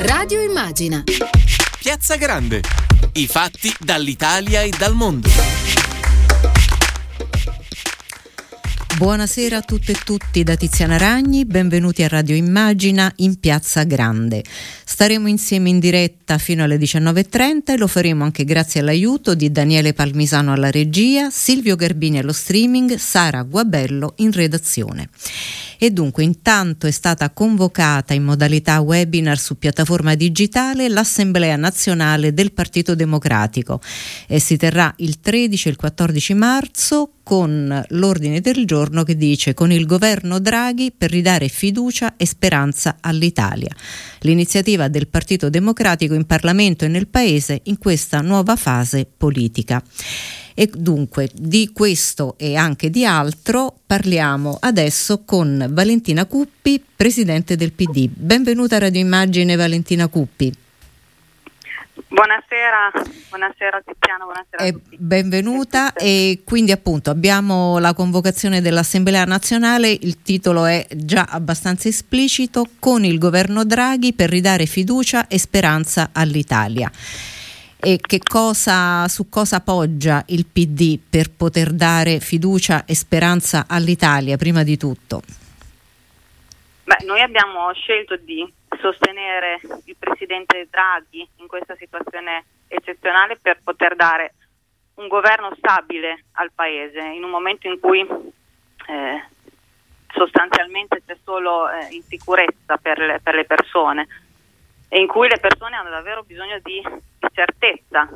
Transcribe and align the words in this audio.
Radio 0.00 0.40
Immagina. 0.40 1.02
Piazza 1.80 2.14
Grande. 2.14 2.62
I 3.14 3.26
fatti 3.26 3.74
dall'Italia 3.80 4.62
e 4.62 4.70
dal 4.78 4.94
mondo. 4.94 5.28
Buonasera 8.96 9.56
a 9.56 9.62
tutte 9.62 9.92
e 9.92 9.96
tutti 10.04 10.42
da 10.44 10.56
Tiziana 10.56 10.98
Ragni, 10.98 11.44
benvenuti 11.44 12.02
a 12.02 12.08
Radio 12.08 12.34
Immagina 12.34 13.12
in 13.16 13.38
Piazza 13.38 13.84
Grande. 13.84 14.42
Staremo 14.98 15.28
insieme 15.28 15.68
in 15.68 15.78
diretta 15.78 16.38
fino 16.38 16.64
alle 16.64 16.76
19.30 16.76 17.60
e 17.66 17.76
lo 17.76 17.86
faremo 17.86 18.24
anche 18.24 18.44
grazie 18.44 18.80
all'aiuto 18.80 19.36
di 19.36 19.52
Daniele 19.52 19.92
Palmisano 19.92 20.52
alla 20.52 20.72
regia, 20.72 21.30
Silvio 21.30 21.76
Garbini 21.76 22.18
allo 22.18 22.32
streaming, 22.32 22.96
Sara 22.96 23.42
Guabello 23.42 24.14
in 24.16 24.32
redazione. 24.32 25.08
E 25.78 25.92
dunque 25.92 26.24
intanto 26.24 26.88
è 26.88 26.90
stata 26.90 27.30
convocata 27.30 28.12
in 28.12 28.24
modalità 28.24 28.80
webinar 28.80 29.38
su 29.38 29.56
piattaforma 29.56 30.16
digitale 30.16 30.88
l'Assemblea 30.88 31.54
nazionale 31.54 32.34
del 32.34 32.50
Partito 32.50 32.96
Democratico 32.96 33.80
e 34.26 34.40
si 34.40 34.56
terrà 34.56 34.92
il 34.96 35.20
13 35.20 35.68
e 35.68 35.70
il 35.70 35.76
14 35.76 36.34
marzo 36.34 37.12
con 37.28 37.84
l'ordine 37.88 38.40
del 38.40 38.64
giorno 38.64 39.02
che 39.02 39.14
dice 39.14 39.52
con 39.52 39.70
il 39.70 39.84
governo 39.84 40.38
Draghi 40.38 40.94
per 40.96 41.10
ridare 41.10 41.48
fiducia 41.48 42.14
e 42.16 42.24
speranza 42.24 42.96
all'Italia. 43.02 43.68
L'iniziativa 44.20 44.88
del 44.88 45.08
Partito 45.08 45.50
Democratico 45.50 46.14
in 46.14 46.24
Parlamento 46.24 46.86
e 46.86 46.88
nel 46.88 47.06
Paese 47.06 47.60
in 47.64 47.76
questa 47.76 48.22
nuova 48.22 48.56
fase 48.56 49.06
politica. 49.14 49.82
E 50.54 50.70
dunque 50.74 51.28
di 51.34 51.68
questo 51.70 52.34
e 52.38 52.56
anche 52.56 52.88
di 52.88 53.04
altro 53.04 53.78
parliamo 53.84 54.56
adesso 54.58 55.22
con 55.26 55.66
Valentina 55.68 56.24
Cuppi, 56.24 56.82
presidente 56.96 57.56
del 57.56 57.74
PD. 57.74 58.08
Benvenuta 58.10 58.76
a 58.76 58.78
Radio 58.78 59.02
Immagine 59.02 59.54
Valentina 59.54 60.08
Cuppi. 60.08 60.50
Buonasera, 62.10 62.90
buonasera 63.28 63.82
Tiziano, 63.84 64.24
buonasera 64.24 64.72
tutti. 64.72 64.96
Benvenuta 64.98 65.92
e 65.92 66.40
quindi 66.44 66.72
appunto 66.72 67.10
abbiamo 67.10 67.78
la 67.78 67.92
convocazione 67.92 68.62
dell'Assemblea 68.62 69.24
nazionale, 69.24 69.90
il 69.90 70.22
titolo 70.22 70.64
è 70.64 70.86
già 70.96 71.26
abbastanza 71.28 71.88
esplicito, 71.88 72.66
con 72.78 73.04
il 73.04 73.18
governo 73.18 73.64
Draghi 73.64 74.14
per 74.14 74.30
ridare 74.30 74.64
fiducia 74.64 75.26
e 75.28 75.38
speranza 75.38 76.08
all'Italia 76.12 76.90
e 77.80 77.98
che 78.00 78.20
cosa, 78.20 79.06
su 79.08 79.28
cosa 79.28 79.60
poggia 79.60 80.22
il 80.28 80.46
PD 80.46 80.98
per 81.08 81.30
poter 81.30 81.72
dare 81.72 82.18
fiducia 82.20 82.84
e 82.84 82.94
speranza 82.94 83.66
all'Italia 83.68 84.36
prima 84.36 84.62
di 84.62 84.76
tutto? 84.76 85.22
Beh, 86.88 87.04
noi 87.04 87.20
abbiamo 87.20 87.70
scelto 87.74 88.16
di 88.16 88.50
sostenere 88.80 89.60
il 89.84 89.96
Presidente 89.98 90.68
Draghi 90.70 91.28
in 91.36 91.46
questa 91.46 91.76
situazione 91.76 92.46
eccezionale 92.66 93.36
per 93.36 93.60
poter 93.62 93.94
dare 93.94 94.32
un 94.94 95.06
governo 95.06 95.54
stabile 95.58 96.24
al 96.32 96.50
Paese 96.54 97.00
in 97.00 97.24
un 97.24 97.28
momento 97.28 97.68
in 97.68 97.78
cui 97.78 98.00
eh, 98.00 99.24
sostanzialmente 100.14 101.02
c'è 101.04 101.14
solo 101.24 101.68
eh, 101.68 101.88
insicurezza 101.90 102.78
per 102.78 102.98
le, 103.00 103.20
per 103.22 103.34
le 103.34 103.44
persone 103.44 104.06
e 104.88 104.98
in 104.98 105.08
cui 105.08 105.28
le 105.28 105.40
persone 105.40 105.76
hanno 105.76 105.90
davvero 105.90 106.22
bisogno 106.22 106.58
di, 106.62 106.80
di 106.80 107.28
certezza, 107.34 108.08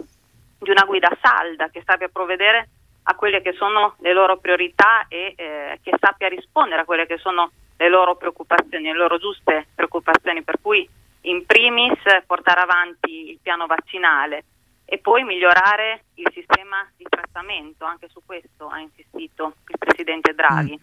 di 0.59 0.71
una 0.71 0.85
guida 0.87 1.15
salda 1.21 1.69
che 1.69 1.83
sappia 1.85 2.09
provvedere 2.09 2.71
a 3.03 3.15
quelle 3.17 3.43
che 3.43 3.53
sono 3.53 3.97
le 3.99 4.15
loro 4.15 4.39
priorità 4.39 5.05
e 5.09 5.35
eh, 5.37 5.79
che 5.83 5.93
sappia 6.01 6.29
rispondere 6.29 6.81
a 6.81 6.85
quelle 6.87 7.05
che 7.05 7.19
sono 7.19 7.51
le 7.77 7.89
loro 7.89 8.17
preoccupazioni, 8.17 8.85
le 8.85 8.95
loro 8.95 9.19
giuste 9.19 9.69
preoccupazioni, 9.75 10.43
per 10.43 10.61
cui 10.61 10.89
in 11.23 11.47
primis 11.47 11.99
portare 12.27 12.61
avanti 12.61 13.31
il 13.31 13.39
piano 13.41 13.67
vaccinale 13.67 14.45
e 14.85 14.99
poi 14.99 15.25
migliorare 15.25 16.05
il 16.15 16.31
sistema 16.33 16.87
di 16.97 17.07
trattamento, 17.09 17.85
anche 17.85 18.09
su 18.09 18.21
questo 18.25 18.69
ha 18.69 18.79
insistito 18.79 19.55
il 19.69 19.79
Presidente 19.79 20.35
Draghi. 20.35 20.79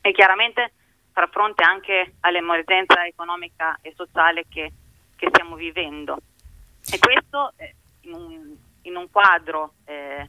E 0.00 0.12
chiaramente 0.12 0.72
far 1.12 1.28
fronte 1.30 1.64
anche 1.64 2.14
all'emergenza 2.20 3.06
economica 3.06 3.78
e 3.80 3.92
sociale 3.96 4.44
che 4.48 4.72
che 5.16 5.28
stiamo 5.30 5.56
vivendo. 5.56 6.18
E 6.88 6.98
questo 6.98 7.52
eh, 7.56 7.74
in, 8.02 8.14
un, 8.14 8.56
in, 8.82 8.96
un, 8.96 9.10
quadro 9.10 9.72
eh, 9.86 10.28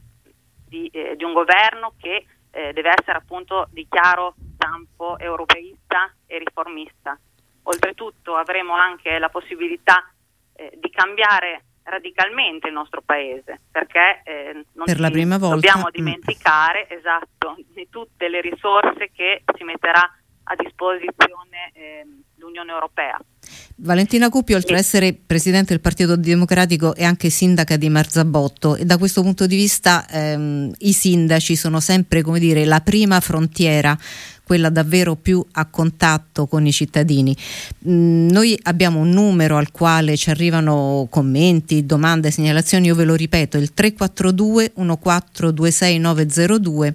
di, 0.66 0.88
eh, 0.88 1.14
di, 1.14 1.22
un 1.22 1.32
governo 1.32 1.92
che 2.00 2.26
eh, 2.50 2.72
deve 2.72 2.92
essere 2.98 3.18
appunto 3.18 3.68
di 3.70 3.86
chiaro 3.88 4.34
stampo 4.58 5.16
europeista 5.18 6.12
e 6.26 6.38
riformista. 6.38 7.16
Oltretutto 7.62 8.34
avremo 8.34 8.74
anche 8.74 9.18
la 9.18 9.28
possibilità 9.28 10.10
eh, 10.54 10.76
di 10.80 10.90
cambiare 10.90 11.62
radicalmente 11.84 12.66
il 12.66 12.74
nostro 12.74 13.00
paese 13.00 13.60
perché 13.70 14.20
eh, 14.24 14.52
non 14.74 14.84
per 14.84 15.00
la 15.00 15.10
prima 15.10 15.38
volta 15.38 15.54
dobbiamo 15.54 15.86
mm. 15.88 15.92
dimenticare 15.92 16.86
mm. 16.86 16.96
esatto 16.98 17.56
di 17.72 17.88
tutte 17.88 18.28
le 18.28 18.42
risorse 18.42 19.10
che 19.14 19.42
si 19.56 19.64
metterà 19.64 20.02
a 20.50 20.54
disposizione 20.54 21.70
eh, 21.72 22.06
l'Unione 22.36 22.72
Europea. 22.72 23.18
Valentina 23.80 24.28
Cuppi, 24.28 24.54
oltre 24.54 24.74
ad 24.74 24.80
essere 24.80 25.14
presidente 25.14 25.68
del 25.68 25.80
Partito 25.80 26.16
Democratico, 26.16 26.94
è 26.94 27.04
anche 27.04 27.30
sindaca 27.30 27.76
di 27.76 27.88
Marzabotto 27.88 28.74
e 28.74 28.84
da 28.84 28.98
questo 28.98 29.22
punto 29.22 29.46
di 29.46 29.54
vista 29.54 30.04
ehm, 30.08 30.72
i 30.78 30.92
sindaci 30.92 31.54
sono 31.54 31.78
sempre 31.78 32.22
come 32.22 32.40
dire, 32.40 32.64
la 32.64 32.80
prima 32.80 33.20
frontiera 33.20 33.96
quella 34.48 34.70
davvero 34.70 35.14
più 35.14 35.44
a 35.52 35.66
contatto 35.66 36.46
con 36.46 36.64
i 36.64 36.72
cittadini. 36.72 37.36
Mm, 37.86 38.30
noi 38.30 38.58
abbiamo 38.62 38.98
un 38.98 39.10
numero 39.10 39.58
al 39.58 39.70
quale 39.70 40.16
ci 40.16 40.30
arrivano 40.30 41.06
commenti, 41.10 41.84
domande, 41.84 42.30
segnalazioni, 42.30 42.86
io 42.86 42.94
ve 42.94 43.04
lo 43.04 43.14
ripeto, 43.14 43.58
il 43.58 43.74
342 43.74 44.72
1426 44.74 45.98
902 45.98 46.92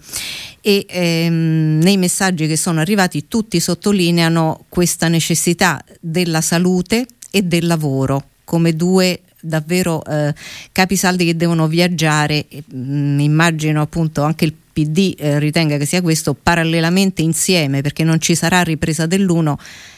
e 0.65 0.85
ehm, 0.87 1.79
nei 1.81 1.97
messaggi 1.97 2.47
che 2.47 2.55
sono 2.55 2.79
arrivati 2.79 3.27
tutti 3.27 3.59
sottolineano 3.59 4.63
questa 4.69 5.09
necessità 5.09 5.83
della 5.99 6.39
salute 6.39 7.05
e 7.29 7.41
del 7.41 7.67
lavoro 7.67 8.29
come 8.45 8.73
due 8.73 9.19
davvero 9.41 10.01
eh, 10.05 10.33
capisaldi 10.71 11.25
che 11.25 11.35
devono 11.35 11.67
viaggiare, 11.67 12.45
mh, 12.49 12.77
mm, 12.77 13.19
immagino 13.19 13.81
appunto 13.81 14.23
anche 14.23 14.45
il 14.45 14.53
PD 14.53 15.15
eh, 15.17 15.37
ritenga 15.37 15.75
che 15.75 15.85
sia 15.85 16.01
questo 16.01 16.33
parallelamente 16.33 17.21
insieme 17.21 17.81
perché 17.81 18.05
non 18.05 18.21
ci 18.21 18.33
sarà 18.33 18.61
ripresa 18.63 19.05
dell'uno 19.05 19.57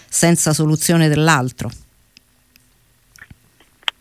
senza 0.10 0.52
soluzione 0.52 1.08
dell'altro. 1.08 1.70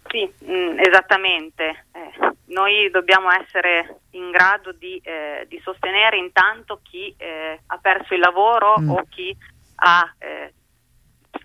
Sì, 0.09 0.27
mh, 0.47 0.51
mm, 0.51 0.79
esattamente. 0.79 1.85
Eh, 1.93 2.34
noi 2.55 2.89
dobbiamo 2.91 3.31
essere 3.33 4.03
in 4.11 4.31
grado 4.31 4.73
di, 4.73 5.01
eh, 5.03 5.45
di 5.49 5.61
sostenere 5.63 6.17
intanto 6.17 6.81
chi 6.83 7.13
eh, 7.19 7.59
ha 7.67 7.79
perso 7.79 8.15
il 8.15 8.21
lavoro 8.21 8.77
mm. 8.79 8.91
o 8.91 9.05
chi 9.11 9.37
ha, 9.77 10.15
eh, 10.19 10.55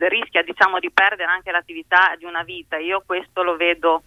rischia 0.08 0.44
diciamo, 0.44 0.80
di 0.80 0.92
perdere 0.92 1.32
anche 1.32 1.52
l'attività 1.52 2.16
di 2.16 2.26
una 2.26 2.44
vita. 2.44 2.78
Io 2.78 3.02
questo 3.04 3.42
lo 3.42 3.58
vedo 3.58 4.04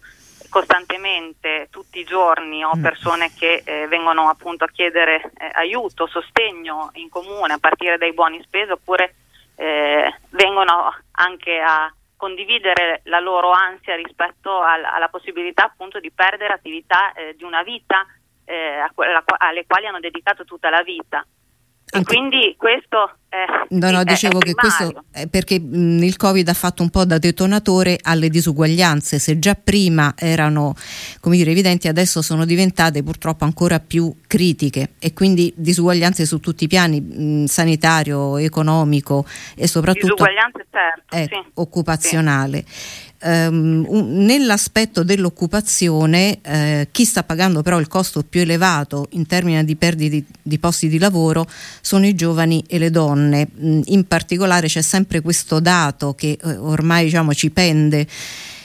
costantemente, 0.49 1.67
tutti 1.69 1.99
i 1.99 2.05
giorni 2.05 2.63
ho 2.63 2.75
mm. 2.75 2.81
persone 2.81 3.31
che 3.37 3.63
eh, 3.65 3.85
vengono 3.87 4.29
appunto 4.29 4.63
a 4.63 4.69
chiedere 4.69 5.21
eh, 5.37 5.49
aiuto, 5.53 6.07
sostegno 6.07 6.89
in 6.93 7.09
comune 7.09 7.53
a 7.53 7.59
partire 7.59 7.97
dai 7.97 8.13
buoni 8.13 8.41
spesa 8.43 8.73
oppure 8.73 9.15
eh, 9.55 10.19
vengono 10.29 10.95
anche 11.11 11.59
a 11.59 11.93
condividere 12.23 13.01
la 13.07 13.19
loro 13.19 13.51
ansia 13.51 13.97
rispetto 13.97 14.61
al, 14.61 14.85
alla 14.85 15.09
possibilità 15.09 15.65
appunto 15.65 15.99
di 15.99 16.09
perdere 16.09 16.53
attività 16.53 17.11
eh, 17.11 17.35
di 17.35 17.43
una 17.43 17.63
vita 17.63 18.05
eh, 18.45 18.79
alle 19.39 19.65
quali 19.65 19.87
hanno 19.87 19.99
dedicato 19.99 20.45
tutta 20.45 20.69
la 20.69 20.81
vita. 20.83 21.25
E 21.93 22.03
quindi 22.03 22.55
questo 22.57 23.17
è, 23.29 23.45
no, 23.69 23.91
no, 23.91 24.03
dicevo 24.03 24.39
che 24.39 24.53
questo 24.53 25.03
è 25.11 25.27
perché 25.27 25.59
mh, 25.59 26.03
il 26.03 26.17
Covid 26.17 26.47
ha 26.47 26.53
fatto 26.53 26.81
un 26.81 26.89
po' 26.89 27.05
da 27.05 27.17
detonatore 27.17 27.97
alle 28.01 28.29
disuguaglianze, 28.29 29.19
se 29.19 29.39
già 29.39 29.55
prima 29.55 30.13
erano 30.17 30.75
come 31.19 31.37
dire, 31.37 31.51
evidenti, 31.51 31.87
adesso 31.87 32.21
sono 32.21 32.45
diventate 32.45 33.03
purtroppo 33.03 33.43
ancora 33.43 33.79
più 33.79 34.13
critiche 34.25 34.91
e 34.99 35.13
quindi 35.13 35.53
disuguaglianze 35.55 36.25
su 36.25 36.39
tutti 36.39 36.63
i 36.63 36.67
piani, 36.67 36.99
mh, 36.99 37.45
sanitario, 37.45 38.37
economico 38.37 39.25
e 39.55 39.67
soprattutto 39.67 40.23
certo, 40.23 41.15
eh, 41.15 41.27
sì. 41.29 41.51
occupazionale. 41.55 42.63
Sì 42.67 43.11
ehm, 43.23 43.85
un, 43.87 44.25
nell'aspetto 44.25 45.03
dell'occupazione 45.03 46.39
eh, 46.41 46.87
chi 46.91 47.05
sta 47.05 47.23
pagando 47.23 47.61
però 47.61 47.79
il 47.79 47.87
costo 47.87 48.23
più 48.23 48.41
elevato 48.41 49.07
in 49.11 49.25
termini 49.25 49.63
di 49.63 49.75
perdite 49.75 50.25
di, 50.41 50.59
posti 50.59 50.89
di 50.89 50.99
lavoro 50.99 51.47
sono 51.81 52.05
i 52.05 52.15
giovani 52.15 52.63
e 52.67 52.77
le 52.77 52.91
donne. 52.91 53.47
Mm, 53.59 53.81
in 53.85 54.05
particolare 54.07 54.67
c'è 54.67 54.81
sempre 54.81 55.21
questo 55.21 55.59
dato 55.59 56.13
che 56.13 56.37
eh, 56.41 56.55
ormai 56.57 57.05
diciamo, 57.05 57.33
ci 57.33 57.49
pende 57.49 58.05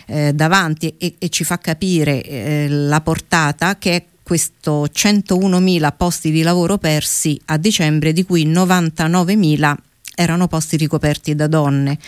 eh, 0.06 0.32
davanti 0.34 0.94
e, 0.98 1.14
e, 1.18 1.28
ci 1.28 1.44
fa 1.44 1.58
capire 1.58 2.22
eh, 2.22 2.66
la 2.68 3.00
portata 3.00 3.78
che 3.78 3.96
è 3.96 4.04
questo 4.22 4.84
101.000 4.84 5.92
posti 5.96 6.30
di 6.30 6.42
lavoro 6.42 6.76
persi 6.76 7.40
a 7.46 7.56
dicembre, 7.56 8.12
di 8.12 8.24
cui 8.24 8.46
99.000 8.46 9.74
erano 10.14 10.48
posti 10.48 10.76
ricoperti 10.76 11.34
da 11.34 11.46
donne 11.46 11.98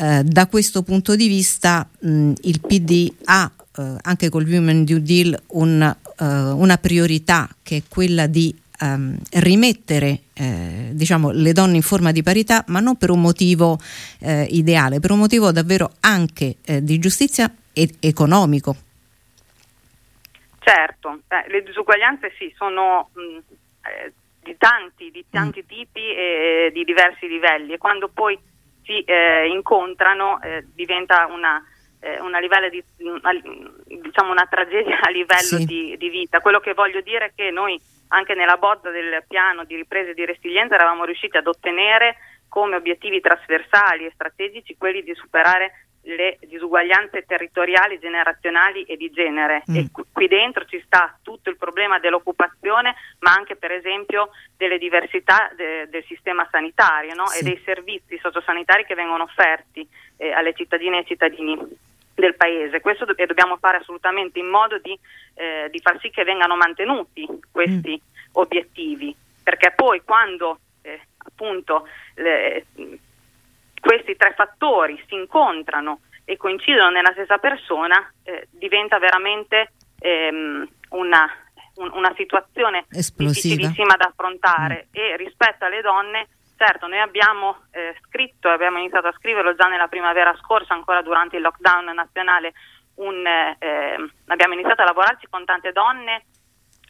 Eh, 0.00 0.22
da 0.22 0.46
questo 0.46 0.84
punto 0.84 1.16
di 1.16 1.26
vista 1.26 1.84
mh, 1.98 2.32
il 2.42 2.60
PD 2.60 3.12
ha 3.24 3.50
eh, 3.76 3.96
anche 4.02 4.28
col 4.28 4.46
Women 4.46 4.84
New 4.88 4.98
Deal 4.98 5.36
un, 5.48 5.82
eh, 5.82 6.24
una 6.24 6.76
priorità 6.76 7.48
che 7.64 7.78
è 7.78 7.82
quella 7.88 8.28
di 8.28 8.56
ehm, 8.80 9.18
rimettere 9.32 10.20
eh, 10.34 10.90
diciamo, 10.92 11.32
le 11.32 11.52
donne 11.52 11.74
in 11.74 11.82
forma 11.82 12.12
di 12.12 12.22
parità, 12.22 12.62
ma 12.68 12.78
non 12.78 12.94
per 12.94 13.10
un 13.10 13.20
motivo 13.20 13.76
eh, 14.20 14.44
ideale, 14.44 15.00
per 15.00 15.10
un 15.10 15.18
motivo 15.18 15.50
davvero 15.50 15.94
anche 15.98 16.58
di 16.80 17.00
giustizia 17.00 17.52
e 17.72 17.96
economico. 17.98 18.76
Certo, 20.60 21.22
le 21.48 21.62
disuguaglianze 21.64 22.32
sì, 22.38 22.52
sono 22.56 23.10
mh, 23.14 23.38
di 24.44 24.54
tanti, 24.56 25.10
di 25.10 25.24
tanti 25.28 25.64
mm. 25.64 25.66
tipi 25.66 26.00
e 26.14 26.70
di 26.72 26.84
diversi 26.84 27.26
livelli 27.26 27.72
e 27.72 27.78
quando 27.78 28.08
poi 28.08 28.38
si 28.88 29.02
eh, 29.02 29.46
incontrano 29.48 30.40
eh, 30.40 30.64
diventa 30.74 31.26
una, 31.26 31.62
eh, 32.00 32.18
una, 32.20 32.40
di, 32.40 32.82
una, 33.04 33.32
diciamo 33.84 34.30
una, 34.32 34.46
tragedia 34.46 34.98
a 35.02 35.10
livello 35.10 35.58
sì. 35.60 35.66
di, 35.66 35.96
di, 35.98 36.08
vita. 36.08 36.40
Quello 36.40 36.58
che 36.58 36.72
voglio 36.72 37.02
dire 37.02 37.26
è 37.26 37.32
che 37.34 37.50
noi 37.50 37.78
anche 38.08 38.34
nella 38.34 38.56
bozza 38.56 38.88
del 38.88 39.22
piano 39.28 39.64
di 39.64 39.76
ripresa 39.76 40.10
e 40.10 40.14
di 40.14 40.24
resilienza 40.24 40.74
eravamo 40.74 41.04
riusciti 41.04 41.36
ad 41.36 41.46
ottenere 41.46 42.16
come 42.48 42.76
obiettivi 42.76 43.20
trasversali 43.20 44.06
e 44.06 44.12
strategici 44.14 44.78
quelli 44.78 45.02
di 45.02 45.14
superare 45.14 45.87
le 46.14 46.38
disuguaglianze 46.40 47.24
territoriali, 47.26 47.98
generazionali 47.98 48.82
e 48.84 48.96
di 48.96 49.10
genere. 49.10 49.62
Mm. 49.70 49.76
E 49.76 49.88
qui 50.12 50.26
dentro 50.28 50.64
ci 50.64 50.80
sta 50.84 51.18
tutto 51.22 51.50
il 51.50 51.56
problema 51.56 51.98
dell'occupazione, 51.98 52.94
ma 53.20 53.32
anche 53.32 53.56
per 53.56 53.72
esempio 53.72 54.30
delle 54.56 54.78
diversità 54.78 55.50
de- 55.54 55.88
del 55.88 56.04
sistema 56.04 56.46
sanitario 56.50 57.14
no? 57.14 57.26
sì. 57.26 57.40
e 57.40 57.42
dei 57.42 57.60
servizi 57.64 58.18
sociosanitari 58.18 58.84
che 58.84 58.94
vengono 58.94 59.24
offerti 59.24 59.86
eh, 60.16 60.32
alle 60.32 60.54
cittadine 60.54 61.00
e 61.00 61.04
cittadini 61.04 61.58
del 62.14 62.34
paese. 62.36 62.80
Questo 62.80 63.04
do- 63.04 63.14
dobbiamo 63.14 63.56
fare 63.58 63.78
assolutamente 63.78 64.38
in 64.38 64.46
modo 64.46 64.78
di, 64.78 64.98
eh, 65.34 65.68
di, 65.70 65.78
far 65.80 65.98
sì 66.00 66.10
che 66.10 66.24
vengano 66.24 66.56
mantenuti 66.56 67.26
questi 67.50 68.00
mm. 68.00 68.30
obiettivi, 68.32 69.14
perché 69.42 69.72
poi 69.76 70.02
quando 70.02 70.58
eh, 70.82 71.00
appunto 71.18 71.86
le, 72.14 72.64
questi 73.80 74.16
tre 74.16 74.34
fattori 74.34 75.02
si 75.08 75.14
incontrano 75.14 76.00
e 76.24 76.36
coincidono 76.36 76.90
nella 76.90 77.12
stessa 77.12 77.38
persona, 77.38 78.12
eh, 78.22 78.48
diventa 78.50 78.98
veramente 78.98 79.72
ehm, 79.98 80.68
una, 80.90 81.30
un, 81.76 81.90
una, 81.94 82.12
situazione 82.16 82.84
Esplosiva. 82.90 83.54
difficilissima 83.54 83.96
da 83.96 84.08
affrontare 84.10 84.88
mm. 84.88 84.92
e 84.92 85.16
rispetto 85.16 85.64
alle 85.64 85.80
donne, 85.80 86.28
certo 86.56 86.86
noi 86.86 87.00
abbiamo 87.00 87.64
eh, 87.70 87.96
scritto, 88.06 88.48
abbiamo 88.48 88.78
iniziato 88.78 89.06
a 89.06 89.14
scriverlo 89.16 89.54
già 89.54 89.68
nella 89.68 89.88
primavera 89.88 90.36
scorsa, 90.36 90.74
ancora 90.74 91.00
durante 91.02 91.36
il 91.36 91.42
lockdown 91.42 91.94
nazionale, 91.94 92.52
un, 92.96 93.24
eh, 93.26 93.96
abbiamo 94.26 94.54
iniziato 94.54 94.82
a 94.82 94.86
lavorarci 94.86 95.28
con 95.30 95.44
tante 95.44 95.72
donne 95.72 96.24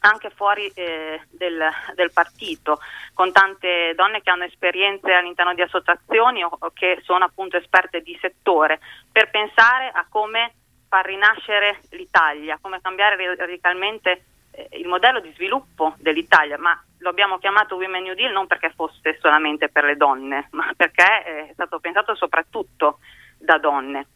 anche 0.01 0.29
fuori 0.29 0.67
eh, 0.73 1.21
del, 1.29 1.69
del, 1.95 2.11
partito, 2.11 2.79
con 3.13 3.31
tante 3.31 3.93
donne 3.95 4.21
che 4.21 4.29
hanno 4.29 4.45
esperienze 4.45 5.11
all'interno 5.11 5.53
di 5.53 5.61
associazioni 5.61 6.43
o, 6.43 6.49
o, 6.57 6.71
che 6.73 6.99
sono 7.03 7.25
appunto 7.25 7.57
esperte 7.57 8.01
di 8.01 8.17
settore, 8.21 8.79
per 9.11 9.29
pensare 9.29 9.89
a 9.93 10.05
come 10.09 10.53
far 10.87 11.05
rinascere 11.05 11.81
l'Italia, 11.91 12.57
come 12.61 12.81
cambiare 12.81 13.35
radicalmente 13.35 14.23
eh, 14.51 14.69
il 14.73 14.87
modello 14.87 15.19
di 15.19 15.31
sviluppo 15.33 15.95
dell'Italia, 15.97 16.57
ma 16.57 16.81
lo 16.99 17.09
abbiamo 17.09 17.37
chiamato 17.37 17.75
Women 17.75 18.03
New 18.03 18.15
Deal 18.15 18.31
non 18.31 18.47
perché 18.47 18.71
fosse 18.75 19.17
solamente 19.21 19.69
per 19.69 19.83
le 19.83 19.95
donne, 19.95 20.47
ma 20.51 20.71
perché 20.75 21.23
è 21.23 21.49
stato 21.53 21.79
pensato 21.79 22.15
soprattutto 22.15 22.99
da 23.37 23.57
donne. 23.57 24.07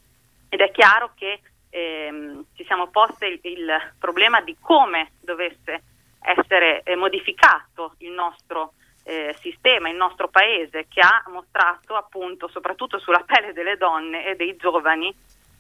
Ed 0.50 0.59
è 0.59 0.71
chiaro 0.71 1.12
che 1.15 1.41
ehm, 1.74 2.46
ci 2.56 2.64
siamo 2.66 2.88
posti 2.88 3.25
il, 3.25 3.40
il, 3.42 3.94
problema 4.00 4.42
di 4.42 4.56
come 4.62 5.14
dovesse 5.20 5.81
essere 6.22 6.84
eh, 6.84 6.96
modificato 6.96 7.96
il 8.00 8.12
nostro 8.12 8.74
eh, 9.04 9.36
sistema, 9.40 9.90
il 9.90 9.96
nostro 9.96 10.30
paese, 10.30 10.86
che 10.88 11.02
ha 11.02 11.24
mostrato 11.28 11.96
appunto, 11.96 12.48
soprattutto 12.48 13.00
sulla 13.00 13.24
pelle 13.25 13.54
delle 13.54 13.75
donne 13.75 14.25
e 14.25 14.36
dei 14.36 14.56
giovani, 14.56 15.14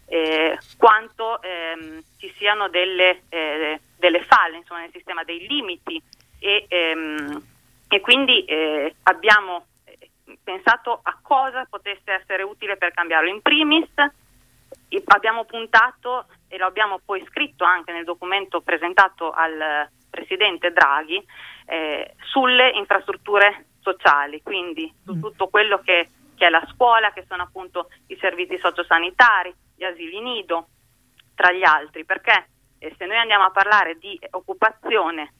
eh, 0.05 0.57
quanto 0.77 1.41
ehm, 1.41 2.01
ci 2.19 2.31
siano 2.37 2.69
delle, 2.69 3.23
eh, 3.29 3.79
delle 3.97 4.21
falle 4.21 4.57
insomma, 4.57 4.81
nel 4.81 4.91
sistema, 4.91 5.23
dei 5.23 5.47
limiti 5.47 6.01
e, 6.39 6.65
ehm, 6.67 7.41
e 7.87 8.01
quindi 8.01 8.45
eh, 8.45 8.95
abbiamo 9.03 9.65
eh, 9.85 10.09
pensato 10.43 10.99
a 11.01 11.17
cosa 11.21 11.65
potesse 11.69 12.11
essere 12.11 12.43
utile 12.43 12.77
per 12.77 12.93
cambiarlo. 12.93 13.29
In 13.29 13.41
primis 13.41 13.89
abbiamo 15.05 15.45
puntato 15.45 16.25
e 16.47 16.57
lo 16.57 16.65
abbiamo 16.65 16.99
poi 17.03 17.23
scritto 17.29 17.63
anche 17.63 17.91
nel 17.91 18.03
documento 18.03 18.61
presentato 18.61 19.31
al 19.31 19.89
Presidente 20.09 20.71
Draghi 20.71 21.23
eh, 21.65 22.15
sulle 22.23 22.69
infrastrutture 22.75 23.65
sociali, 23.81 24.41
quindi 24.41 24.91
su 25.03 25.15
mm. 25.15 25.21
tutto 25.21 25.47
quello 25.47 25.79
che, 25.79 26.09
che, 26.35 26.45
è 26.45 26.49
la 26.49 26.65
scuola, 26.73 27.11
che 27.11 27.25
sono 27.27 27.43
appunto 27.43 27.89
i 28.07 28.17
servizi 28.19 28.57
sociosanitari, 28.57 29.53
gli 29.75 29.83
asili 29.83 30.21
nido, 30.21 30.67
tra 31.35 31.51
gli 31.51 31.63
altri, 31.63 32.05
perché 32.05 32.47
eh, 32.77 32.93
se 32.97 33.05
noi 33.05 33.17
andiamo 33.17 33.45
a 33.45 33.51
parlare 33.51 33.97
di 33.97 34.19
occupazione 34.31 35.33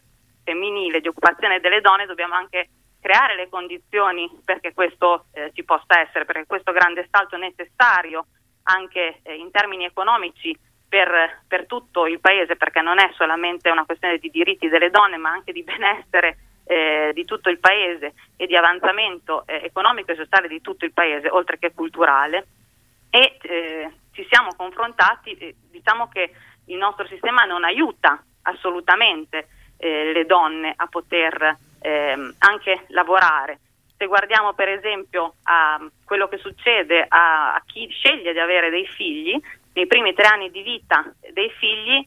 femminile, 0.44 1.00
di 1.00 1.08
occupazione 1.08 1.60
delle 1.60 1.82
donne, 1.82 2.06
dobbiamo 2.06 2.34
anche 2.34 2.70
creare 3.00 3.36
le 3.36 3.50
condizioni 3.50 4.30
perché 4.44 4.74
questo 4.74 5.26
eh, 5.34 5.52
ci 5.54 5.64
possa 5.64 6.00
essere, 6.00 6.26
perché 6.26 6.46
questo 6.46 6.72
grande 6.72 7.08
salto 7.12 7.38
necessario 7.38 8.26
anche 8.64 9.20
eh, 9.24 9.36
in 9.36 9.52
termini 9.52 9.86
economici 9.86 10.58
per, 10.88 11.42
per, 11.48 11.66
tutto 11.66 12.06
il 12.06 12.20
paese, 12.20 12.56
perché 12.56 12.82
non 12.82 13.00
è 13.00 13.12
solamente 13.16 13.70
una 13.70 13.86
questione 13.86 14.18
di 14.18 14.30
diritti 14.30 14.70
delle 14.70 14.92
donne, 14.92 15.18
ma 15.18 15.32
anche 15.32 15.52
di 15.52 15.64
benessere 15.64 16.38
eh, 16.66 17.12
di 17.14 17.26
tutto 17.26 17.50
il 17.50 17.60
paese 17.60 18.14
e 18.38 18.46
di 18.46 18.56
avanzamento 18.56 19.44
eh, 19.48 19.62
economico 19.64 20.12
e 20.12 20.16
sociale 20.16 20.48
di 20.48 20.62
tutto 20.62 20.86
il 20.86 20.94
paese, 20.94 21.30
oltre 21.30 21.58
che 21.58 21.74
culturale. 21.74 22.46
E 23.10 23.38
eh, 23.42 23.92
ci 24.12 24.26
siamo 24.30 24.54
confrontati, 24.56 25.34
eh, 25.34 25.56
diciamo 25.72 26.10
che 26.10 26.32
il 26.68 26.78
nostro 26.78 27.08
sistema 27.08 27.44
non 27.44 27.64
aiuta 27.64 28.24
assolutamente 28.44 29.48
le 29.84 30.26
donne 30.26 30.72
a 30.78 30.88
poter 30.88 31.58
ehm, 31.82 32.36
anche 32.40 32.86
lavorare 32.88 33.60
se 34.04 34.08
guardiamo 34.08 34.54
per 34.54 34.68
esempio 34.68 35.36
a 35.44 35.80
quello 36.04 36.28
che 36.28 36.38
succede 36.38 37.06
a, 37.08 37.54
a, 37.54 37.64
chi 37.66 37.88
sceglie 37.90 38.34
di 38.34 38.40
avere 38.40 38.70
dei 38.70 38.86
figli, 38.86 39.40
nei 39.74 39.88
primi 39.88 40.14
tre 40.14 40.28
anni 40.28 40.52
di 40.52 40.62
vita 40.62 41.12
dei 41.32 41.50
figli 41.52 42.06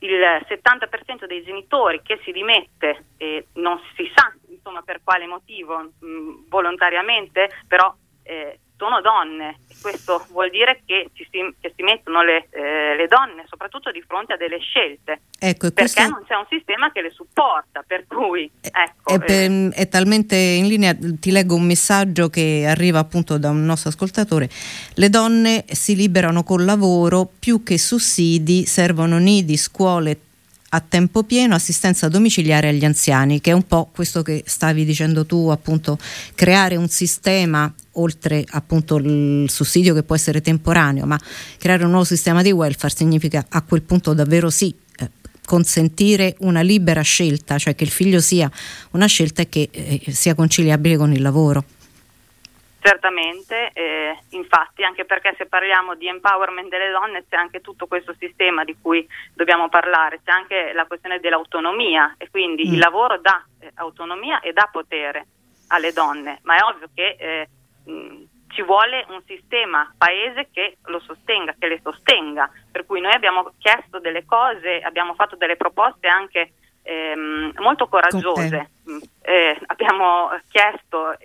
il 0.00 0.20
70% 0.20 1.24
dei 1.26 1.42
genitori 1.42 2.02
che 2.02 2.20
si 2.22 2.30
dimette 2.30 3.06
e 3.16 3.46
non 3.54 3.80
si 3.96 4.08
sa 4.14 4.32
insomma, 4.48 4.82
per 4.82 5.00
quale 5.02 5.26
motivo 5.26 5.78
mh, 5.98 6.48
volontariamente, 6.48 7.48
però 7.66 7.92
eh, 8.22 8.58
sono 8.78 9.00
donne. 9.02 9.58
E 9.68 9.74
questo 9.82 10.24
vuol 10.30 10.48
dire 10.50 10.80
che, 10.86 11.10
si, 11.14 11.26
che 11.60 11.72
si 11.76 11.82
mettono 11.82 12.22
le, 12.22 12.46
eh, 12.50 12.96
le, 12.96 13.06
donne 13.08 13.44
soprattutto 13.48 13.90
di 13.90 14.02
fronte 14.06 14.32
a 14.32 14.36
delle 14.36 14.58
scelte. 14.60 15.20
Ecco, 15.38 15.70
perché 15.70 15.92
questo... 15.92 16.08
non 16.08 16.24
c'è 16.26 16.34
un 16.34 16.46
sistema 16.48 16.90
che 16.92 17.02
le 17.02 17.10
supporta 17.10 17.82
per 17.86 18.06
cui 18.06 18.50
ecco, 18.60 19.14
è, 19.14 19.18
per, 19.18 19.50
eh... 19.50 19.68
è, 19.74 19.88
talmente 19.88 20.36
in 20.36 20.68
linea 20.68 20.96
ti 20.96 21.30
leggo 21.30 21.56
un 21.56 21.66
messaggio 21.66 22.30
che 22.30 22.64
arriva 22.66 23.00
appunto 23.00 23.36
da 23.36 23.50
un 23.50 23.64
nostro 23.64 23.90
ascoltatore. 23.90 24.48
Le 24.94 25.10
donne 25.10 25.64
si 25.68 25.94
liberano 25.96 26.44
col 26.44 26.64
lavoro 26.64 27.28
più 27.38 27.62
che 27.62 27.78
sussidi 27.78 28.64
servono 28.64 29.18
nidi 29.18 29.56
scuole 29.56 30.20
a 30.70 30.80
tempo 30.80 31.22
pieno 31.22 31.54
assistenza 31.54 32.08
domiciliare 32.08 32.68
agli 32.68 32.84
anziani, 32.84 33.40
che 33.40 33.50
è 33.50 33.54
un 33.54 33.66
po' 33.66 33.88
questo 33.92 34.22
che 34.22 34.42
stavi 34.46 34.84
dicendo 34.84 35.24
tu, 35.24 35.48
appunto, 35.48 35.98
creare 36.34 36.76
un 36.76 36.88
sistema 36.88 37.72
oltre 37.92 38.44
appunto 38.50 38.96
il 38.96 39.50
sussidio 39.50 39.94
che 39.94 40.02
può 40.02 40.14
essere 40.14 40.40
temporaneo, 40.40 41.06
ma 41.06 41.18
creare 41.58 41.84
un 41.84 41.90
nuovo 41.90 42.04
sistema 42.04 42.42
di 42.42 42.52
welfare 42.52 42.94
significa 42.94 43.44
a 43.48 43.62
quel 43.62 43.82
punto 43.82 44.14
davvero 44.14 44.50
sì 44.50 44.72
eh, 44.98 45.10
consentire 45.44 46.36
una 46.40 46.60
libera 46.60 47.00
scelta, 47.00 47.58
cioè 47.58 47.74
che 47.74 47.84
il 47.84 47.90
figlio 47.90 48.20
sia 48.20 48.50
una 48.92 49.06
scelta 49.06 49.44
che 49.46 49.68
eh, 49.72 50.02
sia 50.12 50.34
conciliabile 50.34 50.96
con 50.96 51.12
il 51.12 51.22
lavoro. 51.22 51.64
Certamente, 52.80 53.72
eh, 53.72 54.16
infatti, 54.30 54.84
anche 54.84 55.04
perché 55.04 55.34
se 55.36 55.46
parliamo 55.46 55.94
di 55.94 56.06
empowerment 56.06 56.68
delle 56.68 56.90
donne 56.90 57.24
c'è 57.28 57.36
anche 57.36 57.60
tutto 57.60 57.86
questo 57.86 58.14
sistema 58.18 58.62
di 58.64 58.76
cui 58.80 59.06
dobbiamo 59.34 59.68
parlare, 59.68 60.20
c'è 60.24 60.30
anche 60.30 60.72
la 60.72 60.86
questione 60.86 61.18
dell'autonomia 61.18 62.14
e 62.18 62.30
quindi 62.30 62.68
mm. 62.68 62.72
il 62.72 62.78
lavoro 62.78 63.18
dà 63.18 63.44
eh, 63.60 63.72
autonomia 63.74 64.40
e 64.40 64.52
dà 64.52 64.68
potere 64.70 65.26
alle 65.68 65.92
donne, 65.92 66.38
ma 66.42 66.56
è 66.56 66.62
ovvio 66.62 66.88
che 66.94 67.16
eh, 67.18 67.48
mh, 67.90 68.24
ci 68.48 68.62
vuole 68.62 69.04
un 69.08 69.22
sistema 69.26 69.92
paese 69.98 70.48
che 70.52 70.78
lo 70.84 71.00
sostenga, 71.00 71.54
che 71.58 71.68
le 71.68 71.80
sostenga, 71.82 72.50
per 72.70 72.86
cui 72.86 73.00
noi 73.00 73.12
abbiamo 73.12 73.52
chiesto 73.58 73.98
delle 73.98 74.24
cose, 74.24 74.80
abbiamo 74.80 75.14
fatto 75.14 75.36
delle 75.36 75.56
proposte 75.56 76.06
anche 76.06 76.52
ehm, 76.82 77.52
molto 77.58 77.88
coraggiose, 77.88 78.70
mm, 78.88 78.98
eh, 79.22 79.58
abbiamo 79.66 80.30
chiesto 80.48 81.18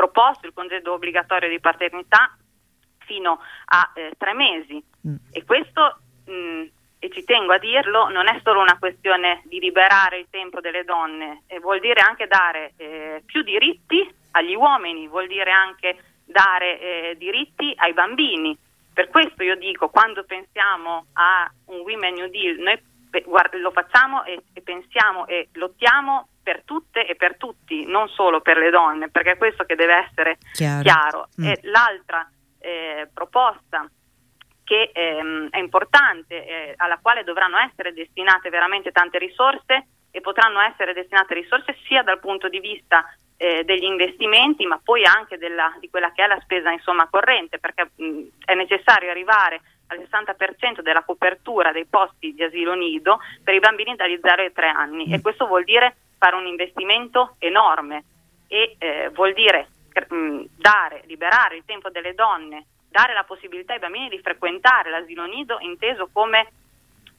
proposto 0.00 0.46
il 0.46 0.54
congedo 0.54 0.94
obbligatorio 0.94 1.50
di 1.50 1.60
paternità 1.60 2.34
fino 3.04 3.38
a 3.66 3.90
eh, 3.94 4.12
tre 4.16 4.32
mesi. 4.32 4.82
Mm. 5.06 5.16
E 5.30 5.44
questo, 5.44 5.98
mh, 6.24 6.32
mm, 6.32 6.62
e 6.98 7.10
ci 7.10 7.24
tengo 7.24 7.52
a 7.52 7.58
dirlo, 7.58 8.08
non 8.08 8.28
è 8.28 8.40
solo 8.42 8.60
una 8.60 8.78
questione 8.78 9.42
di 9.44 9.58
liberare 9.58 10.18
il 10.18 10.26
tempo 10.30 10.60
delle 10.60 10.84
donne, 10.84 11.42
eh, 11.48 11.60
vuol 11.60 11.80
dire 11.80 12.00
anche 12.00 12.26
dare 12.26 12.72
eh, 12.76 13.22
più 13.26 13.42
diritti 13.42 14.08
agli 14.32 14.54
uomini, 14.54 15.06
vuol 15.06 15.26
dire 15.26 15.50
anche 15.50 15.98
dare 16.24 16.80
eh, 16.80 17.16
diritti 17.18 17.74
ai 17.76 17.92
bambini. 17.92 18.56
Per 18.92 19.08
questo 19.08 19.42
io 19.42 19.56
dico, 19.56 19.88
quando 19.90 20.24
pensiamo 20.24 21.06
a 21.14 21.50
un 21.66 21.80
Women 21.80 22.14
New 22.14 22.28
Deal, 22.30 22.56
noi 22.56 22.80
guarda, 23.24 23.58
lo 23.58 23.70
facciamo 23.70 24.24
e, 24.24 24.42
e, 24.52 24.62
pensiamo 24.62 25.26
e 25.26 25.48
lottiamo 25.54 26.28
per 26.50 26.62
tutte 26.64 27.06
e 27.06 27.14
per 27.14 27.36
tutti, 27.36 27.86
non 27.86 28.08
solo 28.08 28.40
per 28.40 28.56
le 28.56 28.70
donne, 28.70 29.08
perché 29.08 29.32
è 29.32 29.36
questo 29.36 29.62
che 29.62 29.76
deve 29.76 30.08
essere 30.08 30.38
chiaro. 30.52 30.82
chiaro. 30.82 31.28
Mm. 31.40 31.46
E 31.46 31.60
l'altra 31.62 32.28
eh, 32.58 33.08
proposta 33.14 33.88
che 34.64 34.90
ehm, 34.92 35.48
è 35.50 35.58
importante, 35.58 36.44
eh, 36.44 36.74
alla 36.76 36.98
quale 37.00 37.22
dovranno 37.22 37.58
essere 37.58 37.92
destinate 37.92 38.50
veramente 38.50 38.90
tante 38.90 39.18
risorse 39.18 39.86
e 40.10 40.20
potranno 40.20 40.60
essere 40.60 40.92
destinate 40.92 41.34
risorse 41.34 41.76
sia 41.86 42.02
dal 42.02 42.18
punto 42.18 42.48
di 42.48 42.58
vista 42.58 43.04
eh, 43.36 43.62
degli 43.62 43.84
investimenti, 43.84 44.66
ma 44.66 44.80
poi 44.82 45.04
anche 45.04 45.38
della, 45.38 45.72
di 45.78 45.88
quella 45.88 46.10
che 46.10 46.24
è 46.24 46.26
la 46.26 46.40
spesa 46.40 46.72
insomma, 46.72 47.06
corrente, 47.08 47.60
perché 47.60 47.90
mh, 47.94 48.22
è 48.44 48.54
necessario 48.54 49.08
arrivare 49.08 49.60
al 49.86 49.98
60% 49.98 50.80
della 50.80 51.04
copertura 51.04 51.70
dei 51.70 51.86
posti 51.86 52.34
di 52.34 52.42
asilo 52.42 52.74
nido 52.74 53.20
per 53.44 53.54
i 53.54 53.60
bambini 53.60 53.94
dagli 53.94 54.18
0 54.20 54.42
ai 54.42 54.52
3 54.52 54.68
anni 54.68 55.06
mm. 55.08 55.12
e 55.12 55.20
questo 55.20 55.46
vuol 55.46 55.64
dire 55.64 55.96
fare 56.20 56.36
un 56.36 56.46
investimento 56.46 57.36
enorme 57.38 58.04
e 58.46 58.76
eh, 58.78 59.08
vuol 59.14 59.32
dire 59.32 59.68
mh, 60.08 60.42
dare, 60.56 61.02
liberare 61.06 61.56
il 61.56 61.64
tempo 61.64 61.88
delle 61.88 62.14
donne, 62.14 62.66
dare 62.90 63.14
la 63.14 63.24
possibilità 63.24 63.72
ai 63.72 63.78
bambini 63.78 64.10
di 64.10 64.20
frequentare 64.20 64.90
l'asilo 64.90 65.24
nido 65.24 65.58
inteso 65.60 66.10
come 66.12 66.52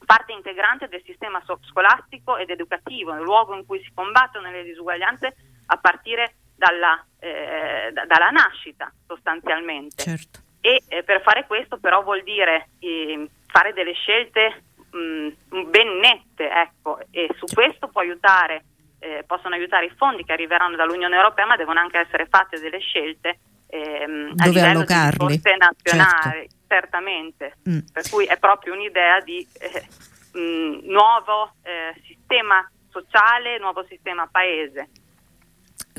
parte 0.06 0.32
integrante 0.32 0.86
del 0.88 1.02
sistema 1.04 1.42
scolastico 1.68 2.36
ed 2.36 2.50
educativo, 2.50 3.12
nel 3.12 3.22
luogo 3.22 3.54
in 3.54 3.66
cui 3.66 3.82
si 3.82 3.90
combattono 3.92 4.50
le 4.50 4.62
disuguaglianze 4.62 5.34
a 5.66 5.76
partire 5.78 6.34
dalla, 6.56 7.04
eh, 7.18 7.90
da, 7.92 8.04
dalla 8.04 8.30
nascita 8.30 8.92
sostanzialmente. 9.06 10.02
Certo 10.02 10.50
e 10.62 10.84
eh, 10.86 11.02
per 11.02 11.20
fare 11.22 11.44
questo 11.46 11.76
però 11.78 12.02
vuol 12.02 12.22
dire 12.22 12.68
eh, 12.78 13.28
fare 13.48 13.72
delle 13.72 13.92
scelte 13.94 14.62
mh, 14.90 15.56
mm, 15.56 15.70
ben 15.70 15.98
nette 15.98 16.48
ecco, 16.48 17.00
e 17.10 17.28
su 17.36 17.46
questo 17.52 17.88
può 17.88 18.00
aiutare, 18.00 18.64
eh, 19.02 19.24
possono 19.26 19.54
aiutare 19.54 19.86
i 19.86 19.92
fondi 19.96 20.24
che 20.24 20.32
arriveranno 20.32 20.76
dall'Unione 20.76 21.16
Europea 21.16 21.46
ma 21.46 21.56
devono 21.56 21.80
anche 21.80 21.98
essere 21.98 22.26
fatte 22.30 22.60
delle 22.60 22.78
scelte 22.78 23.38
ehm, 23.66 24.34
a 24.36 24.46
livello 24.46 24.84
di 24.84 25.40
nazionali 25.58 26.48
certo. 26.48 26.56
certamente 26.68 27.56
mm. 27.68 27.78
per 27.92 28.08
cui 28.08 28.24
è 28.26 28.38
proprio 28.38 28.74
un'idea 28.74 29.20
di 29.20 29.46
eh, 29.58 29.86
mh, 30.32 30.40
mm, 30.40 30.78
nuovo 30.84 31.54
eh, 31.62 32.00
sistema 32.06 32.68
sociale, 32.90 33.58
nuovo 33.58 33.84
sistema 33.88 34.28
paese 34.30 34.88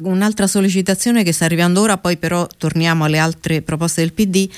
Un'altra 0.02 0.48
sollecitazione 0.48 1.24
che 1.24 1.34
sta 1.34 1.46
arrivando 1.46 1.82
ora, 1.82 1.98
poi 1.98 2.18
però 2.18 2.48
torniamo 2.48 3.04
alle 3.04 3.20
altre 3.20 3.62
proposte 3.62 4.02
del 4.02 4.12
PD. 4.12 4.50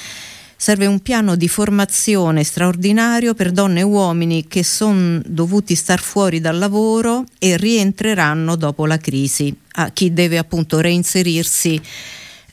Serve 0.57 0.85
un 0.85 0.99
piano 1.01 1.35
di 1.35 1.47
formazione 1.47 2.43
straordinario 2.43 3.33
per 3.33 3.51
donne 3.51 3.81
e 3.81 3.83
uomini 3.83 4.47
che 4.47 4.63
sono 4.63 5.21
dovuti 5.25 5.75
star 5.75 5.99
fuori 5.99 6.39
dal 6.39 6.57
lavoro 6.57 7.25
e 7.37 7.57
rientreranno 7.57 8.55
dopo 8.55 8.85
la 8.85 8.97
crisi, 8.97 9.53
a 9.73 9.89
chi 9.91 10.13
deve 10.13 10.37
appunto 10.37 10.79
reinserirsi 10.79 11.81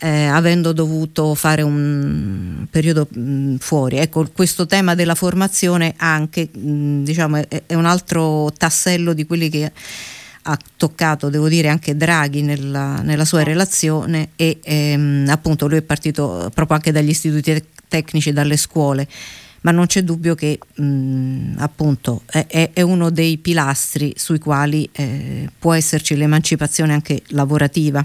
eh, 0.03 0.27
avendo 0.27 0.73
dovuto 0.73 1.35
fare 1.37 1.63
un 1.63 2.67
periodo 2.69 3.07
mh, 3.09 3.57
fuori. 3.59 3.99
Ecco, 3.99 4.29
questo 4.33 4.67
tema 4.67 4.97
della 4.97 5.15
formazione 5.15 5.95
anche 5.97 6.49
mh, 6.53 7.05
diciamo, 7.05 7.37
è, 7.37 7.63
è 7.67 7.75
un 7.75 7.85
altro 7.85 8.53
tassello 8.57 9.13
di 9.13 9.25
quelli 9.25 9.49
che 9.49 9.71
ha 10.43 10.59
toccato, 10.77 11.29
devo 11.29 11.49
dire, 11.49 11.69
anche 11.69 11.97
Draghi 11.97 12.43
nella, 12.43 13.01
nella 13.03 13.25
sua 13.25 13.45
relazione 13.45 14.31
e 14.35 14.59
ehm, 14.61 15.27
appunto 15.29 15.69
lui 15.69 15.79
è 15.79 15.83
partito 15.83 16.51
proprio 16.53 16.77
anche 16.77 16.91
dagli 16.91 17.11
istituti 17.11 17.63
tecnici, 17.93 18.33
dalle 18.33 18.57
scuole, 18.57 19.07
ma 19.63 19.71
non 19.71 19.85
c'è 19.85 20.01
dubbio 20.01 20.35
che 20.35 20.59
mh, 20.59 21.57
appunto 21.59 22.23
è, 22.27 22.71
è, 22.73 22.81
uno 22.81 23.11
dei 23.11 23.37
pilastri 23.37 24.15
sui 24.17 24.39
quali 24.39 24.89
eh, 24.97 25.51
può 25.59 25.75
esserci 25.75 26.17
l'emancipazione 26.17 26.95
anche 26.95 27.23
lavorativa. 27.29 28.03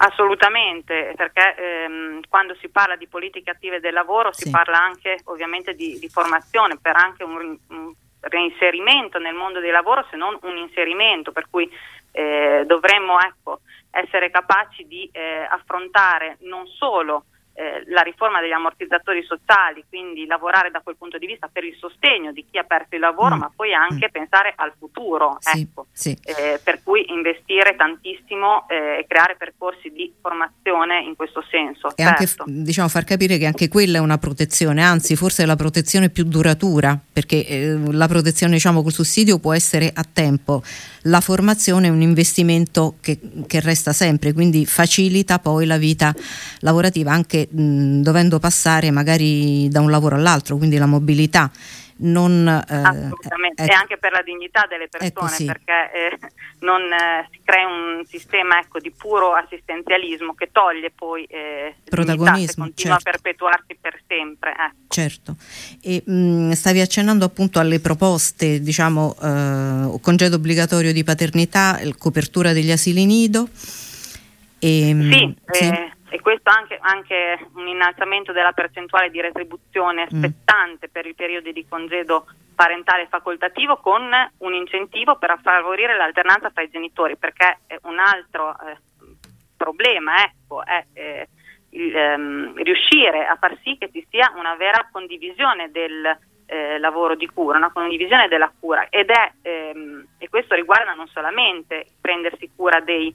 Assolutamente, 0.00 1.14
perché 1.16 1.56
ehm, 1.56 2.20
quando 2.28 2.54
si 2.60 2.68
parla 2.68 2.94
di 2.94 3.08
politiche 3.08 3.50
attive 3.50 3.80
del 3.80 3.92
lavoro 3.92 4.32
sì. 4.32 4.44
si 4.44 4.50
parla 4.50 4.78
anche 4.80 5.18
ovviamente 5.24 5.74
di, 5.74 5.98
di 5.98 6.08
formazione 6.08 6.78
per 6.80 6.94
anche 6.94 7.24
un, 7.24 7.58
un 7.70 7.92
reinserimento 8.20 9.18
nel 9.18 9.34
mondo 9.34 9.58
del 9.58 9.72
lavoro 9.72 10.06
se 10.08 10.16
non 10.16 10.38
un 10.42 10.56
inserimento, 10.56 11.32
per 11.32 11.46
cui 11.50 11.68
eh, 12.12 12.62
dovremmo 12.64 13.18
ecco, 13.18 13.60
essere 13.90 14.30
capaci 14.30 14.86
di 14.86 15.08
eh, 15.12 15.46
affrontare 15.50 16.36
non 16.42 16.66
solo 16.66 17.24
eh, 17.58 17.82
la 17.88 18.02
riforma 18.02 18.40
degli 18.40 18.52
ammortizzatori 18.52 19.24
sociali, 19.24 19.82
quindi 19.88 20.26
lavorare 20.26 20.70
da 20.70 20.80
quel 20.80 20.94
punto 20.96 21.18
di 21.18 21.26
vista 21.26 21.50
per 21.52 21.64
il 21.64 21.74
sostegno 21.76 22.30
di 22.30 22.46
chi 22.48 22.56
ha 22.56 22.62
perso 22.62 22.94
il 22.94 23.00
lavoro, 23.00 23.34
mm. 23.34 23.38
ma 23.40 23.50
poi 23.54 23.74
anche 23.74 24.06
mm. 24.06 24.12
pensare 24.12 24.52
al 24.54 24.72
futuro, 24.78 25.38
sì, 25.40 25.62
ecco. 25.62 25.86
sì. 25.90 26.16
Eh, 26.22 26.60
per 26.62 26.84
cui 26.84 27.04
investire 27.12 27.74
tantissimo 27.74 28.68
eh, 28.68 29.00
e 29.00 29.06
creare 29.08 29.34
percorsi 29.36 29.90
di 29.90 30.14
formazione 30.20 31.02
in 31.02 31.16
questo 31.16 31.42
senso. 31.50 31.88
E 31.96 32.04
certo. 32.04 32.44
anche 32.46 32.62
diciamo, 32.62 32.86
far 32.86 33.02
capire 33.02 33.38
che 33.38 33.46
anche 33.46 33.66
quella 33.66 33.98
è 33.98 34.00
una 34.00 34.18
protezione, 34.18 34.84
anzi 34.84 35.16
forse 35.16 35.42
è 35.42 35.46
la 35.46 35.56
protezione 35.56 36.10
più 36.10 36.22
duratura, 36.22 36.96
perché 37.12 37.44
eh, 37.44 37.76
la 37.90 38.06
protezione 38.06 38.52
diciamo, 38.52 38.82
col 38.82 38.92
sussidio 38.92 39.40
può 39.40 39.52
essere 39.52 39.90
a 39.92 40.04
tempo, 40.04 40.62
la 41.02 41.20
formazione 41.20 41.88
è 41.88 41.90
un 41.90 42.02
investimento 42.02 42.94
che, 43.00 43.18
che 43.48 43.58
resta 43.58 43.92
sempre, 43.92 44.32
quindi 44.32 44.64
facilita 44.64 45.40
poi 45.40 45.66
la 45.66 45.76
vita 45.76 46.14
lavorativa 46.60 47.10
anche 47.10 47.47
mh, 47.50 48.02
dovendo 48.02 48.38
passare 48.38 48.90
magari 48.90 49.68
da 49.68 49.80
un 49.80 49.90
lavoro 49.90 50.16
all'altro, 50.16 50.56
quindi 50.56 50.76
la 50.76 50.86
mobilità. 50.86 51.50
Non, 52.00 52.46
eh, 52.46 52.74
Assolutamente, 52.74 53.64
ecco. 53.64 53.72
e 53.72 53.74
anche 53.74 53.96
per 53.98 54.12
la 54.12 54.22
dignità 54.22 54.66
delle 54.68 54.86
persone, 54.88 55.30
sì. 55.30 55.46
perché 55.46 55.90
eh, 55.92 56.18
non 56.60 56.80
eh, 56.92 57.26
si 57.32 57.40
crea 57.42 57.66
un 57.66 58.04
sistema 58.06 58.60
ecco, 58.60 58.78
di 58.78 58.92
puro 58.92 59.34
assistenzialismo 59.34 60.32
che 60.34 60.50
toglie 60.52 60.92
poi 60.94 61.24
eh, 61.24 61.74
protagonismo, 61.82 62.66
continua 62.66 62.98
certo. 62.98 63.08
a 63.08 63.10
perpetuarsi 63.10 63.76
per 63.80 64.00
sempre. 64.06 64.50
Ecco. 64.50 64.74
Certo, 64.86 65.36
e, 65.82 66.00
mh, 66.04 66.52
stavi 66.52 66.80
accennando 66.80 67.24
appunto 67.24 67.58
alle 67.58 67.80
proposte, 67.80 68.60
diciamo, 68.60 69.16
eh, 69.20 69.98
congedo 70.00 70.36
obbligatorio 70.36 70.92
di 70.92 71.02
paternità, 71.02 71.80
copertura 71.98 72.52
degli 72.52 72.70
asili 72.70 73.06
nido. 73.06 73.48
E, 74.60 74.96
sì, 75.10 75.34
sì. 75.50 75.87
E 76.10 76.20
questo 76.20 76.50
anche, 76.50 76.78
anche 76.80 77.38
un 77.54 77.66
innalzamento 77.66 78.32
della 78.32 78.52
percentuale 78.52 79.10
di 79.10 79.20
retribuzione 79.20 80.04
mm. 80.04 80.18
spettante 80.18 80.88
mm. 80.88 80.92
per 80.92 81.06
i 81.06 81.14
periodi 81.14 81.52
di 81.52 81.66
congedo 81.68 82.26
parentale 82.54 83.06
facoltativo 83.06 83.76
con 83.76 84.10
un 84.38 84.54
incentivo 84.54 85.16
per 85.16 85.38
favorire 85.40 85.96
l'alternanza 85.96 86.50
tra 86.50 86.62
i 86.62 86.70
genitori, 86.70 87.16
perché 87.16 87.58
un 87.82 87.98
altro 87.98 88.50
eh, 88.50 88.76
problema 89.56 90.24
ecco, 90.24 90.64
è 90.64 90.84
eh, 90.94 91.28
il, 91.70 91.94
ehm, 91.94 92.54
riuscire 92.62 93.26
a 93.26 93.36
far 93.36 93.56
sì 93.62 93.76
che 93.78 93.90
ci 93.92 94.04
sia 94.10 94.32
una 94.36 94.56
vera 94.56 94.88
condivisione 94.90 95.70
del 95.70 96.18
eh, 96.46 96.78
lavoro 96.78 97.14
di 97.14 97.26
cura, 97.26 97.58
una 97.58 97.70
condivisione 97.70 98.26
della 98.28 98.50
cura 98.58 98.86
ed 98.88 99.10
è, 99.10 99.32
ehm, 99.42 100.06
e 100.18 100.28
questo 100.28 100.54
riguarda 100.54 100.94
non 100.94 101.06
solamente 101.08 101.86
prendersi 102.00 102.50
cura 102.56 102.80
dei 102.80 103.14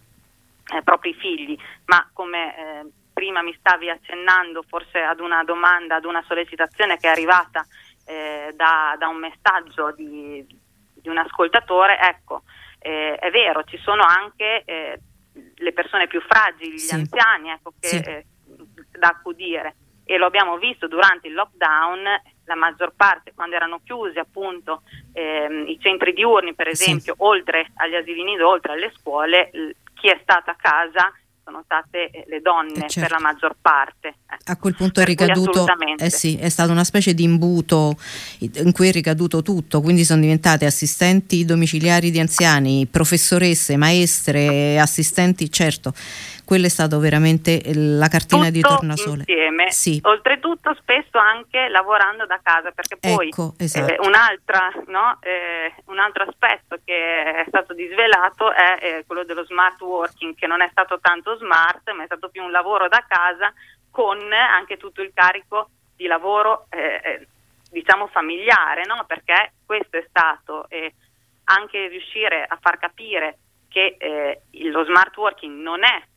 eh, 0.72 0.82
propri 0.84 1.13
figli, 1.13 1.58
ma 1.86 2.10
come 2.13 2.55
eh, 2.55 2.86
prima 3.13 3.41
mi 3.41 3.55
stavi 3.60 3.89
accennando 3.89 4.63
forse 4.67 5.00
ad 5.00 5.20
una 5.20 5.43
domanda, 5.43 5.96
ad 5.96 6.05
una 6.05 6.24
sollecitazione 6.27 6.98
che 6.98 7.08
è 7.08 7.12
arrivata 7.12 7.65
eh, 8.05 8.53
da, 8.55 8.96
da, 8.98 9.08
un 9.08 9.17
messaggio 9.17 9.91
di, 9.91 10.46
di 10.93 11.10
un 11.10 11.17
ascoltatore, 11.17 12.00
ecco, 12.00 12.43
eh, 12.79 13.15
è 13.15 13.29
vero, 13.32 13.63
ci 13.63 13.77
sono 13.77 14.03
anche 14.03 14.63
eh, 14.65 15.00
le 15.55 15.74
persone 15.74 16.08
più 16.08 16.22
fragili, 16.22 16.77
sì. 16.77 16.96
gli 16.96 17.00
anziani, 17.00 17.50
ecco, 17.50 17.74
che, 17.79 17.88
sì. 17.88 17.98
Eh, 17.98 18.25
da 18.91 19.08
accudire 19.08 19.75
e 20.05 20.17
lo 20.17 20.25
abbiamo 20.25 20.58
visto 20.58 20.88
durante 20.88 21.27
il 21.27 21.34
lockdown, 21.34 22.03
la 22.46 22.55
maggior 22.55 22.93
parte 22.96 23.32
quando 23.34 23.55
erano 23.55 23.79
chiusi 23.84 24.20
appunto 24.20 24.84
ehm, 25.13 25.65
i 25.67 25.79
centri 25.79 26.13
diurni 26.13 26.53
per 26.53 26.67
esempio, 26.67 27.13
sì. 27.15 27.24
oltre 27.24 27.72
agli 27.75 27.96
asili 27.96 28.24
nido, 28.24 28.50
oltre 28.50 28.74
alle 28.74 28.91
scuole, 28.98 29.50
chi 30.03 30.10
è 30.10 30.19
stato 30.22 30.51
a 30.51 30.55
casa 30.60 31.13
sono 31.45 31.62
state 31.63 32.10
eh, 32.10 32.25
le 32.27 32.41
donne 32.41 32.86
eh 32.86 32.89
certo. 32.89 33.00
per 33.00 33.12
la 33.12 33.19
maggior 33.19 33.55
parte. 33.60 34.07
Eh. 34.10 34.38
A 34.43 34.57
quel 34.57 34.75
punto 34.75 35.00
è 35.00 35.05
ricaduto, 35.05 35.65
eh 35.98 36.10
sì, 36.10 36.36
è 36.38 36.50
stata 36.50 36.74
una 36.74 36.83
specie 36.83 37.13
di 37.13 37.24
imbuto 37.24 37.95
in 38.39 38.74
cui 38.74 38.89
è 38.89 38.91
ricaduto 38.91 39.41
tutto, 39.41 39.79
quindi 39.79 40.03
sono 40.03 40.19
diventate 40.19 40.65
assistenti 40.65 41.45
domiciliari 41.45 42.12
di 42.12 42.19
anziani, 42.19 42.86
professoresse, 42.86 43.77
maestre, 43.77 44.77
assistenti, 44.77 45.50
certo, 45.50 45.93
quella 46.45 46.67
è 46.67 46.69
stata 46.69 46.97
veramente 46.97 47.62
la 47.73 48.07
cartina 48.07 48.47
Tutto 48.47 48.53
di 48.53 48.62
tornasole. 48.62 49.23
Insieme, 49.27 49.71
sì. 49.71 50.00
oltretutto 50.03 50.73
spesso 50.75 51.17
anche 51.17 51.67
lavorando 51.69 52.25
da 52.25 52.39
casa, 52.41 52.71
perché 52.71 52.97
poi 52.97 53.27
ecco, 53.27 53.53
esatto. 53.57 53.91
eh, 53.91 53.97
no, 54.88 55.17
eh, 55.21 55.73
un 55.85 56.00
altro 56.00 56.23
aspetto 56.23 56.77
che 56.83 57.23
è 57.23 57.45
stato 57.47 57.73
disvelato 57.73 58.51
è 58.51 58.77
eh, 58.81 59.03
quello 59.05 59.23
dello 59.23 59.45
smart 59.45 59.79
working, 59.81 60.35
che 60.35 60.47
non 60.47 60.62
è 60.62 60.67
stato 60.71 61.00
tanto 61.00 61.35
smart, 61.38 61.89
ma 61.91 62.03
è 62.03 62.05
stato 62.05 62.29
più 62.29 62.43
un 62.43 62.51
lavoro 62.51 62.88
da 62.88 63.03
casa 63.07 63.53
con 63.91 64.17
anche 64.33 64.77
tutto 64.77 65.01
il 65.01 65.12
carico 65.13 65.69
di 65.95 66.07
lavoro 66.07 66.65
eh, 66.69 67.00
eh, 67.03 67.27
diciamo 67.69 68.07
familiare, 68.07 68.85
no? 68.85 69.03
perché 69.05 69.53
questo 69.65 69.97
è 69.97 70.05
stato 70.07 70.67
eh, 70.69 70.93
anche 71.45 71.88
riuscire 71.88 72.45
a 72.47 72.57
far 72.62 72.77
capire 72.77 73.38
che 73.67 73.95
eh, 73.97 74.41
lo 74.69 74.83
smart 74.85 75.15
working 75.17 75.59
non, 75.59 75.83
è, 75.83 75.95
eh, 75.95 76.07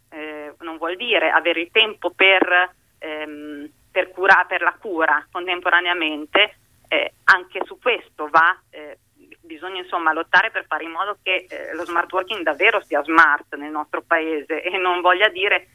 non 0.61 0.77
vuol 0.77 0.97
dire 0.97 1.31
avere 1.31 1.61
il 1.61 1.71
tempo 1.71 2.11
per, 2.11 2.73
ehm, 2.99 3.69
per, 3.91 4.11
cura, 4.11 4.45
per 4.49 4.63
la 4.63 4.77
cura 4.79 5.27
contemporaneamente, 5.31 6.57
eh, 6.89 7.13
anche 7.25 7.61
su 7.65 7.79
questo 7.79 8.29
va, 8.29 8.59
eh, 8.71 8.99
bisogna 9.43 9.81
insomma 9.81 10.13
lottare 10.13 10.51
per 10.51 10.67
fare 10.67 10.85
in 10.85 10.91
modo 10.91 11.19
che 11.23 11.47
eh, 11.49 11.75
lo 11.75 11.85
smart 11.85 12.13
working 12.13 12.43
davvero 12.43 12.81
sia 12.83 13.03
smart 13.03 13.55
nel 13.57 13.71
nostro 13.71 14.03
paese. 14.03 14.63
E 14.63 14.77
non 14.77 15.01
voglia 15.01 15.29
dire 15.29 15.69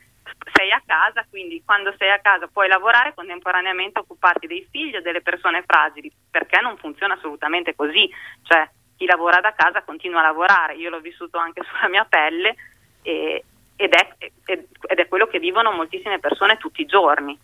sei 0.54 0.72
a 0.72 0.82
casa, 0.86 1.26
quindi 1.30 1.62
quando 1.66 1.94
sei 1.98 2.12
a 2.12 2.20
casa 2.20 2.48
puoi 2.48 2.68
lavorare 2.68 3.14
contemporaneamente 3.14 4.00
occuparti 4.00 4.48
dei 4.48 4.68
figli 4.70 4.96
o 4.96 5.02
delle 5.02 5.22
persone 5.22 5.64
fragili, 5.66 6.12
perché 6.30 6.60
non 6.62 6.78
funziona 6.78 7.16
assolutamente 7.16 7.76
così, 7.76 8.10
cioè 8.44 8.70
chi 8.98 9.06
lavora 9.06 9.40
da 9.42 9.54
casa 9.54 9.82
continua 9.82 10.20
a 10.20 10.24
lavorare, 10.24 10.76
io 10.76 10.90
l'ho 10.90 11.00
vissuto 11.00 11.38
anche 11.38 11.64
sulla 11.70 11.90
mia 11.90 12.06
pelle 12.06 12.56
e, 13.02 13.44
ed, 13.76 13.92
è, 13.94 14.08
ed 14.46 14.98
è 14.98 15.08
quello 15.08 15.28
che 15.28 15.40
vivono 15.40 15.72
moltissime 15.72 16.20
persone 16.20 16.58
tutti 16.58 16.82
i 16.82 16.86
giorni. 16.86 17.38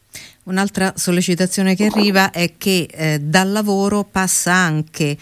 Un'altra 0.44 0.94
sollecitazione 0.96 1.76
che 1.76 1.86
arriva 1.86 2.32
è 2.32 2.54
che 2.58 2.88
eh, 2.90 3.20
dal 3.20 3.52
lavoro 3.52 4.04
passa 4.04 4.54
anche 4.54 5.18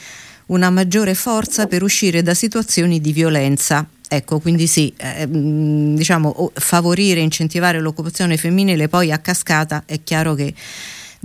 una 0.47 0.69
maggiore 0.69 1.15
forza 1.15 1.65
per 1.65 1.81
uscire 1.81 2.21
da 2.21 2.33
situazioni 2.33 3.01
di 3.01 3.11
violenza 3.11 3.87
Ecco, 4.07 4.39
quindi 4.39 4.67
sì, 4.67 4.93
eh, 4.97 5.25
mm, 5.25 5.95
diciamo, 5.95 6.51
favorire, 6.53 7.21
incentivare 7.21 7.79
l'occupazione 7.79 8.37
femminile 8.37 8.87
poi 8.87 9.11
a 9.11 9.17
cascata 9.17 9.83
è 9.85 10.03
chiaro 10.03 10.35
che 10.35 10.53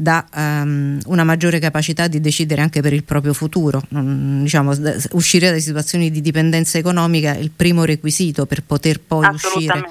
dà 0.00 0.26
um, 0.34 0.98
una 1.06 1.24
maggiore 1.24 1.58
capacità 1.58 2.08
di 2.08 2.20
decidere 2.20 2.62
anche 2.62 2.80
per 2.80 2.94
il 2.94 3.04
proprio 3.04 3.34
futuro. 3.34 3.82
Non, 3.90 4.42
diciamo, 4.42 4.72
uscire 5.12 5.50
da 5.50 5.58
situazioni 5.58 6.10
di 6.10 6.22
dipendenza 6.22 6.78
economica 6.78 7.34
è 7.34 7.38
il 7.38 7.50
primo 7.50 7.84
requisito 7.84 8.46
per 8.46 8.62
poter 8.64 9.00
poi 9.00 9.28
uscire. 9.28 9.84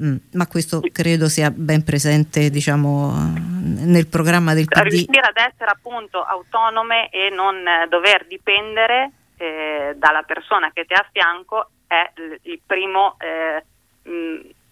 Mm, 0.00 0.16
ma 0.34 0.46
questo 0.46 0.80
credo 0.92 1.28
sia 1.28 1.50
ben 1.50 1.82
presente 1.82 2.50
diciamo, 2.50 3.32
nel 3.34 4.06
programma 4.06 4.54
del 4.54 4.66
PD. 4.66 4.82
Riuscire 4.82 5.26
ad 5.26 5.36
essere 5.36 5.70
appunto 5.72 6.22
autonome 6.22 7.10
e 7.10 7.30
non 7.30 7.56
dover 7.88 8.26
dipendere 8.28 9.10
eh, 9.36 9.94
dalla 9.96 10.22
persona 10.22 10.70
che 10.72 10.84
ti 10.84 10.94
ha 10.94 10.98
a 10.98 11.08
fianco 11.10 11.70
è 11.88 12.12
il 12.42 12.60
primo 12.64 13.16
eh, 13.18 13.64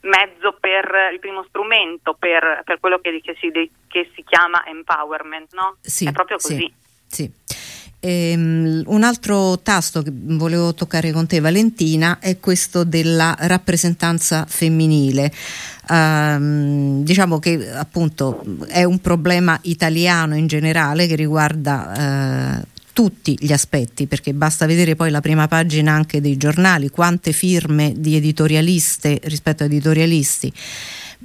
mezzo 0.06 0.56
per 0.58 1.10
il 1.12 1.18
primo 1.20 1.44
strumento 1.48 2.14
per, 2.18 2.62
per 2.64 2.80
quello 2.80 2.98
che, 2.98 3.20
che, 3.22 3.36
si, 3.38 3.50
che, 3.50 4.10
si, 4.14 4.24
chiama 4.24 4.64
empowerment, 4.66 5.52
no? 5.54 5.76
Sì, 5.80 6.06
è 6.06 6.12
proprio 6.12 6.38
così. 6.38 6.72
Sì, 7.06 7.30
sì. 7.44 7.64
Ehm, 8.00 8.82
un 8.86 9.02
altro 9.02 9.58
tasto 9.60 10.02
che 10.02 10.12
volevo 10.12 10.74
toccare 10.74 11.10
con 11.12 11.26
te 11.26 11.40
Valentina 11.40 12.18
è 12.20 12.38
questo 12.38 12.84
della 12.84 13.34
rappresentanza 13.38 14.44
femminile. 14.46 15.32
Um, 15.88 17.02
diciamo 17.04 17.38
che 17.38 17.70
appunto 17.72 18.42
è 18.66 18.82
un 18.84 19.00
problema 19.00 19.58
italiano 19.62 20.36
in 20.36 20.46
generale 20.46 21.06
che 21.06 21.14
riguarda 21.14 22.60
uh, 22.64 22.75
tutti 22.96 23.36
gli 23.38 23.52
aspetti, 23.52 24.06
perché 24.06 24.32
basta 24.32 24.64
vedere 24.64 24.96
poi 24.96 25.10
la 25.10 25.20
prima 25.20 25.46
pagina 25.48 25.92
anche 25.92 26.22
dei 26.22 26.38
giornali, 26.38 26.88
quante 26.88 27.32
firme 27.32 27.92
di 27.94 28.16
editorialiste 28.16 29.20
rispetto 29.24 29.64
a 29.64 29.66
editorialisti 29.66 30.50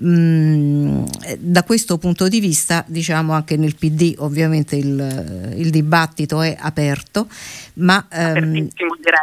Mm, 0.03 1.03
da 1.37 1.63
questo 1.63 1.97
punto 1.97 2.29
di 2.29 2.39
vista, 2.39 2.83
diciamo 2.87 3.33
anche 3.33 3.57
nel 3.57 3.75
PD 3.75 4.15
ovviamente 4.19 4.77
il, 4.77 5.53
il 5.57 5.69
dibattito 5.69 6.41
è 6.41 6.55
aperto, 6.57 7.27
ma 7.73 8.07
ehm, 8.09 8.69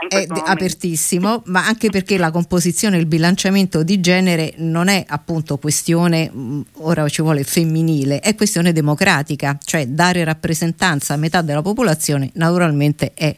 è 0.09 0.27
apertissimo, 0.45 1.43
ma 1.47 1.67
anche 1.67 1.89
perché 1.89 2.19
la 2.19 2.31
composizione 2.31 2.97
e 2.97 3.01
il 3.01 3.07
bilanciamento 3.07 3.83
di 3.83 3.99
genere 4.01 4.55
non 4.59 4.89
è 4.89 5.05
appunto 5.09 5.57
questione, 5.57 6.31
mm, 6.35 6.61
ora 6.81 7.09
ci 7.09 7.23
vuole 7.23 7.45
femminile, 7.45 8.21
è 8.21 8.35
questione 8.35 8.73
democratica, 8.73 9.59
cioè 9.65 9.87
dare 9.87 10.23
rappresentanza 10.23 11.15
a 11.15 11.17
metà 11.17 11.41
della 11.41 11.63
popolazione 11.63 12.31
naturalmente 12.35 13.13
è, 13.15 13.35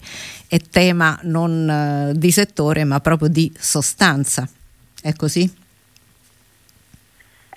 è 0.48 0.58
tema 0.68 1.16
non 1.22 2.10
uh, 2.12 2.18
di 2.18 2.32
settore 2.32 2.82
ma 2.84 2.98
proprio 2.98 3.28
di 3.28 3.52
sostanza. 3.56 4.48
È 5.00 5.14
così? 5.14 5.59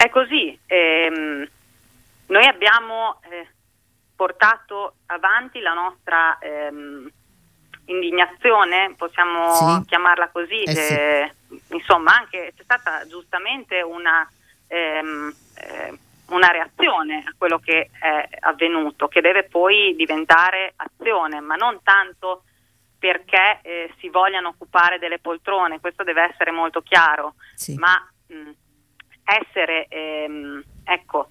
È 0.03 0.09
così. 0.09 0.59
Ehm, 0.65 1.47
noi 2.25 2.45
abbiamo 2.45 3.21
eh, 3.29 3.47
portato 4.17 4.95
avanti 5.05 5.61
la 5.61 5.71
nostra 5.71 6.37
ehm, 6.39 7.09
indignazione, 7.85 8.95
possiamo 8.97 9.53
sì. 9.53 9.85
chiamarla 9.87 10.27
così, 10.27 10.63
eh 10.63 10.75
sì. 10.75 10.93
eh, 10.93 11.33
insomma 11.69 12.17
anche 12.17 12.51
c'è 12.53 12.63
stata 12.63 13.07
giustamente 13.07 13.81
una, 13.81 14.29
ehm, 14.67 15.33
eh, 15.55 15.97
una, 16.31 16.47
reazione 16.47 17.23
a 17.25 17.33
quello 17.37 17.59
che 17.59 17.89
è 17.97 18.27
avvenuto, 18.41 19.07
che 19.07 19.21
deve 19.21 19.43
poi 19.43 19.95
diventare 19.95 20.73
azione, 20.75 21.39
ma 21.39 21.55
non 21.55 21.79
tanto 21.81 22.43
perché 22.99 23.59
eh, 23.61 23.93
si 23.99 24.09
vogliano 24.09 24.49
occupare 24.49 24.99
delle 24.99 25.19
poltrone, 25.19 25.79
questo 25.79 26.03
deve 26.03 26.23
essere 26.29 26.51
molto 26.51 26.81
chiaro, 26.81 27.35
sì. 27.55 27.75
ma 27.75 28.05
mh, 28.27 28.49
essere, 29.23 29.87
ehm, 29.89 30.63
ecco, 30.83 31.29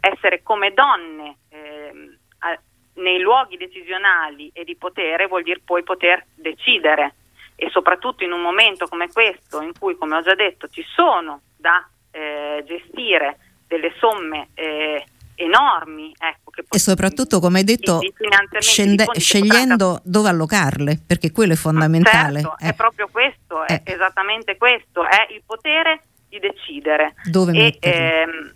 essere 0.00 0.42
come 0.42 0.72
donne 0.72 1.36
ehm, 1.48 2.16
a, 2.38 2.58
nei 2.94 3.20
luoghi 3.20 3.56
decisionali 3.56 4.50
e 4.52 4.64
di 4.64 4.76
potere 4.76 5.26
vuol 5.26 5.42
dire 5.42 5.60
poi 5.64 5.82
poter 5.82 6.24
decidere 6.34 7.14
e 7.56 7.70
soprattutto 7.70 8.24
in 8.24 8.32
un 8.32 8.40
momento 8.40 8.86
come 8.86 9.08
questo 9.12 9.60
in 9.60 9.72
cui, 9.78 9.96
come 9.96 10.16
ho 10.16 10.22
già 10.22 10.34
detto, 10.34 10.68
ci 10.68 10.84
sono 10.94 11.42
da 11.56 11.88
eh, 12.10 12.64
gestire 12.66 13.38
delle 13.66 13.92
somme 13.98 14.48
eh, 14.54 15.04
enormi. 15.36 16.14
Ecco, 16.18 16.50
e 16.68 16.78
soprattutto, 16.78 17.40
come 17.40 17.58
hai 17.58 17.64
detto, 17.64 17.98
di, 17.98 18.12
di 18.16 18.60
scende, 18.60 19.06
scegliendo 19.18 20.00
dove 20.04 20.28
allocarle, 20.28 21.00
perché 21.06 21.30
quello 21.30 21.52
è 21.52 21.56
fondamentale. 21.56 22.40
Certo, 22.40 22.56
eh. 22.58 22.68
È 22.68 22.74
proprio 22.74 23.08
questo, 23.10 23.64
è 23.64 23.82
eh. 23.84 23.92
esattamente 23.92 24.56
questo, 24.56 25.04
è 25.04 25.26
il 25.30 25.42
potere 25.46 26.02
di 26.38 26.48
decidere 26.48 27.14
dove 27.24 27.52
e, 27.52 27.76
ehm, 27.80 28.52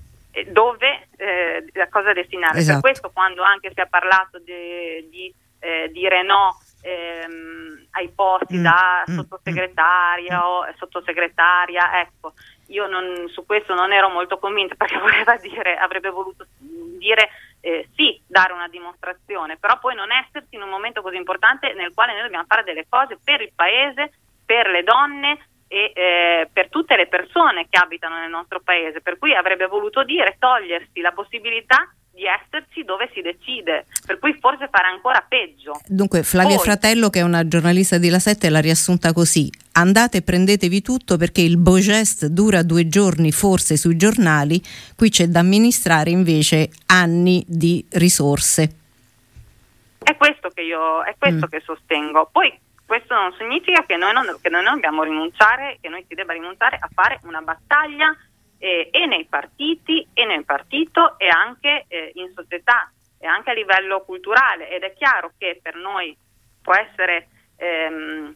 dove 0.50 1.08
eh, 1.16 1.64
a 1.80 1.88
cosa 1.88 2.12
destinare. 2.12 2.58
Esatto. 2.58 2.80
Per 2.80 2.90
questo 2.90 3.10
quando 3.12 3.42
anche 3.42 3.70
si 3.72 3.80
è 3.80 3.86
parlato 3.86 4.38
di, 4.38 5.08
di 5.10 5.34
eh, 5.60 5.90
dire 5.92 6.22
no 6.22 6.58
ehm, 6.82 7.86
ai 7.92 8.08
posti 8.14 8.58
mm, 8.58 8.62
da 8.62 9.04
mm, 9.08 9.14
sottosegretaria 9.14 10.38
mm. 10.38 10.42
o 10.42 10.66
sottosegretaria, 10.76 12.00
ecco, 12.00 12.34
io 12.66 12.86
non, 12.86 13.28
su 13.28 13.44
questo 13.46 13.74
non 13.74 13.92
ero 13.92 14.08
molto 14.08 14.38
convinta 14.38 14.74
perché 14.76 14.98
voleva 14.98 15.36
dire, 15.36 15.76
avrebbe 15.76 16.10
voluto 16.10 16.46
dire 16.58 17.30
eh, 17.60 17.88
sì, 17.94 18.20
dare 18.26 18.52
una 18.52 18.68
dimostrazione, 18.68 19.56
però 19.56 19.78
poi 19.78 19.94
non 19.94 20.12
essersi 20.12 20.54
in 20.54 20.62
un 20.62 20.68
momento 20.68 21.02
così 21.02 21.16
importante 21.16 21.72
nel 21.74 21.92
quale 21.94 22.12
noi 22.12 22.22
dobbiamo 22.22 22.46
fare 22.46 22.64
delle 22.64 22.86
cose 22.88 23.18
per 23.22 23.40
il 23.40 23.52
paese, 23.54 24.12
per 24.44 24.68
le 24.68 24.82
donne, 24.82 25.38
e 25.68 25.92
eh, 25.94 26.48
per 26.52 26.68
tutte 26.70 26.96
le 26.96 27.06
persone 27.06 27.66
che 27.68 27.78
abitano 27.78 28.18
nel 28.18 28.30
nostro 28.30 28.60
paese, 28.60 29.00
per 29.00 29.18
cui 29.18 29.34
avrebbe 29.34 29.66
voluto 29.66 30.02
dire 30.02 30.36
togliersi 30.38 31.00
la 31.00 31.12
possibilità 31.12 31.92
di 32.18 32.24
esserci 32.24 32.82
dove 32.82 33.08
si 33.14 33.20
decide, 33.20 33.86
per 34.04 34.18
cui 34.18 34.36
forse 34.40 34.68
fare 34.72 34.88
ancora 34.88 35.24
peggio. 35.28 35.78
Dunque 35.86 36.24
Flavia 36.24 36.56
Poi, 36.56 36.64
Fratello, 36.64 37.10
che 37.10 37.20
è 37.20 37.22
una 37.22 37.46
giornalista 37.46 37.96
di 37.98 38.08
La 38.08 38.18
Sette, 38.18 38.50
l'ha 38.50 38.60
riassunta 38.60 39.12
così: 39.12 39.48
andate 39.74 40.18
e 40.18 40.22
prendetevi 40.22 40.82
tutto 40.82 41.16
perché 41.16 41.42
il 41.42 41.58
Bogest 41.58 42.26
dura 42.26 42.64
due 42.64 42.88
giorni 42.88 43.30
forse 43.30 43.76
sui 43.76 43.96
giornali, 43.96 44.60
qui 44.96 45.10
c'è 45.10 45.26
da 45.26 45.38
amministrare 45.38 46.10
invece 46.10 46.70
anni 46.86 47.44
di 47.46 47.86
risorse. 47.92 48.74
È 50.02 50.16
questo 50.16 50.48
che 50.48 50.62
io 50.62 51.04
è 51.04 51.14
questo 51.16 51.46
mm. 51.46 51.50
che 51.50 51.60
sostengo. 51.64 52.28
Poi 52.32 52.52
questo 52.88 53.14
non 53.14 53.34
significa 53.34 53.84
che 53.84 53.96
noi 53.96 54.14
non, 54.14 54.38
che 54.40 54.48
noi 54.48 54.62
non 54.62 54.72
dobbiamo 54.74 55.02
rinunciare, 55.02 55.76
che 55.78 55.90
noi 55.90 56.02
si 56.08 56.14
debba 56.14 56.32
rinunciare 56.32 56.78
a 56.80 56.88
fare 56.90 57.20
una 57.24 57.42
battaglia 57.42 58.16
eh, 58.56 58.88
e 58.90 59.04
nei 59.04 59.26
partiti 59.26 60.08
e 60.14 60.24
nel 60.24 60.46
partito 60.46 61.18
e 61.18 61.28
anche 61.28 61.84
eh, 61.86 62.12
in 62.14 62.32
società 62.34 62.90
e 63.18 63.26
anche 63.26 63.50
a 63.50 63.52
livello 63.52 64.00
culturale 64.00 64.70
ed 64.70 64.84
è 64.84 64.94
chiaro 64.94 65.32
che 65.36 65.60
per 65.62 65.74
noi 65.74 66.16
può 66.62 66.74
essere 66.74 67.28
ehm, 67.56 68.34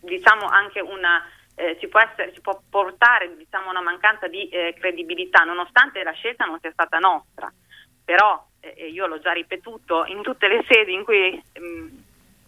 diciamo 0.00 0.46
anche 0.46 0.80
una, 0.80 1.22
eh, 1.54 1.76
si, 1.80 1.88
può 1.88 2.00
essere, 2.00 2.32
si, 2.32 2.40
può 2.40 2.58
portare 2.70 3.36
diciamo, 3.36 3.68
una 3.68 3.82
mancanza 3.82 4.26
di 4.26 4.48
eh, 4.48 4.74
credibilità, 4.78 5.44
nonostante 5.44 6.02
la 6.02 6.12
scelta 6.12 6.46
non 6.46 6.58
sia 6.60 6.72
stata 6.72 6.98
nostra. 6.98 7.52
Però 8.02 8.42
eh, 8.60 8.88
io 8.88 9.06
l'ho 9.06 9.18
già 9.18 9.32
ripetuto 9.32 10.06
in 10.06 10.22
tutte 10.22 10.48
le 10.48 10.64
sedi 10.66 10.94
in 10.94 11.04
cui 11.04 11.30
mh, 11.58 11.66
mm, 11.66 11.88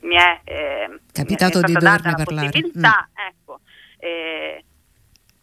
mi 0.01 0.17
è, 0.17 0.41
eh, 0.45 1.01
capitato 1.13 1.59
mi 1.59 1.65
è 1.65 1.67
di 1.67 1.73
doverne 1.73 2.25
parlare. 2.25 2.51
Possibilità, 2.51 3.09
mm. 3.09 3.27
ecco, 3.29 3.61
eh, 3.99 4.65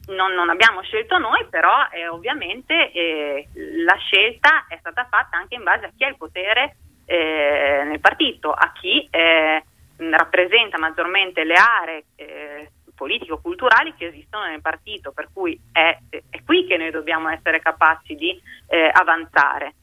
non, 0.07 0.33
non, 0.33 0.49
abbiamo 0.49 0.81
scelto 0.81 1.17
noi, 1.17 1.45
però 1.49 1.87
eh, 1.91 2.07
ovviamente 2.07 2.91
eh, 2.91 3.47
la 3.85 3.95
scelta 3.95 4.65
è 4.67 4.77
stata 4.79 5.07
fatta 5.09 5.37
anche 5.37 5.55
in 5.55 5.63
base 5.63 5.85
a 5.85 5.91
chi 5.95 6.03
ha 6.03 6.09
il 6.09 6.17
potere 6.17 6.75
eh, 7.05 7.83
nel 7.85 7.99
partito, 7.99 8.51
a 8.51 8.71
chi 8.73 9.07
eh, 9.09 9.63
rappresenta 9.97 10.77
maggiormente 10.77 11.43
le 11.43 11.55
aree 11.55 12.03
eh, 12.15 12.71
politico-culturali 12.95 13.93
che 13.95 14.07
esistono 14.07 14.45
nel 14.45 14.61
partito, 14.61 15.11
per 15.11 15.29
cui 15.33 15.59
è, 15.71 15.97
è, 16.09 16.43
qui 16.45 16.65
che 16.65 16.77
noi 16.77 16.91
dobbiamo 16.91 17.29
essere 17.29 17.59
capaci 17.59 18.15
di 18.15 18.39
eh, 18.67 18.89
avanzare. 18.93 19.73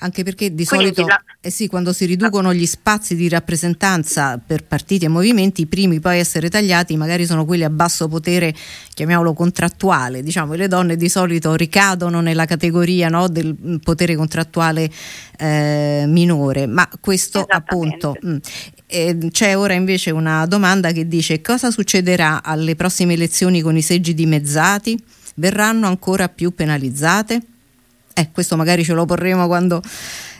Anche 0.00 0.24
perché 0.24 0.54
di 0.54 0.66
Quindi 0.66 0.92
solito 0.92 1.06
la... 1.06 1.18
eh 1.40 1.48
sì, 1.48 1.68
quando 1.68 1.90
si 1.94 2.04
riducono 2.04 2.52
gli 2.52 2.66
spazi 2.66 3.16
di 3.16 3.30
rappresentanza 3.30 4.38
per 4.44 4.64
partiti 4.64 5.06
e 5.06 5.08
movimenti, 5.08 5.62
i 5.62 5.66
primi 5.66 6.00
poi 6.00 6.16
a 6.16 6.18
essere 6.18 6.50
tagliati 6.50 6.98
magari 6.98 7.24
sono 7.24 7.46
quelli 7.46 7.64
a 7.64 7.70
basso 7.70 8.06
potere, 8.06 8.54
chiamiamolo 8.92 9.32
contrattuale. 9.32 10.22
Diciamo, 10.22 10.52
le 10.52 10.68
donne 10.68 10.96
di 10.96 11.08
solito 11.08 11.54
ricadono 11.54 12.20
nella 12.20 12.44
categoria 12.44 13.08
no, 13.08 13.28
del 13.28 13.80
potere 13.82 14.16
contrattuale 14.16 14.90
eh, 15.38 16.04
minore, 16.06 16.66
ma 16.66 16.86
questo 17.00 17.46
appunto. 17.48 18.14
Mh, 18.20 18.28
mm, 18.28 18.36
eh, 18.88 19.18
c'è 19.30 19.56
ora 19.56 19.72
invece 19.72 20.10
una 20.10 20.44
domanda 20.44 20.92
che 20.92 21.08
dice 21.08 21.40
cosa 21.40 21.70
succederà 21.70 22.42
alle 22.42 22.76
prossime 22.76 23.14
elezioni 23.14 23.62
con 23.62 23.76
i 23.76 23.82
seggi 23.82 24.12
dimezzati? 24.12 25.02
Verranno 25.36 25.86
ancora 25.86 26.28
più 26.28 26.54
penalizzate? 26.54 27.40
Eh, 28.18 28.30
questo 28.32 28.56
magari 28.56 28.82
ce 28.82 28.94
lo 28.94 29.04
porremo 29.04 29.46
quando... 29.46 29.82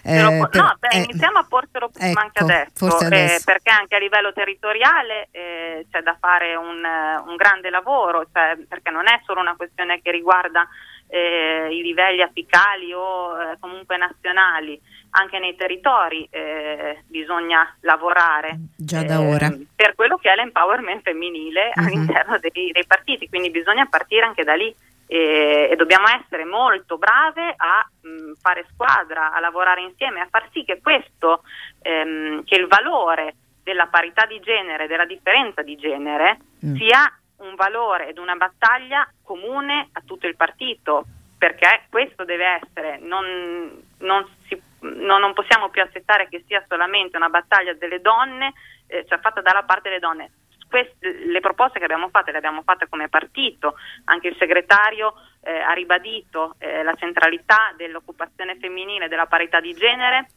Eh, 0.02 0.38
po- 0.38 0.48
per, 0.48 0.62
no, 0.62 0.76
beh, 0.78 0.88
eh, 0.88 0.98
iniziamo 1.02 1.40
a 1.40 1.46
portelo 1.46 1.90
ecco, 1.98 2.20
anche 2.20 2.38
adesso, 2.42 2.86
eh, 2.86 3.04
adesso. 3.04 3.42
perché 3.44 3.70
anche 3.70 3.96
a 3.96 3.98
livello 3.98 4.32
territoriale 4.32 5.28
eh, 5.32 5.86
c'è 5.90 6.00
da 6.00 6.16
fare 6.18 6.54
un, 6.54 6.80
un 7.26 7.36
grande 7.36 7.68
lavoro, 7.68 8.24
cioè, 8.32 8.56
perché 8.66 8.90
non 8.90 9.08
è 9.08 9.20
solo 9.26 9.40
una 9.40 9.56
questione 9.56 10.00
che 10.00 10.10
riguarda 10.10 10.66
eh, 11.08 11.68
i 11.70 11.82
livelli 11.82 12.22
apicali 12.22 12.94
o 12.94 13.36
eh, 13.42 13.56
comunque 13.60 13.98
nazionali, 13.98 14.80
anche 15.10 15.38
nei 15.38 15.54
territori 15.54 16.26
eh, 16.30 17.02
bisogna 17.08 17.76
lavorare 17.80 18.58
Già 18.74 19.02
da 19.02 19.20
ora. 19.20 19.52
per 19.74 19.94
quello 19.94 20.16
che 20.16 20.30
è 20.30 20.34
l'empowerment 20.34 21.02
femminile 21.02 21.72
uh-huh. 21.74 21.84
all'interno 21.84 22.38
dei, 22.38 22.70
dei 22.72 22.86
partiti, 22.86 23.28
quindi 23.28 23.50
bisogna 23.50 23.86
partire 23.86 24.24
anche 24.24 24.44
da 24.44 24.54
lì 24.54 24.74
e, 25.06 25.68
e 25.70 25.76
dobbiamo 25.76 26.06
essere 26.08 26.44
molto 26.44 26.98
brave 26.98 27.54
a 27.56 27.88
mh, 28.00 28.32
fare 28.40 28.66
squadra, 28.72 29.32
a 29.32 29.40
lavorare 29.40 29.82
insieme, 29.82 30.20
a 30.20 30.28
far 30.30 30.48
sì 30.52 30.64
che 30.64 30.80
questo, 30.80 31.42
ehm, 31.82 32.44
che 32.44 32.56
il 32.56 32.66
valore 32.66 33.36
della 33.62 33.86
parità 33.86 34.26
di 34.26 34.40
genere, 34.40 34.86
della 34.86 35.06
differenza 35.06 35.62
di 35.62 35.76
genere, 35.76 36.38
mm. 36.64 36.76
sia 36.76 37.18
un 37.38 37.54
valore 37.54 38.08
ed 38.08 38.18
una 38.18 38.34
battaglia 38.36 39.08
comune 39.22 39.88
a 39.92 40.02
tutto 40.04 40.26
il 40.26 40.36
partito, 40.36 41.04
perché 41.36 41.82
questo 41.90 42.24
deve 42.24 42.60
essere, 42.62 42.98
non, 42.98 43.82
non, 43.98 44.26
si, 44.46 44.60
non, 44.80 45.20
non 45.20 45.34
possiamo 45.34 45.68
più 45.68 45.82
accettare 45.82 46.28
che 46.28 46.44
sia 46.46 46.64
solamente 46.68 47.16
una 47.16 47.28
battaglia 47.28 47.74
delle 47.74 48.00
donne, 48.00 48.54
eh, 48.86 49.04
cioè 49.06 49.18
fatta 49.18 49.40
dalla 49.40 49.64
parte 49.64 49.88
delle 49.88 50.00
donne, 50.00 50.30
le 50.68 51.40
proposte 51.40 51.78
che 51.78 51.84
abbiamo 51.84 52.08
fatte 52.08 52.32
le 52.32 52.38
abbiamo 52.38 52.62
fatte 52.62 52.88
come 52.88 53.08
partito, 53.08 53.76
anche 54.04 54.28
il 54.28 54.36
segretario 54.38 55.14
eh, 55.42 55.58
ha 55.60 55.72
ribadito 55.72 56.56
eh, 56.58 56.82
la 56.82 56.94
centralità 56.94 57.72
dell'occupazione 57.76 58.56
femminile, 58.58 59.08
della 59.08 59.26
parità 59.26 59.60
di 59.60 59.72
genere 59.74 60.28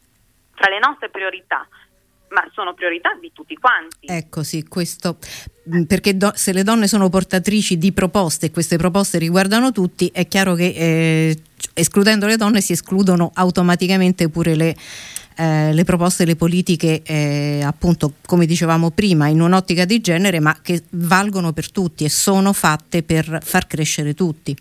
tra 0.55 0.69
le 0.69 0.79
nostre 0.79 1.09
priorità 1.09 1.67
ma 2.29 2.47
sono 2.51 2.73
priorità 2.73 3.13
di 3.19 3.31
tutti 3.33 3.55
quanti. 3.55 4.05
Ecco 4.05 4.43
sì, 4.43 4.63
questo 4.67 5.17
perché 5.87 6.17
do, 6.17 6.31
se 6.35 6.53
le 6.53 6.63
donne 6.63 6.87
sono 6.87 7.09
portatrici 7.09 7.77
di 7.77 7.91
proposte 7.91 8.47
e 8.47 8.51
queste 8.51 8.77
proposte 8.77 9.17
riguardano 9.17 9.71
tutti, 9.71 10.09
è 10.13 10.27
chiaro 10.27 10.55
che 10.55 10.73
eh, 10.75 11.37
escludendo 11.73 12.25
le 12.25 12.37
donne 12.37 12.61
si 12.61 12.71
escludono 12.71 13.31
automaticamente 13.33 14.29
pure 14.29 14.55
le 14.55 14.75
eh, 15.39 15.71
le 15.71 15.83
proposte, 15.85 16.25
le 16.25 16.35
politiche, 16.35 17.01
eh, 17.01 17.61
appunto, 17.63 18.15
come 18.25 18.45
dicevamo 18.45 18.91
prima, 18.91 19.27
in 19.27 19.39
un'ottica 19.39 19.85
di 19.85 20.01
genere, 20.01 20.41
ma 20.41 20.59
che 20.61 20.83
valgono 20.89 21.53
per 21.53 21.71
tutti 21.71 22.03
e 22.03 22.09
sono 22.09 22.51
fatte 22.51 23.03
per 23.03 23.39
far 23.41 23.65
crescere 23.65 24.13
tutti. 24.13 24.53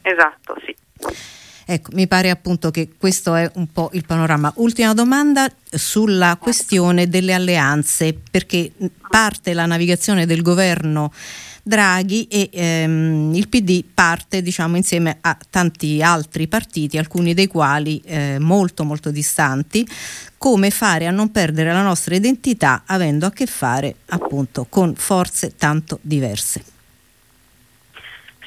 Esatto, 0.00 0.56
sì. 0.64 0.74
Ecco, 1.72 1.90
mi 1.92 2.08
pare 2.08 2.30
appunto 2.30 2.72
che 2.72 2.88
questo 2.98 3.36
è 3.36 3.48
un 3.54 3.70
po' 3.70 3.90
il 3.92 4.04
panorama. 4.04 4.52
Ultima 4.56 4.92
domanda 4.92 5.48
sulla 5.70 6.36
questione 6.36 7.08
delle 7.08 7.32
alleanze, 7.32 8.12
perché 8.28 8.72
parte 9.08 9.52
la 9.52 9.66
navigazione 9.66 10.26
del 10.26 10.42
governo 10.42 11.12
Draghi 11.62 12.26
e 12.26 12.50
ehm, 12.52 13.32
il 13.34 13.48
PD 13.48 13.84
parte 13.94 14.42
diciamo, 14.42 14.76
insieme 14.76 15.18
a 15.20 15.38
tanti 15.48 16.02
altri 16.02 16.48
partiti, 16.48 16.98
alcuni 16.98 17.34
dei 17.34 17.46
quali 17.46 18.02
eh, 18.04 18.40
molto 18.40 18.82
molto 18.82 19.12
distanti, 19.12 19.86
come 20.38 20.70
fare 20.70 21.06
a 21.06 21.12
non 21.12 21.30
perdere 21.30 21.72
la 21.72 21.82
nostra 21.82 22.16
identità 22.16 22.82
avendo 22.84 23.26
a 23.26 23.30
che 23.30 23.46
fare 23.46 23.94
appunto 24.06 24.66
con 24.68 24.96
forze 24.96 25.54
tanto 25.54 26.00
diverse. 26.02 26.64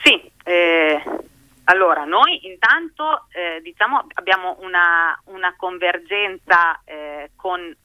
Sì, 0.04 0.30
eh, 0.44 1.02
allora 1.66 2.04
noi 2.04 2.48
intanto 2.48 3.28
eh, 3.32 3.62
diciamo 3.62 4.06
abbiamo 4.14 4.58
una, 4.62 5.20
una 5.26 5.54
convergenza 5.56 6.82
eh, 6.84 7.32
con 7.36 7.76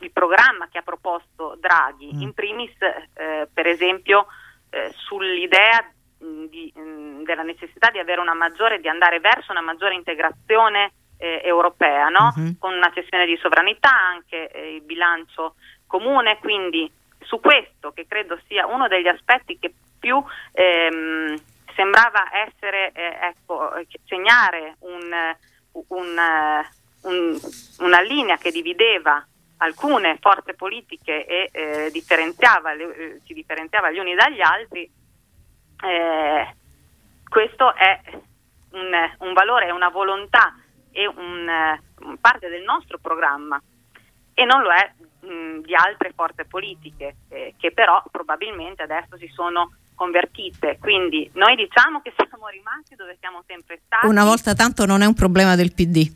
il 0.00 0.10
programma 0.10 0.68
che 0.68 0.78
ha 0.78 0.82
proposto 0.82 1.56
Draghi, 1.58 2.12
mm. 2.14 2.20
in 2.20 2.32
primis 2.34 2.74
eh, 3.14 3.48
per 3.52 3.66
esempio 3.66 4.26
eh, 4.70 4.92
sull'idea 4.94 5.90
mh, 6.18 6.44
di, 6.46 6.72
mh, 6.74 7.22
della 7.22 7.42
necessità 7.42 7.90
di 7.90 7.98
avere 7.98 8.20
una 8.20 8.34
maggiore, 8.34 8.80
di 8.80 8.88
andare 8.88 9.20
verso 9.20 9.52
una 9.52 9.60
maggiore 9.60 9.94
integrazione 9.94 10.92
eh, 11.18 11.40
europea, 11.44 12.08
no? 12.08 12.34
mm-hmm. 12.38 12.52
con 12.58 12.74
una 12.74 12.90
cessione 12.92 13.26
di 13.26 13.36
sovranità, 13.40 13.90
anche 13.90 14.50
eh, 14.50 14.74
il 14.74 14.82
bilancio 14.82 15.54
comune, 15.86 16.38
quindi 16.38 16.90
su 17.20 17.40
questo 17.40 17.92
che 17.92 18.06
credo 18.06 18.38
sia 18.46 18.66
uno 18.66 18.88
degli 18.88 19.08
aspetti 19.08 19.58
che 19.58 19.72
più 19.98 20.22
ehm, 20.52 21.36
sembrava 21.78 22.28
essere, 22.32 22.90
eh, 22.90 23.18
ecco, 23.20 23.70
segnare 24.04 24.74
un, 24.80 25.14
un, 25.86 26.18
un, 27.02 27.40
una 27.78 28.00
linea 28.00 28.36
che 28.36 28.50
divideva 28.50 29.24
alcune 29.58 30.18
forze 30.20 30.54
politiche 30.54 31.24
e 31.24 31.48
eh, 31.52 31.90
differenziava, 31.92 32.74
le, 32.74 32.96
eh, 32.96 33.20
si 33.24 33.32
differenziava 33.32 33.92
gli 33.92 33.98
uni 34.00 34.16
dagli 34.16 34.40
altri, 34.40 34.90
eh, 35.84 36.54
questo 37.28 37.72
è 37.76 38.00
un, 38.72 38.92
un, 39.18 39.32
valore, 39.32 39.70
una 39.70 39.88
volontà, 39.88 40.56
un, 41.14 41.78
un, 42.00 42.18
parte 42.18 42.48
del 42.48 42.64
nostro 42.64 42.98
programma 42.98 43.62
e 44.34 44.44
non 44.44 44.62
lo 44.62 44.72
è 44.72 44.92
mh, 45.26 45.60
di 45.60 45.74
altre 45.76 46.10
forze 46.12 46.44
politiche 46.44 47.18
eh, 47.28 47.54
che 47.56 47.70
però 47.70 48.02
probabilmente 48.10 48.82
adesso 48.82 49.16
si 49.16 49.28
sono 49.28 49.70
convertite. 49.98 50.78
Quindi 50.80 51.28
noi 51.34 51.56
diciamo 51.56 52.00
che 52.00 52.14
siamo 52.14 52.46
rimasti 52.48 52.94
dove 52.94 53.16
siamo 53.18 53.42
sempre 53.46 53.80
stati. 53.84 54.06
Una 54.06 54.24
volta 54.24 54.54
tanto 54.54 54.86
non 54.86 55.02
è 55.02 55.06
un 55.06 55.14
problema 55.14 55.56
del 55.56 55.74
PD 55.74 56.14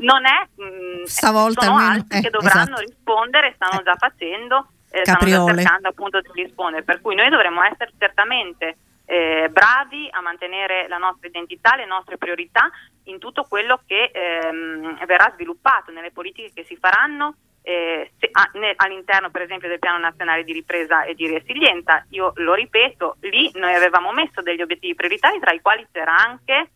non 0.00 0.24
è 0.26 0.48
mh, 0.54 0.64
mm, 0.64 1.04
Stavolta 1.04 1.64
sono 1.64 1.76
almeno, 1.76 1.94
altri 1.94 2.18
eh, 2.18 2.22
che 2.22 2.30
dovranno 2.30 2.74
esatto. 2.74 2.80
rispondere 2.80 3.52
stanno 3.54 3.80
eh. 3.80 3.84
già 3.84 3.94
facendo 3.96 4.66
eh, 4.90 5.04
stanno 5.04 5.46
già 5.46 5.54
cercando 5.54 5.88
appunto 5.88 6.20
di 6.20 6.42
rispondere 6.42 6.82
per 6.82 7.00
cui 7.00 7.14
noi 7.14 7.28
dovremmo 7.28 7.62
essere 7.62 7.92
certamente 7.98 8.76
eh, 9.04 9.48
bravi 9.50 10.08
a 10.10 10.20
mantenere 10.20 10.86
la 10.88 10.98
nostra 10.98 11.26
identità, 11.26 11.74
le 11.74 11.86
nostre 11.86 12.16
priorità 12.16 12.70
in 13.04 13.18
tutto 13.18 13.44
quello 13.48 13.80
che 13.84 14.10
ehm, 14.12 15.04
verrà 15.04 15.32
sviluppato 15.34 15.90
nelle 15.90 16.12
politiche 16.12 16.52
che 16.54 16.64
si 16.64 16.76
faranno 16.76 17.34
eh, 17.62 18.12
se, 18.18 18.28
a, 18.32 18.50
ne, 18.54 18.72
all'interno 18.76 19.30
per 19.30 19.42
esempio 19.42 19.68
del 19.68 19.78
piano 19.78 19.98
nazionale 19.98 20.44
di 20.44 20.52
ripresa 20.52 21.04
e 21.04 21.14
di 21.14 21.28
resilienza. 21.28 22.04
Io 22.10 22.32
lo 22.36 22.54
ripeto, 22.54 23.16
lì 23.20 23.50
noi 23.54 23.74
avevamo 23.74 24.12
messo 24.12 24.42
degli 24.42 24.62
obiettivi 24.62 24.94
prioritari 24.94 25.38
tra 25.38 25.52
i 25.52 25.60
quali 25.60 25.86
c'era 25.92 26.16
anche 26.16 26.70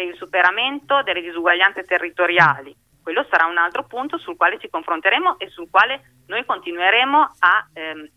il 0.00 0.14
superamento 0.16 1.02
delle 1.02 1.20
disuguaglianze 1.20 1.84
territoriali. 1.84 2.74
Quello 3.02 3.26
sarà 3.30 3.46
un 3.46 3.58
altro 3.58 3.84
punto 3.84 4.18
sul 4.18 4.36
quale 4.36 4.58
ci 4.58 4.68
confronteremo 4.68 5.38
e 5.38 5.48
sul 5.50 5.68
quale 5.70 6.14
noi 6.26 6.44
continueremo 6.44 7.30
a 7.38 7.68
ehm, 7.72 8.08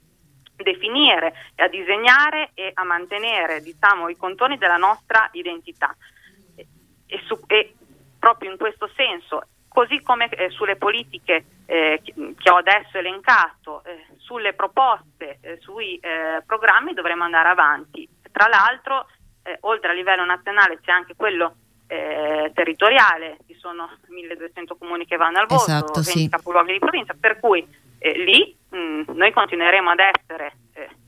definire, 0.55 1.33
a 1.55 1.67
disegnare 1.67 2.51
e 2.53 2.71
a 2.73 2.83
mantenere 2.83 3.61
diciamo, 3.61 4.09
i 4.09 4.15
contorni 4.15 4.57
della 4.57 4.77
nostra 4.77 5.29
identità. 5.33 5.95
E, 6.55 6.67
e, 7.05 7.21
su, 7.25 7.39
e 7.47 7.75
proprio 8.17 8.49
in 8.49 8.57
questo 8.57 8.89
senso, 8.95 9.43
così 9.77 10.01
come 10.01 10.27
eh, 10.29 10.49
sulle 10.49 10.75
politiche 10.75 11.45
eh, 11.67 12.01
che, 12.03 12.49
ho 12.49 12.55
adesso 12.55 12.97
elencato, 12.97 13.83
eh, 13.83 14.07
sulle 14.17 14.53
proposte, 14.53 15.37
eh, 15.39 15.57
sui 15.59 15.97
eh, 15.97 16.41
programmi 16.47 16.95
dovremo 16.95 17.25
andare 17.25 17.49
avanti. 17.49 18.09
Tra 18.31 18.47
l'altro, 18.47 19.05
eh, 19.43 19.55
oltre 19.61 19.91
a 19.91 19.93
livello 19.93 20.25
nazionale 20.25 20.79
c'è 20.81 20.91
anche 20.91 21.13
quello 21.15 21.57
territoriale, 21.87 23.37
ci 23.47 23.55
sono 23.57 23.89
1200 24.09 24.75
comuni 24.75 25.05
che 25.05 25.15
vanno 25.15 25.39
al 25.39 25.47
voto, 25.47 25.71
esatto, 25.71 26.01
20 26.01 26.09
sì. 26.11 26.27
capoluoghi 26.27 26.73
di 26.73 26.79
provincia, 26.79 27.15
per 27.17 27.39
cui 27.39 27.65
lì 28.01 28.57
mh, 28.67 29.13
noi 29.13 29.31
continueremo 29.31 29.91
ad 29.91 29.99
essere 29.99 30.51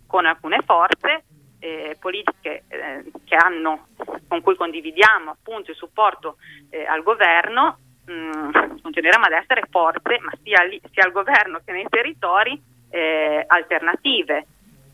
con 0.07 0.25
alcune 0.25 0.61
forze 0.65 1.25
eh, 1.59 1.97
politiche 1.99 2.63
eh, 2.69 3.35
hanno, 3.35 3.87
con 4.27 4.41
cui 4.41 4.55
condividiamo 4.55 5.31
appunto 5.31 5.71
il 5.71 5.75
supporto 5.75 6.37
eh, 6.69 6.85
al 6.85 7.03
governo, 7.03 7.77
mh, 8.09 8.81
continueremo 8.81 9.25
ad 9.25 9.33
essere 9.33 9.63
forze, 9.69 10.19
ma 10.19 10.31
sia, 10.43 10.63
lì, 10.63 10.81
sia 10.91 11.03
al 11.03 11.11
governo 11.11 11.61
che 11.63 11.71
nei 11.71 11.87
territori, 11.89 12.59
eh, 12.89 13.43
alternative 13.45 14.45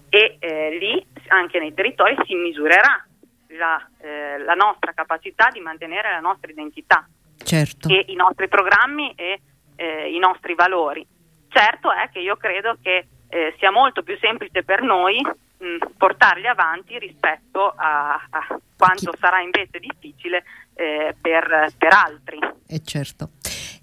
e 0.09 0.37
lì 0.79 1.05
anche 1.27 1.59
nei 1.59 1.73
territori 1.73 2.15
si 2.25 2.35
misurerà 2.35 3.05
la, 3.49 3.87
eh, 3.99 4.37
la, 4.39 4.53
nostra 4.53 4.93
capacità 4.93 5.49
di 5.51 5.59
mantenere 5.59 6.11
la 6.11 6.19
nostra 6.19 6.51
identità 6.51 7.07
certo. 7.43 7.89
e 7.89 8.05
i 8.07 8.15
nostri 8.15 8.47
programmi 8.47 9.13
e 9.15 9.39
eh, 9.75 10.13
i 10.13 10.19
nostri 10.19 10.55
valori. 10.55 11.05
Certo 11.47 11.91
è 11.91 12.09
che 12.11 12.19
io 12.19 12.35
credo 12.35 12.77
che 12.81 13.07
eh, 13.29 13.55
sia 13.57 13.71
molto 13.71 14.03
più 14.03 14.17
semplice 14.19 14.63
per 14.63 14.81
noi 14.81 15.21
mh, 15.21 15.77
portarli 15.97 16.47
avanti 16.47 16.99
rispetto 16.99 17.73
a, 17.75 18.13
a 18.29 18.59
quanto 18.77 19.11
Chi... 19.11 19.17
sarà 19.19 19.41
invece 19.41 19.79
difficile 19.79 20.43
eh, 20.75 21.15
per, 21.19 21.73
per, 21.77 21.93
altri. 21.93 22.39
Eh 22.67 22.81
certo. 22.83 23.29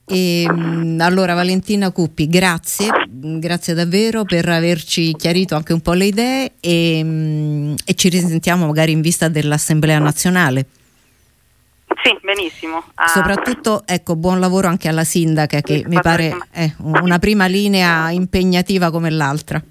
E, 0.04 0.46
allora 0.98 1.34
Valentina 1.34 1.90
Cuppi, 1.90 2.28
grazie, 2.28 2.88
grazie 3.08 3.74
davvero 3.74 4.24
per 4.24 4.48
averci 4.48 5.14
chiarito 5.14 5.54
anche 5.54 5.72
un 5.72 5.80
po' 5.80 5.92
le 5.92 6.04
idee 6.04 6.52
e, 6.60 7.74
e 7.84 7.94
ci 7.94 8.08
risentiamo 8.08 8.66
magari 8.66 8.92
in 8.92 9.00
vista 9.00 9.28
dell'Assemblea 9.28 9.98
nazionale. 9.98 10.66
Sì, 12.02 12.18
benissimo. 12.22 12.78
Uh, 12.78 13.06
Soprattutto, 13.06 13.82
ecco, 13.86 14.16
buon 14.16 14.40
lavoro 14.40 14.66
anche 14.66 14.88
alla 14.88 15.04
sindaca 15.04 15.60
che 15.60 15.78
sì, 15.78 15.84
mi 15.86 16.00
pare 16.00 16.36
è 16.50 16.72
una 16.78 17.18
prima 17.18 17.46
linea 17.46 18.10
impegnativa 18.10 18.90
come 18.90 19.10
l'altra. 19.10 19.62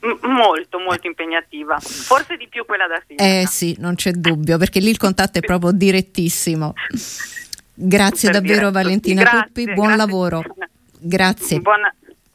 M- 0.00 0.18
molto, 0.28 0.78
molto 0.78 1.06
impegnativa. 1.06 1.78
Forse 1.80 2.36
di 2.36 2.48
più 2.48 2.64
quella 2.64 2.86
da 2.86 3.02
sindaca. 3.06 3.28
Eh 3.28 3.46
sì, 3.46 3.76
non 3.78 3.94
c'è 3.94 4.12
dubbio, 4.12 4.56
perché 4.58 4.80
lì 4.80 4.90
il 4.90 4.96
contatto 4.96 5.38
è 5.38 5.42
proprio 5.42 5.72
direttissimo. 5.72 6.74
Grazie 7.74 8.30
per 8.30 8.40
davvero 8.40 8.70
diretto. 8.70 8.72
Valentina 8.72 9.22
grazie, 9.22 9.40
Cuppi, 9.40 9.64
buon 9.64 9.86
grazie. 9.88 9.96
lavoro. 9.96 10.42
Grazie. 10.98 11.60
Buon, 11.60 11.80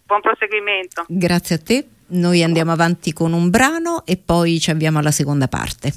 buon 0.06 0.22
proseguimento. 0.22 1.06
Grazie 1.08 1.56
a 1.56 1.60
te. 1.60 1.88
Noi 2.08 2.44
andiamo 2.44 2.72
avanti 2.72 3.14
con 3.14 3.34
un 3.34 3.50
brano 3.50 4.06
e 4.06 4.18
poi 4.18 4.60
ci 4.60 4.70
avviamo 4.70 5.00
alla 5.00 5.12
seconda 5.12 5.48
parte. 5.48 5.92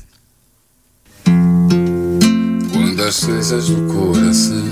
Quando 2.73 3.05
as 3.05 3.25
coisas 3.25 3.69
do 3.69 3.93
coração 3.93 4.65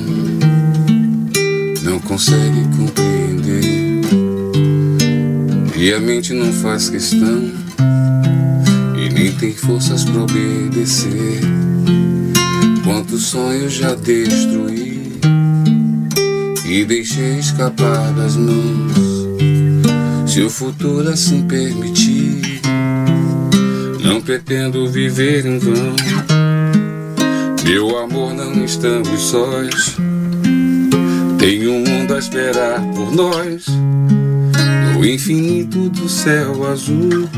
não 1.83 2.01
consegue 2.01 2.63
compreender 2.77 3.76
e 5.79 5.93
a 5.93 6.01
mente 6.01 6.33
não 6.33 6.53
faz 6.53 6.89
questão 6.89 7.53
e 8.97 9.13
nem 9.13 9.31
tem 9.33 9.53
forças 9.53 10.05
para 10.05 10.23
obedecer. 10.23 11.41
Quantos 12.83 13.27
sonhos 13.27 13.75
já 13.75 13.95
destruí 13.95 15.13
e 16.65 16.85
deixei 16.85 17.39
escapar 17.39 18.13
das 18.15 18.37
mãos. 18.37 18.93
Se 20.27 20.41
o 20.43 20.51
futuro 20.51 21.09
assim 21.09 21.47
permitir, 21.47 22.61
não 24.03 24.21
pretendo 24.21 24.89
viver 24.89 25.45
em 25.45 25.59
vão. 25.59 25.97
Meu 27.65 27.99
amor, 27.99 28.33
não 28.35 28.65
estamos 28.65 29.21
sós. 29.21 29.97
Tem 31.47 31.69
um 31.69 31.79
mundo 31.79 32.13
a 32.13 32.19
esperar 32.19 32.81
por 32.93 33.15
nós. 33.15 33.67
No 34.93 35.07
infinito 35.07 35.89
do 35.91 36.09
céu 36.09 36.67
azul. 36.67 37.29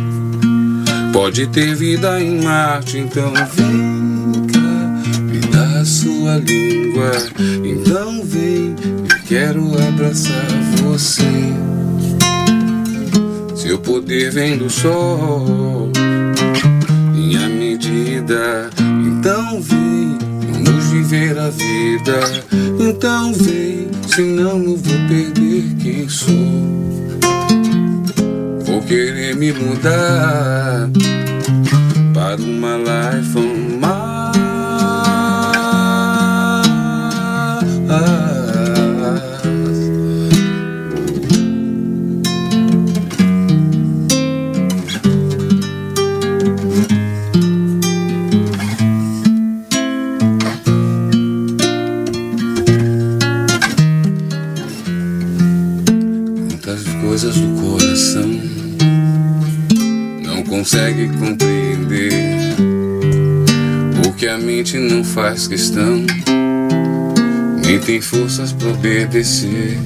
Pode 1.13 1.47
ter 1.49 1.75
vida 1.75 2.19
em 2.19 2.43
Marte, 2.43 2.97
então 2.97 3.35
vem 3.55 4.09
sua 5.85 6.37
língua. 6.37 7.13
Então 7.63 8.23
vem, 8.25 8.75
eu 9.11 9.19
quero 9.27 9.63
abraçar 9.89 10.47
você. 10.83 11.23
Seu 13.55 13.79
poder 13.79 14.31
vem 14.31 14.57
do 14.57 14.71
sol, 14.71 15.91
minha 17.13 17.47
medida. 17.47 18.71
Então 19.07 19.61
vem, 19.61 20.19
viver 20.89 21.39
a 21.39 21.51
vida. 21.51 22.21
Então 22.81 23.33
vem, 23.33 23.89
senão 24.09 24.63
eu 24.63 24.77
vou 24.77 25.09
perder 25.09 25.65
quem 25.81 26.09
sou. 26.09 26.35
Vou 28.65 28.83
querer 28.83 29.37
me 29.37 29.53
mudar 29.53 30.89
para 32.13 32.37
uma 32.37 32.77
life 32.77 33.39
on 33.39 33.79
my 33.79 34.38
consegue 60.59 61.09
compreender 61.21 62.11
o 64.05 64.13
que 64.13 64.27
a 64.27 64.37
mente 64.37 64.77
não 64.77 65.05
faz 65.05 65.47
questão 65.47 66.05
nem 67.65 67.79
tem 67.79 68.01
forças 68.01 68.53
para 68.53 68.71
obedecer. 68.71 69.79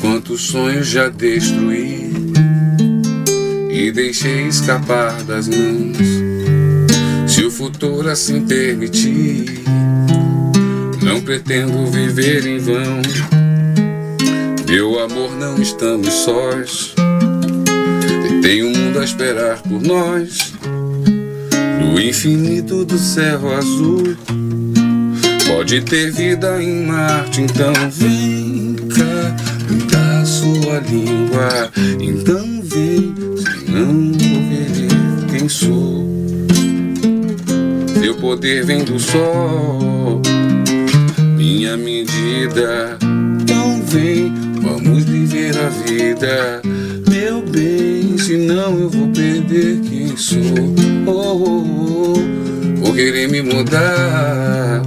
Quantos 0.00 0.42
sonhos 0.42 0.86
já 0.86 1.08
destruí 1.08 2.12
e 3.68 3.90
deixei 3.90 4.46
escapar 4.46 5.20
das 5.24 5.48
mãos. 5.48 5.98
Se 7.26 7.42
o 7.42 7.50
futuro 7.50 8.08
assim 8.08 8.42
permitir, 8.42 9.64
não 11.02 11.20
pretendo 11.22 11.90
viver 11.90 12.46
em 12.46 12.58
vão. 12.58 13.02
Meu 14.68 15.00
amor, 15.00 15.34
não 15.34 15.60
estamos 15.60 16.12
sós. 16.12 16.97
Tem 18.48 18.64
um 18.64 18.72
mundo 18.72 18.98
a 18.98 19.04
esperar 19.04 19.60
por 19.60 19.78
nós. 19.82 20.54
No 21.82 22.00
infinito 22.00 22.82
do 22.82 22.96
céu 22.96 23.54
azul. 23.54 24.16
Pode 25.46 25.82
ter 25.82 26.10
vida 26.12 26.62
em 26.62 26.86
Marte, 26.86 27.42
então 27.42 27.74
vem 27.90 28.74
cá, 28.88 29.36
me 29.68 29.82
dá 29.82 30.24
sua 30.24 30.78
língua. 30.78 31.70
Então 32.00 32.62
vem, 32.62 33.14
senão 33.36 34.12
vou 34.12 34.42
ver 34.48 35.28
quem 35.30 35.46
sou. 35.46 36.08
Meu 38.00 38.14
poder 38.14 38.64
vem 38.64 38.82
do 38.82 38.98
sol, 38.98 40.22
minha 41.36 41.76
medida. 41.76 42.96
Então 43.42 43.82
vem 43.82 44.48
Vamos 44.60 45.04
viver 45.04 45.56
a 45.56 45.68
vida, 45.68 46.60
meu 47.08 47.42
bem, 47.42 47.87
senão 48.28 48.78
eu 48.78 48.90
vou 48.90 49.08
perder 49.08 49.80
quem 49.80 50.14
sou. 50.14 50.38
Oh, 51.06 51.10
oh, 51.10 51.64
oh. 52.12 52.84
Vou 52.84 52.92
querer 52.92 53.26
me 53.26 53.40
mudar 53.40 54.82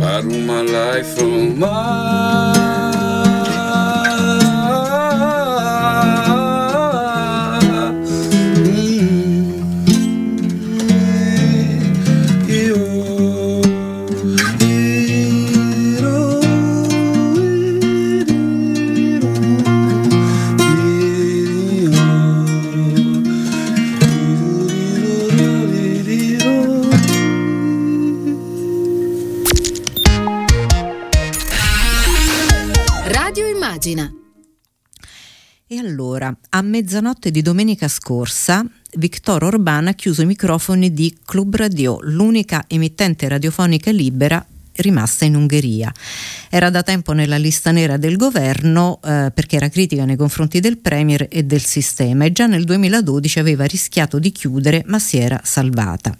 para 0.00 0.26
uma 0.26 0.62
life 0.62 1.14
from 1.14 1.54
my 1.56 2.65
mezzanotte 36.76 37.30
di 37.30 37.40
domenica 37.40 37.88
scorsa, 37.88 38.62
Victor 38.96 39.44
Orban 39.44 39.86
ha 39.86 39.94
chiuso 39.94 40.20
i 40.20 40.26
microfoni 40.26 40.92
di 40.92 41.16
Club 41.24 41.56
Radio, 41.56 41.96
l'unica 42.02 42.64
emittente 42.66 43.26
radiofonica 43.28 43.90
libera 43.90 44.46
rimasta 44.76 45.24
in 45.24 45.34
Ungheria. 45.34 45.92
Era 46.48 46.70
da 46.70 46.82
tempo 46.82 47.12
nella 47.12 47.36
lista 47.36 47.70
nera 47.70 47.96
del 47.96 48.16
governo 48.16 49.00
eh, 49.04 49.30
perché 49.34 49.56
era 49.56 49.68
critica 49.68 50.04
nei 50.04 50.16
confronti 50.16 50.60
del 50.60 50.78
Premier 50.78 51.26
e 51.30 51.44
del 51.44 51.62
sistema 51.62 52.24
e 52.24 52.32
già 52.32 52.46
nel 52.46 52.64
2012 52.64 53.38
aveva 53.38 53.64
rischiato 53.64 54.18
di 54.18 54.32
chiudere 54.32 54.82
ma 54.86 54.98
si 54.98 55.18
era 55.18 55.40
salvata. 55.42 56.16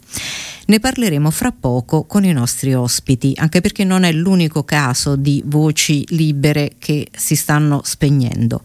Ne 0.68 0.80
parleremo 0.80 1.30
fra 1.30 1.52
poco 1.52 2.06
con 2.06 2.24
i 2.24 2.32
nostri 2.32 2.74
ospiti, 2.74 3.32
anche 3.36 3.60
perché 3.60 3.84
non 3.84 4.02
è 4.02 4.10
l'unico 4.10 4.64
caso 4.64 5.14
di 5.14 5.40
voci 5.46 6.04
libere 6.08 6.72
che 6.78 7.06
si 7.16 7.36
stanno 7.36 7.82
spegnendo. 7.84 8.62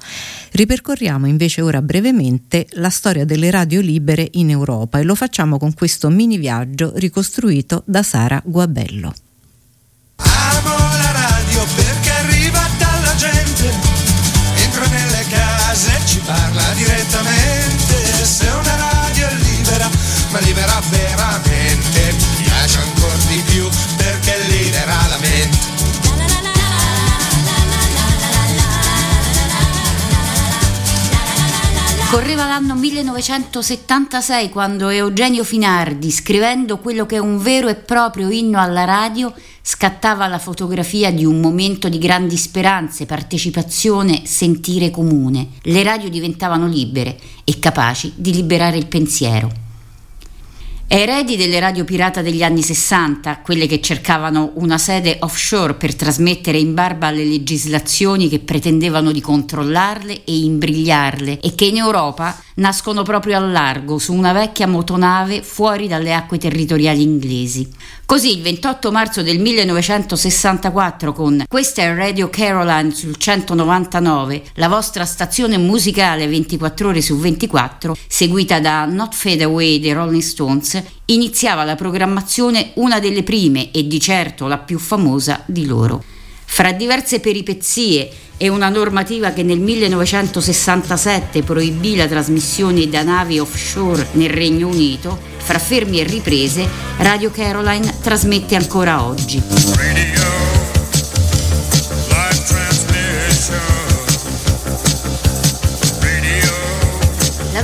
Ripercorriamo 0.51 1.27
invece 1.27 1.61
ora 1.61 1.79
brevemente 1.83 2.65
la 2.71 2.89
storia 2.89 3.23
delle 3.23 3.51
radio 3.51 3.81
libere 3.81 4.27
in 4.31 4.49
Europa 4.49 4.97
e 4.97 5.03
lo 5.03 5.13
facciamo 5.13 5.59
con 5.59 5.75
questo 5.75 6.09
mini 6.09 6.37
viaggio 6.37 6.91
ricostruito 6.95 7.83
da 7.85 8.01
Sara 8.01 8.41
Guabello. 8.43 9.13
Amo 10.23 10.75
la 10.97 11.11
radio 11.11 11.65
perché 11.75 12.11
arriva 12.11 12.67
dalla 12.77 13.15
gente, 13.15 13.73
entra 14.55 14.85
nelle 14.87 15.25
case 15.29 15.95
e 15.95 16.05
ci 16.05 16.19
parla 16.19 16.63
direttamente. 16.73 18.25
Se 18.25 18.47
una 18.47 18.75
radio 18.75 19.27
è 19.27 19.33
libera, 19.33 19.89
ma 20.29 20.39
libera 20.39 20.81
veramente, 20.89 22.15
mi 22.37 22.43
piace 22.43 22.79
ancora 22.79 23.15
di 23.27 23.43
più 23.45 23.69
perché 23.97 24.37
libera 24.47 24.95
la 25.09 25.17
mente. 25.17 25.69
Correva 32.11 32.45
l'anno 32.45 32.75
1976 32.75 34.49
quando 34.49 34.89
Eugenio 34.89 35.45
Finardi, 35.45 36.11
scrivendo 36.11 36.77
quello 36.79 37.05
che 37.05 37.15
è 37.15 37.19
un 37.19 37.41
vero 37.41 37.69
e 37.69 37.75
proprio 37.75 38.29
inno 38.29 38.59
alla 38.59 38.83
radio, 38.83 39.33
scattava 39.61 40.27
la 40.27 40.39
fotografia 40.39 41.11
di 41.11 41.23
un 41.23 41.39
momento 41.39 41.87
di 41.87 41.97
grandi 41.97 42.37
speranze, 42.37 43.05
partecipazione, 43.05 44.23
sentire 44.25 44.89
comune. 44.89 45.49
Le 45.63 45.83
radio 45.83 46.09
diventavano 46.09 46.67
libere 46.67 47.17
e 47.43 47.59
capaci 47.59 48.13
di 48.15 48.33
liberare 48.33 48.77
il 48.77 48.87
pensiero. 48.87 49.69
Eredi 50.93 51.37
delle 51.37 51.61
radio 51.61 51.85
pirata 51.85 52.21
degli 52.21 52.43
anni 52.43 52.61
60, 52.61 53.37
quelle 53.37 53.65
che 53.65 53.79
cercavano 53.79 54.51
una 54.55 54.77
sede 54.77 55.19
offshore 55.21 55.75
per 55.75 55.95
trasmettere 55.95 56.57
in 56.57 56.73
barba 56.73 57.07
alle 57.07 57.23
legislazioni 57.23 58.27
che 58.27 58.39
pretendevano 58.39 59.13
di 59.13 59.21
controllarle 59.21 60.25
e 60.25 60.39
imbrigliarle 60.39 61.39
e 61.39 61.55
che 61.55 61.63
in 61.63 61.77
Europa 61.77 62.37
nascono 62.61 63.01
proprio 63.01 63.37
al 63.37 63.51
largo 63.51 63.97
su 63.97 64.13
una 64.13 64.33
vecchia 64.33 64.67
motonave 64.67 65.41
fuori 65.41 65.87
dalle 65.87 66.13
acque 66.13 66.37
territoriali 66.37 67.01
inglesi. 67.01 67.67
Così 68.05 68.35
il 68.35 68.43
28 68.43 68.91
marzo 68.91 69.23
del 69.23 69.39
1964 69.39 71.11
con 71.11 71.45
Questa 71.47 71.81
è 71.81 71.95
Radio 71.95 72.29
Caroline 72.29 72.93
sul 72.93 73.17
199, 73.17 74.43
la 74.55 74.67
vostra 74.67 75.05
stazione 75.05 75.57
musicale 75.57 76.27
24 76.27 76.89
ore 76.89 77.01
su 77.01 77.17
24, 77.17 77.97
seguita 78.07 78.59
da 78.59 78.85
Not 78.85 79.15
Fade 79.15 79.43
Away 79.43 79.79
dei 79.79 79.93
Rolling 79.93 80.21
Stones, 80.21 80.81
iniziava 81.05 81.63
la 81.63 81.75
programmazione 81.75 82.71
una 82.75 82.99
delle 82.99 83.23
prime 83.23 83.71
e 83.71 83.87
di 83.87 83.99
certo 83.99 84.45
la 84.45 84.59
più 84.59 84.77
famosa 84.77 85.41
di 85.47 85.65
loro. 85.65 86.03
Fra 86.45 86.73
diverse 86.73 87.21
peripezie 87.21 88.11
e 88.43 88.49
una 88.49 88.69
normativa 88.69 89.33
che 89.33 89.43
nel 89.43 89.59
1967 89.59 91.43
proibì 91.43 91.95
la 91.95 92.07
trasmissione 92.07 92.89
da 92.89 93.03
navi 93.03 93.37
offshore 93.37 94.07
nel 94.13 94.31
Regno 94.31 94.67
Unito, 94.67 95.15
fra 95.37 95.59
fermi 95.59 95.99
e 95.99 96.03
riprese, 96.05 96.67
Radio 96.97 97.29
Caroline 97.29 97.93
trasmette 98.01 98.55
ancora 98.55 99.03
oggi. 99.03 99.39
Radio. 99.75 100.21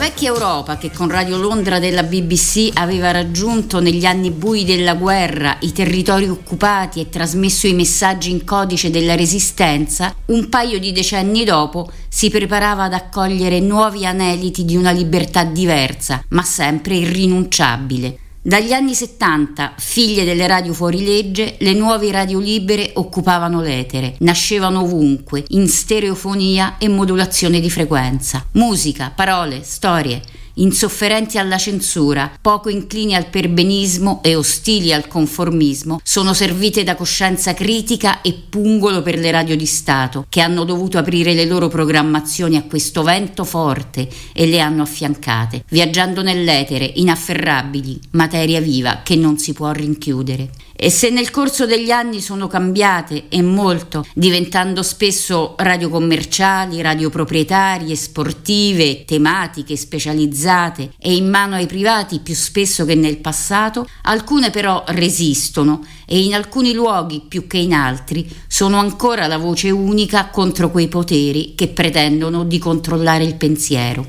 Vecchia 0.08 0.30
Europa, 0.30 0.78
che 0.78 0.90
con 0.90 1.10
Radio 1.10 1.36
Londra 1.36 1.80
della 1.80 2.04
BBC 2.04 2.70
aveva 2.76 3.12
raggiunto 3.12 3.82
negli 3.82 4.06
anni 4.06 4.32
bui 4.32 4.64
della 4.64 4.94
guerra 4.94 5.58
i 5.60 5.74
territori 5.74 6.30
occupati 6.30 7.02
e 7.02 7.10
trasmesso 7.10 7.68
i 7.68 7.74
messaggi 7.74 8.32
in 8.32 8.46
codice 8.46 8.90
della 8.90 9.16
resistenza, 9.16 10.16
un 10.28 10.48
paio 10.48 10.80
di 10.80 10.94
decenni 10.94 11.44
dopo 11.44 11.92
si 12.08 12.30
preparava 12.30 12.84
ad 12.84 12.94
accogliere 12.94 13.60
nuovi 13.60 14.06
aneliti 14.06 14.64
di 14.64 14.78
una 14.78 14.92
libertà 14.92 15.44
diversa, 15.44 16.24
ma 16.30 16.44
sempre 16.44 16.96
irrinunciabile. 16.96 18.20
Dagli 18.48 18.72
anni 18.72 18.94
70, 18.96 19.74
figlie 19.76 20.24
delle 20.24 20.48
radio 20.48 20.72
fuorilegge, 20.72 21.58
le 21.60 21.74
nuove 21.74 22.10
radio 22.14 22.40
libere 22.40 22.92
occupavano 22.94 23.60
l'etere, 23.60 24.16
nascevano 24.20 24.84
ovunque, 24.84 25.44
in 25.50 25.68
stereofonia 25.68 26.78
e 26.78 26.88
modulazione 26.88 27.60
di 27.60 27.70
frequenza. 27.70 28.46
Musica, 28.54 29.12
parole, 29.14 29.64
storie, 29.64 30.22
insofferenti 30.58 31.38
alla 31.38 31.58
censura, 31.58 32.32
poco 32.40 32.70
inclini 32.70 33.16
al 33.16 33.28
perbenismo 33.28 34.22
e 34.24 34.36
ostili 34.36 34.94
al 34.94 35.08
conformismo, 35.08 36.00
sono 36.04 36.34
servite 36.34 36.84
da 36.84 36.96
coscienza 36.96 37.54
critica 37.54 38.22
e 38.22 38.34
pungolo 38.34 39.02
per 39.02 39.18
le 39.18 39.32
radio 39.32 39.56
di 39.56 39.66
Stato, 39.66 40.26
che 40.30 40.42
hanno 40.42 40.64
dovuto 40.64 40.98
aprire 40.98 41.34
le 41.34 41.46
loro 41.46 41.68
programmazioni 41.68 42.56
a 42.58 42.64
questo 42.64 43.04
vento 43.04 43.44
forte 43.44 44.08
e 44.34 44.46
le 44.48 44.60
hanno 44.60 44.84
affiancate, 44.84 45.64
viaggiando 45.70 46.22
nell'etere, 46.22 46.92
inafferrabili, 46.96 48.00
materia 48.12 48.62
viva 48.62 49.02
che 49.04 49.16
non 49.16 49.38
si 49.38 49.54
può 49.54 49.72
rinchiudere. 49.72 50.50
E 50.80 50.92
se 50.92 51.10
nel 51.10 51.32
corso 51.32 51.66
degli 51.66 51.90
anni 51.90 52.22
sono 52.22 52.46
cambiate 52.46 53.30
e 53.30 53.42
molto, 53.42 54.06
diventando 54.14 54.84
spesso 54.84 55.56
radio 55.58 55.90
commerciali, 55.90 56.84
radio 56.84 57.10
proprietarie, 57.10 57.96
sportive, 57.96 59.04
tematiche, 59.04 59.76
specializzate 59.76 60.92
e 61.00 61.16
in 61.16 61.32
mano 61.32 61.56
ai 61.56 61.66
privati 61.66 62.20
più 62.20 62.36
spesso 62.36 62.86
che 62.86 62.94
nel 62.94 63.18
passato, 63.18 63.90
alcune 64.04 64.52
però 64.52 64.84
resistono 64.90 65.84
e 66.06 66.20
in 66.20 66.36
alcuni 66.36 66.74
luoghi 66.74 67.24
più 67.28 67.48
che 67.48 67.58
in 67.58 67.74
altri 67.74 68.30
sono 68.48 68.78
ancora 68.78 69.26
la 69.26 69.40
voce 69.40 69.72
unica 69.72 70.28
contro 70.28 70.70
quei 70.70 70.90
poteri 70.90 71.56
che 71.56 71.70
pretendono 71.70 72.44
di 72.44 72.60
controllare 72.60 73.24
il 73.24 73.34
pensiero, 73.34 74.06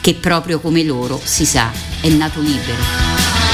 che 0.00 0.14
proprio 0.14 0.60
come 0.60 0.82
loro, 0.82 1.20
si 1.22 1.44
sa, 1.44 1.70
è 2.00 2.08
nato 2.08 2.40
libero. 2.40 3.53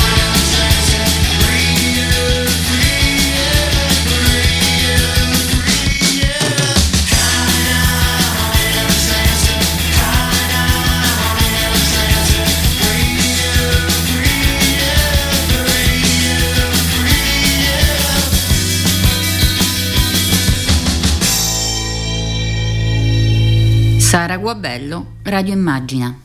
Sara 24.10 24.38
Guabello, 24.38 25.18
Radio 25.22 25.52
Immagina. 25.52 26.20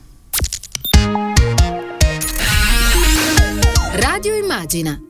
Radio 3.92 4.34
Immagina. 4.34 5.00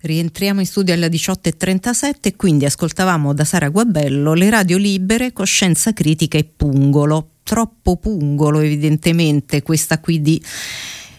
Rientriamo 0.00 0.58
in 0.58 0.66
studio 0.66 0.92
alle 0.92 1.06
18.37 1.06 2.14
e 2.22 2.34
quindi 2.34 2.64
ascoltavamo 2.64 3.32
da 3.32 3.44
Sara 3.44 3.68
Guabello 3.68 4.34
le 4.34 4.50
radio 4.50 4.76
libere, 4.76 5.32
coscienza 5.32 5.92
critica 5.92 6.36
e 6.36 6.42
pungolo. 6.42 7.34
Troppo 7.44 7.96
pungolo 7.98 8.58
evidentemente 8.58 9.62
questa 9.62 10.00
qui 10.00 10.20
di 10.20 10.42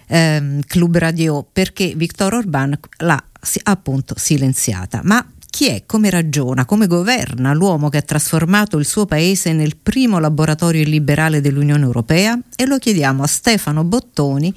ehm, 0.08 0.60
Club 0.68 0.98
Radio 0.98 1.48
perché 1.50 1.94
Victor 1.96 2.34
Orban 2.34 2.78
l'ha 2.98 3.24
appunto 3.64 4.16
silenziata. 4.18 5.00
Ma 5.06 5.26
chi 5.52 5.68
è, 5.68 5.84
come 5.86 6.10
ragiona, 6.10 6.66
come 6.66 6.88
governa 6.88 7.54
l'uomo 7.54 7.90
che 7.90 7.98
ha 7.98 8.02
trasformato 8.02 8.78
il 8.78 8.86
suo 8.86 9.06
paese 9.06 9.52
nel 9.52 9.76
primo 9.76 10.18
laboratorio 10.18 10.82
illiberale 10.82 11.42
dell'Unione 11.42 11.84
Europea? 11.84 12.40
E 12.56 12.66
lo 12.66 12.78
chiediamo 12.78 13.22
a 13.22 13.28
Stefano 13.28 13.84
Bottoni, 13.84 14.52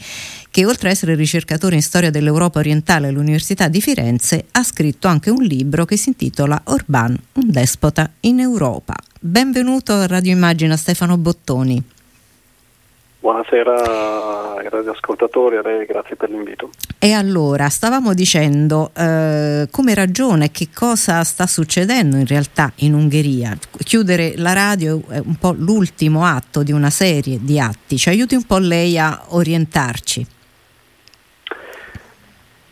che 0.51 0.65
oltre 0.65 0.89
ad 0.89 0.95
essere 0.95 1.17
ricercatore 1.17 1.75
in 1.75 1.83
storia 1.83 2.11
dell'Europa 2.11 2.61
orientale 2.61 3.09
all'Università 3.09 3.67
di 3.67 3.83
Firenze, 3.83 4.47
ha 4.53 4.63
scritto 4.63 5.09
anche 5.09 5.31
un 5.31 5.43
libro 5.43 5.85
che 5.85 5.97
si 5.97 6.11
intitola 6.11 6.59
Orban, 6.67 7.19
un 7.33 7.51
despota 7.51 8.09
in 8.21 8.39
Europa. 8.39 8.95
Benvenuto 9.19 9.95
a 9.95 10.07
Radio 10.07 10.31
Immagina 10.31 10.77
Stefano 10.77 11.19
Bottoni. 11.19 11.83
Buonasera 13.25 14.57
ai 14.57 14.69
radioascoltatori, 14.69 15.57
a 15.57 15.63
lei 15.63 15.87
grazie 15.87 16.15
per 16.15 16.29
l'invito. 16.29 16.69
E 16.99 17.13
allora, 17.15 17.71
stavamo 17.71 18.13
dicendo 18.13 18.91
eh, 18.95 19.67
come 19.71 19.95
ragione, 19.95 20.51
che 20.51 20.69
cosa 20.75 21.25
sta 21.25 21.47
succedendo 21.47 22.17
in 22.17 22.27
realtà 22.27 22.71
in 22.81 22.93
Ungheria, 22.93 23.57
chiudere 23.79 24.35
la 24.37 24.53
radio 24.53 25.01
è 25.09 25.23
un 25.25 25.37
po' 25.37 25.55
l'ultimo 25.57 26.23
atto 26.27 26.63
di 26.63 26.73
una 26.73 26.91
serie 26.91 27.39
di 27.41 27.59
atti. 27.59 27.97
Ci 27.97 28.11
aiuti 28.11 28.35
un 28.35 28.45
po' 28.45 28.59
lei 28.59 28.99
a 28.99 29.19
orientarci? 29.29 30.27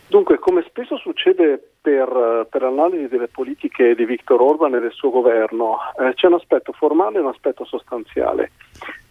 Dunque, 0.08 0.38
come 0.38 0.62
spesso 0.68 0.98
succede 0.98 1.66
per, 1.80 2.46
per 2.50 2.60
l'analisi 2.60 3.08
delle 3.08 3.28
politiche 3.28 3.94
di 3.94 4.04
Viktor 4.04 4.42
Orban 4.42 4.74
e 4.74 4.80
del 4.80 4.92
suo 4.92 5.08
governo, 5.08 5.78
eh, 5.98 6.12
c'è 6.12 6.26
un 6.26 6.34
aspetto 6.34 6.72
formale 6.72 7.16
e 7.16 7.20
un 7.20 7.28
aspetto 7.28 7.64
sostanziale. 7.64 8.50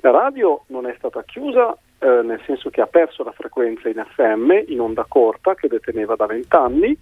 La 0.02 0.12
radio 0.12 0.64
non 0.68 0.88
è 0.88 0.96
stata 0.98 1.24
chiusa, 1.24 1.78
eh, 2.00 2.22
nel 2.24 2.42
senso 2.46 2.70
che 2.70 2.82
ha 2.82 2.88
perso 2.88 3.24
la 3.24 3.32
frequenza 3.32 3.88
in 3.88 4.04
FM, 4.16 4.52
in 4.68 4.80
onda 4.80 5.06
corta, 5.08 5.54
che 5.54 5.68
deteneva 5.68 6.16
da 6.16 6.26
vent'anni 6.26 6.98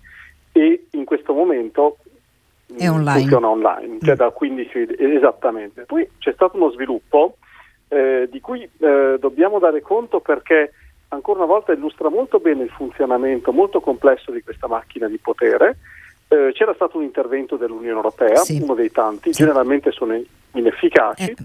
e 0.51 0.87
in 0.91 1.05
questo 1.05 1.33
momento 1.33 1.97
è 2.77 2.89
online. 2.89 3.19
funziona 3.21 3.49
online, 3.49 3.97
cioè 4.01 4.15
da 4.15 4.29
15 4.29 4.95
esattamente. 4.97 5.83
Poi 5.83 6.07
c'è 6.19 6.33
stato 6.33 6.57
uno 6.57 6.71
sviluppo 6.71 7.37
eh, 7.87 8.27
di 8.29 8.39
cui 8.41 8.61
eh, 8.61 9.17
dobbiamo 9.19 9.59
dare 9.59 9.81
conto 9.81 10.19
perché 10.19 10.73
ancora 11.09 11.39
una 11.39 11.47
volta 11.47 11.71
illustra 11.71 12.09
molto 12.09 12.39
bene 12.39 12.63
il 12.63 12.69
funzionamento 12.69 13.51
molto 13.51 13.79
complesso 13.79 14.31
di 14.31 14.43
questa 14.43 14.67
macchina 14.67 15.07
di 15.07 15.17
potere. 15.17 15.77
Eh, 16.27 16.51
c'era 16.53 16.73
stato 16.75 16.97
un 16.97 17.03
intervento 17.03 17.55
dell'Unione 17.55 17.95
Europea, 17.95 18.35
sì. 18.35 18.59
uno 18.61 18.75
dei 18.75 18.91
tanti, 18.91 19.33
sì. 19.33 19.43
generalmente 19.43 19.91
sono 19.91 20.21
inefficaci. 20.53 21.35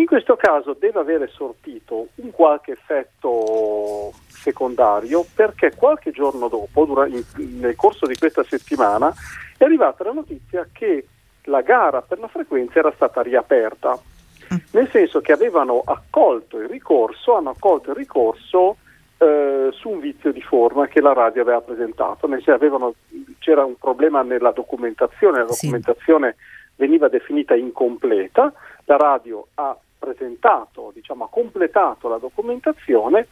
In 0.00 0.06
questo 0.06 0.34
caso 0.34 0.74
deve 0.78 0.98
avere 0.98 1.28
sortito 1.28 2.08
un 2.14 2.30
qualche 2.30 2.72
effetto 2.72 4.10
secondario 4.28 5.26
perché 5.34 5.74
qualche 5.76 6.10
giorno 6.10 6.48
dopo, 6.48 6.86
durante, 6.86 7.22
nel 7.36 7.76
corso 7.76 8.06
di 8.06 8.16
questa 8.16 8.42
settimana, 8.42 9.12
è 9.58 9.64
arrivata 9.64 10.04
la 10.04 10.12
notizia 10.12 10.66
che 10.72 11.06
la 11.44 11.60
gara 11.60 12.00
per 12.00 12.18
la 12.18 12.28
frequenza 12.28 12.78
era 12.78 12.90
stata 12.94 13.20
riaperta, 13.20 13.92
mm. 13.92 14.56
nel 14.70 14.88
senso 14.88 15.20
che 15.20 15.32
avevano 15.32 15.82
accolto 15.84 16.58
il 16.58 16.68
ricorso, 16.68 17.36
hanno 17.36 17.50
accolto 17.50 17.90
il 17.90 17.96
ricorso 17.96 18.78
eh, 19.18 19.68
su 19.72 19.90
un 19.90 20.00
vizio 20.00 20.32
di 20.32 20.40
forma 20.40 20.86
che 20.86 21.02
la 21.02 21.12
radio 21.12 21.42
aveva 21.42 21.60
presentato, 21.60 22.26
avevano, 22.46 22.94
c'era 23.38 23.66
un 23.66 23.76
problema 23.76 24.22
nella 24.22 24.52
documentazione, 24.52 25.40
la 25.40 25.44
documentazione 25.44 26.36
sì. 26.38 26.74
veniva 26.76 27.08
definita 27.08 27.54
incompleta, 27.54 28.50
la 28.86 28.96
radio 28.96 29.46
ha 29.56 29.76
presentato, 30.00 30.90
diciamo, 30.92 31.24
ha 31.24 31.28
completato 31.28 32.08
la 32.08 32.16
documentazione 32.16 33.28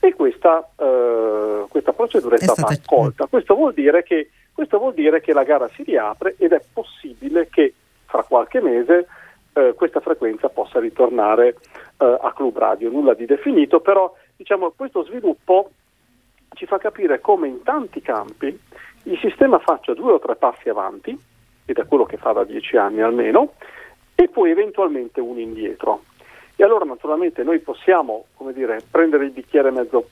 e 0.00 0.14
questa, 0.14 0.70
eh, 0.76 1.64
questa 1.68 1.92
procedura 1.92 2.36
è, 2.36 2.38
è 2.38 2.42
stata, 2.42 2.62
stata 2.62 2.72
accolta. 2.72 3.26
Questo 3.26 3.54
vuol, 3.54 3.74
che, 3.74 4.30
questo 4.54 4.78
vuol, 4.78 4.94
dire 4.94 5.20
che, 5.20 5.32
la 5.32 5.42
gara 5.42 5.68
si 5.74 5.82
riapre 5.82 6.36
ed 6.38 6.52
è 6.52 6.62
possibile 6.72 7.48
che 7.50 7.74
fra 8.06 8.22
qualche 8.22 8.60
mese 8.60 9.08
eh, 9.52 9.74
questa 9.76 10.00
frequenza 10.00 10.48
possa 10.48 10.80
ritornare 10.80 11.56
eh, 11.98 12.18
a 12.20 12.32
Club 12.32 12.56
Radio. 12.56 12.90
Nulla 12.90 13.14
di 13.14 13.26
definito, 13.26 13.80
però 13.80 14.14
diciamo, 14.36 14.72
questo 14.76 15.04
sviluppo 15.04 15.70
ci 16.54 16.66
fa 16.66 16.78
capire 16.78 17.20
come 17.20 17.48
in 17.48 17.62
tanti 17.62 18.00
campi 18.00 18.58
il 19.04 19.18
sistema 19.18 19.58
faccia 19.58 19.94
due 19.94 20.12
o 20.12 20.18
tre 20.20 20.36
passi 20.36 20.68
avanti, 20.68 21.18
ed 21.64 21.76
è 21.76 21.86
quello 21.86 22.04
che 22.04 22.16
fa 22.16 22.32
da 22.32 22.44
dieci 22.44 22.76
anni 22.76 23.00
almeno, 23.00 23.54
e 24.14 24.28
poi 24.28 24.50
eventualmente 24.50 25.20
uno 25.20 25.40
indietro. 25.40 26.04
E 26.62 26.64
allora 26.64 26.84
naturalmente 26.84 27.42
noi 27.42 27.58
possiamo 27.58 28.26
dire, 28.52 28.80
prendere 28.88 29.24
il 29.24 29.32
bicchiere 29.32 29.72
mezzo 29.72 30.08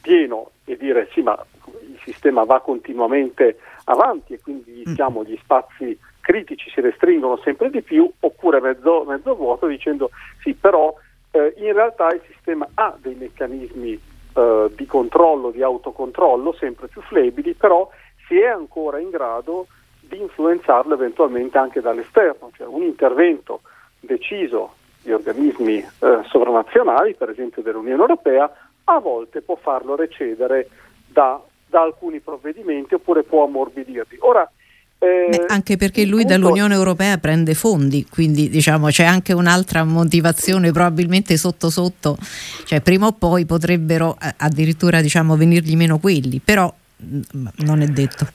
pieno 0.00 0.50
e 0.64 0.76
dire 0.76 1.08
sì 1.12 1.22
ma 1.22 1.40
il 1.62 2.00
sistema 2.02 2.42
va 2.42 2.58
continuamente 2.58 3.58
avanti 3.84 4.32
e 4.32 4.40
quindi 4.40 4.80
mm. 4.80 4.90
diciamo, 4.90 5.22
gli 5.22 5.38
spazi 5.40 5.96
critici 6.18 6.70
si 6.70 6.80
restringono 6.80 7.36
sempre 7.36 7.70
di 7.70 7.82
più, 7.82 8.10
oppure 8.18 8.60
mezzo, 8.60 9.04
mezzo 9.04 9.36
vuoto 9.36 9.68
dicendo 9.68 10.10
sì 10.40 10.54
però 10.54 10.92
eh, 11.30 11.54
in 11.58 11.72
realtà 11.72 12.12
il 12.12 12.22
sistema 12.26 12.66
ha 12.74 12.96
dei 13.00 13.14
meccanismi 13.14 14.00
eh, 14.34 14.70
di 14.74 14.86
controllo, 14.86 15.52
di 15.52 15.62
autocontrollo 15.62 16.52
sempre 16.54 16.88
più 16.88 17.00
flebili, 17.02 17.54
però 17.54 17.88
si 18.26 18.40
è 18.40 18.48
ancora 18.48 18.98
in 18.98 19.10
grado 19.10 19.68
di 20.00 20.18
influenzarlo 20.18 20.94
eventualmente 20.94 21.58
anche 21.58 21.80
dall'esterno, 21.80 22.50
cioè 22.56 22.66
un 22.66 22.82
intervento 22.82 23.60
deciso 24.00 24.80
di 25.02 25.12
organismi 25.12 25.78
eh, 25.78 26.20
sovranazionali, 26.28 27.14
per 27.14 27.30
esempio 27.30 27.62
dell'Unione 27.62 28.00
Europea, 28.00 28.50
a 28.84 28.98
volte 28.98 29.42
può 29.42 29.56
farlo 29.56 29.96
recedere 29.96 30.68
da, 31.06 31.40
da 31.66 31.82
alcuni 31.82 32.20
provvedimenti 32.20 32.94
oppure 32.94 33.22
può 33.22 33.44
ammorbidirli. 33.44 34.18
Ora, 34.20 34.50
eh, 34.98 35.26
Beh, 35.30 35.46
anche 35.48 35.76
perché 35.76 36.04
lui 36.04 36.20
punto... 36.22 36.28
dall'Unione 36.28 36.74
Europea 36.74 37.18
prende 37.18 37.54
fondi, 37.54 38.06
quindi 38.08 38.48
diciamo 38.48 38.86
c'è 38.86 39.04
anche 39.04 39.32
un'altra 39.32 39.82
motivazione 39.82 40.70
probabilmente 40.70 41.36
sotto 41.36 41.70
sotto, 41.70 42.16
cioè 42.64 42.80
prima 42.80 43.06
o 43.06 43.12
poi 43.12 43.44
potrebbero 43.44 44.16
eh, 44.22 44.32
addirittura 44.36 45.00
diciamo 45.00 45.36
venirgli 45.36 45.74
meno 45.74 45.98
quelli, 45.98 46.40
però 46.44 46.72
mm, 47.04 47.46
non 47.64 47.82
è 47.82 47.86
detto. 47.86 48.26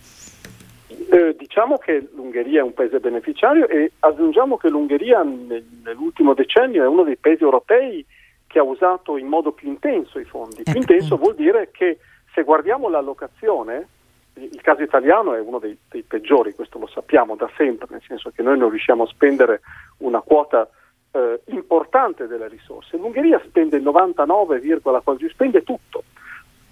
Eh, 1.09 1.35
diciamo 1.57 1.77
che 1.79 2.07
l'Ungheria 2.13 2.59
è 2.59 2.63
un 2.63 2.75
paese 2.75 2.99
beneficiario 2.99 3.67
e 3.67 3.93
aggiungiamo 4.01 4.57
che 4.57 4.69
l'Ungheria 4.69 5.23
nell'ultimo 5.23 6.35
decennio 6.35 6.83
è 6.83 6.87
uno 6.87 7.01
dei 7.01 7.17
paesi 7.17 7.41
europei 7.41 8.05
che 8.45 8.59
ha 8.59 8.63
usato 8.63 9.17
in 9.17 9.25
modo 9.25 9.51
più 9.53 9.67
intenso 9.67 10.19
i 10.19 10.23
fondi. 10.23 10.61
Più 10.61 10.65
ecco. 10.67 10.77
intenso 10.77 11.17
vuol 11.17 11.33
dire 11.33 11.71
che 11.71 11.97
se 12.31 12.43
guardiamo 12.43 12.89
l'allocazione 12.89 13.87
il 14.35 14.61
caso 14.61 14.83
italiano 14.83 15.33
è 15.33 15.39
uno 15.39 15.57
dei, 15.57 15.75
dei, 15.89 16.03
peggiori, 16.03 16.53
questo 16.53 16.77
lo 16.77 16.85
sappiamo 16.85 17.35
da 17.35 17.49
sempre, 17.57 17.87
nel 17.89 18.03
senso 18.05 18.29
che 18.29 18.43
noi 18.43 18.55
non 18.55 18.69
riusciamo 18.69 19.01
a 19.01 19.07
spendere 19.07 19.61
una 19.97 20.21
quota 20.21 20.69
eh, 21.11 21.39
importante 21.45 22.27
delle 22.27 22.47
risorse. 22.49 22.97
L'Ungheria 22.97 23.41
spende 23.43 23.77
il 23.77 23.83
99, 23.83 24.61
quasi 25.03 25.27
spende 25.29 25.63
tutto. 25.63 26.03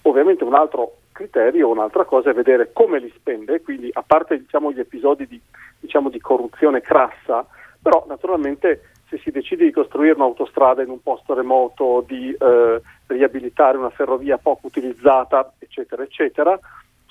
Ovviamente 0.08 0.44
un 0.44 0.54
altro 0.54 0.98
criterio, 1.12 1.70
un'altra 1.70 2.06
cosa 2.06 2.30
è 2.30 2.34
vedere 2.34 2.72
come 2.74 3.00
li 3.00 3.12
spende, 3.16 3.62
quindi 3.62 3.90
a 3.92 4.04
parte 4.06 4.38
diciamo, 4.38 4.72
gli 4.72 4.80
episodi 4.80 5.26
di, 5.28 5.40
diciamo, 5.80 6.10
di 6.10 6.20
corruzione 6.20 6.82
crassa, 6.82 7.46
però 7.82 8.06
naturalmente 8.08 8.90
se 9.08 9.18
si 9.18 9.32
decide 9.32 9.66
di 9.66 9.72
costruire 9.72 10.16
un'autostrada 10.16 10.84
in 10.84 10.90
un 10.90 11.02
posto 11.02 11.34
remoto, 11.34 12.04
di 12.06 12.32
eh, 12.32 12.82
riabilitare 13.08 13.78
una 13.78 13.90
ferrovia 13.90 14.38
poco 14.38 14.68
utilizzata, 14.68 15.54
eccetera, 15.60 16.04
eccetera, 16.04 16.60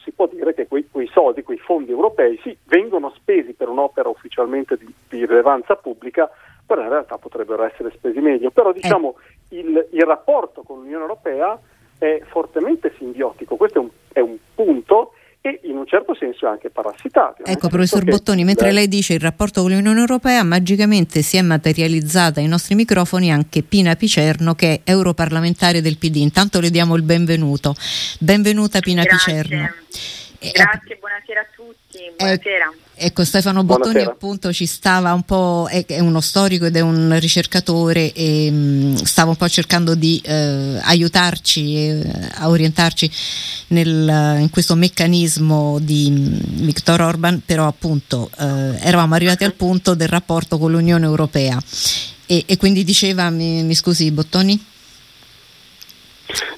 si 0.04 0.12
può 0.12 0.26
dire 0.26 0.54
che 0.54 0.68
quei, 0.68 0.86
quei, 0.90 1.08
soldi, 1.08 1.42
quei 1.42 1.58
fondi 1.58 1.90
europei, 1.90 2.38
sì, 2.42 2.56
vengono 2.64 3.10
spesi 3.16 3.54
per 3.54 3.68
un'opera 3.68 4.08
ufficialmente 4.08 4.76
di, 4.76 4.92
di, 5.08 5.24
rilevanza 5.24 5.76
pubblica, 5.76 6.30
però 6.64 6.82
in 6.82 6.90
realtà 6.90 7.16
potrebbero 7.16 7.64
essere 7.64 7.90
spesi 7.90 8.20
meglio. 8.20 8.50
Però 8.50 8.70
diciamo 8.72 9.16
eh. 9.48 9.58
il, 9.58 9.88
il, 9.90 10.02
rapporto 10.02 10.62
con 10.62 10.78
l'Unione 10.78 11.02
Europea 11.02 11.58
è 12.04 12.20
fortemente 12.30 12.92
simbiotico, 12.98 13.56
questo 13.56 13.78
è 13.78 13.82
un, 13.82 13.88
è 14.12 14.20
un 14.20 14.36
punto 14.54 15.12
e 15.40 15.60
in 15.64 15.76
un 15.76 15.86
certo 15.86 16.14
senso 16.14 16.46
è 16.46 16.48
anche 16.48 16.70
parassitario. 16.70 17.44
Ecco, 17.44 17.68
professor 17.68 18.02
Bottoni, 18.02 18.44
mentre 18.44 18.72
lei 18.72 18.88
dice 18.88 19.12
il 19.12 19.20
rapporto 19.20 19.60
con 19.60 19.72
l'Unione 19.72 20.00
Europea, 20.00 20.42
magicamente 20.42 21.20
si 21.20 21.36
è 21.36 21.42
materializzata 21.42 22.40
ai 22.40 22.46
nostri 22.46 22.74
microfoni 22.74 23.30
anche 23.30 23.62
Pina 23.62 23.94
Picerno, 23.94 24.54
che 24.54 24.80
è 24.82 24.90
europarlamentare 24.90 25.82
del 25.82 25.98
PD. 25.98 26.16
Intanto 26.16 26.60
le 26.60 26.70
diamo 26.70 26.96
il 26.96 27.02
benvenuto. 27.02 27.74
Benvenuta 28.20 28.80
Pina 28.80 29.02
Grazie. 29.02 29.42
Picerno. 29.42 29.74
Grazie, 30.52 30.96
buonasera 30.98 31.40
a 31.40 31.46
tutti. 31.54 31.98
Buonasera. 32.16 32.72
Eh, 32.94 33.06
ecco, 33.06 33.24
Stefano 33.24 33.64
Bottoni 33.64 33.92
buonasera. 33.92 34.12
appunto 34.12 34.52
ci 34.52 34.66
stava 34.66 35.12
un 35.12 35.22
po', 35.22 35.66
è, 35.70 35.84
è, 35.86 36.00
uno 36.00 36.20
storico 36.20 36.66
ed 36.66 36.76
è 36.76 36.80
un 36.80 37.16
ricercatore 37.18 38.12
e 38.12 38.50
mh, 38.50 38.54
mm, 38.54 38.94
stava 38.94 39.30
un 39.30 39.36
po' 39.36 39.48
cercando 39.48 39.94
di 39.94 40.20
eh, 40.24 40.78
aiutarci, 40.82 41.76
eh, 41.76 42.02
a 42.34 42.48
orientarci 42.48 43.10
nel, 43.68 44.36
in 44.40 44.50
questo 44.50 44.74
meccanismo 44.74 45.78
di 45.80 46.10
mh, 46.10 46.16
mm, 46.16 46.64
Viktor 46.66 47.00
Orban, 47.00 47.42
però 47.44 47.66
appunto 47.66 48.30
eh, 48.38 48.78
eravamo 48.80 49.14
arrivati 49.14 49.44
al 49.44 49.54
punto 49.54 49.94
del 49.94 50.08
rapporto 50.08 50.58
con 50.58 50.70
l'Unione 50.70 51.04
Europea 51.04 51.58
e, 52.26 52.44
e 52.46 52.56
quindi 52.56 52.84
diceva, 52.84 53.30
mi, 53.30 53.62
mi 53.62 53.74
scusi 53.74 54.10
Bottoni? 54.10 54.72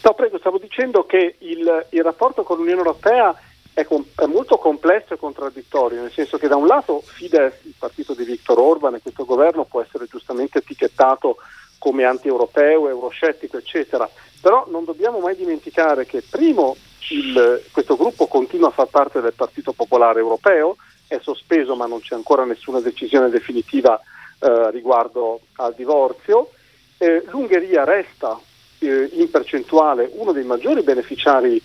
No, 0.02 0.14
prego, 0.14 0.38
stavo 0.38 0.58
dicendo 0.58 1.04
che 1.04 1.36
il, 1.40 1.86
il 1.90 2.02
rapporto 2.02 2.44
con 2.44 2.56
l'Unione 2.56 2.78
Europea 2.78 3.34
è, 3.76 3.84
com- 3.84 4.06
è, 4.14 4.24
molto 4.24 4.56
complesso 4.56 5.12
e 5.12 5.18
contraddittorio, 5.18 6.00
nel 6.00 6.10
senso 6.10 6.38
che 6.38 6.48
da 6.48 6.56
un 6.56 6.66
lato 6.66 7.02
Fidesz, 7.04 7.64
il 7.64 7.74
partito 7.78 8.14
di 8.14 8.24
Viktor 8.24 8.58
Orban 8.58 8.94
e 8.94 9.02
questo 9.02 9.26
governo 9.26 9.66
può 9.66 9.82
essere 9.82 10.06
giustamente 10.06 10.58
etichettato 10.58 11.36
come 11.76 12.04
anti-europeo, 12.04 12.88
euroscettico, 12.88 13.58
eccetera, 13.58 14.08
però 14.40 14.64
non 14.70 14.84
dobbiamo 14.84 15.18
mai 15.18 15.36
dimenticare 15.36 16.06
che 16.06 16.22
primo 16.22 16.74
il, 17.10 17.62
questo 17.70 17.96
gruppo 17.96 18.26
continua 18.28 18.68
a 18.68 18.72
far 18.72 18.86
parte 18.86 19.20
del 19.20 19.34
Partito 19.34 19.72
Popolare 19.72 20.20
Europeo, 20.20 20.76
è 21.06 21.18
sospeso 21.20 21.76
ma 21.76 21.84
non 21.84 22.00
c'è 22.00 22.14
ancora 22.14 22.46
nessuna 22.46 22.80
decisione 22.80 23.28
definitiva 23.28 24.00
eh, 24.40 24.70
riguardo 24.70 25.40
al 25.56 25.74
divorzio, 25.74 26.48
eh, 26.96 27.22
l'Ungheria 27.26 27.84
resta 27.84 28.40
eh, 28.78 29.10
in 29.12 29.30
percentuale 29.30 30.08
uno 30.14 30.32
dei 30.32 30.44
maggiori 30.44 30.82
beneficiari 30.82 31.62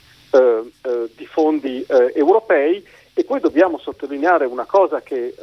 di 1.16 1.26
fondi 1.26 1.86
eh, 1.88 2.14
europei 2.16 2.86
e 3.14 3.24
poi 3.26 3.40
dobbiamo 3.40 3.78
sottolineare 3.78 4.46
una 4.46 4.66
cosa 4.66 5.02
che 5.02 5.28
eh, 5.28 5.34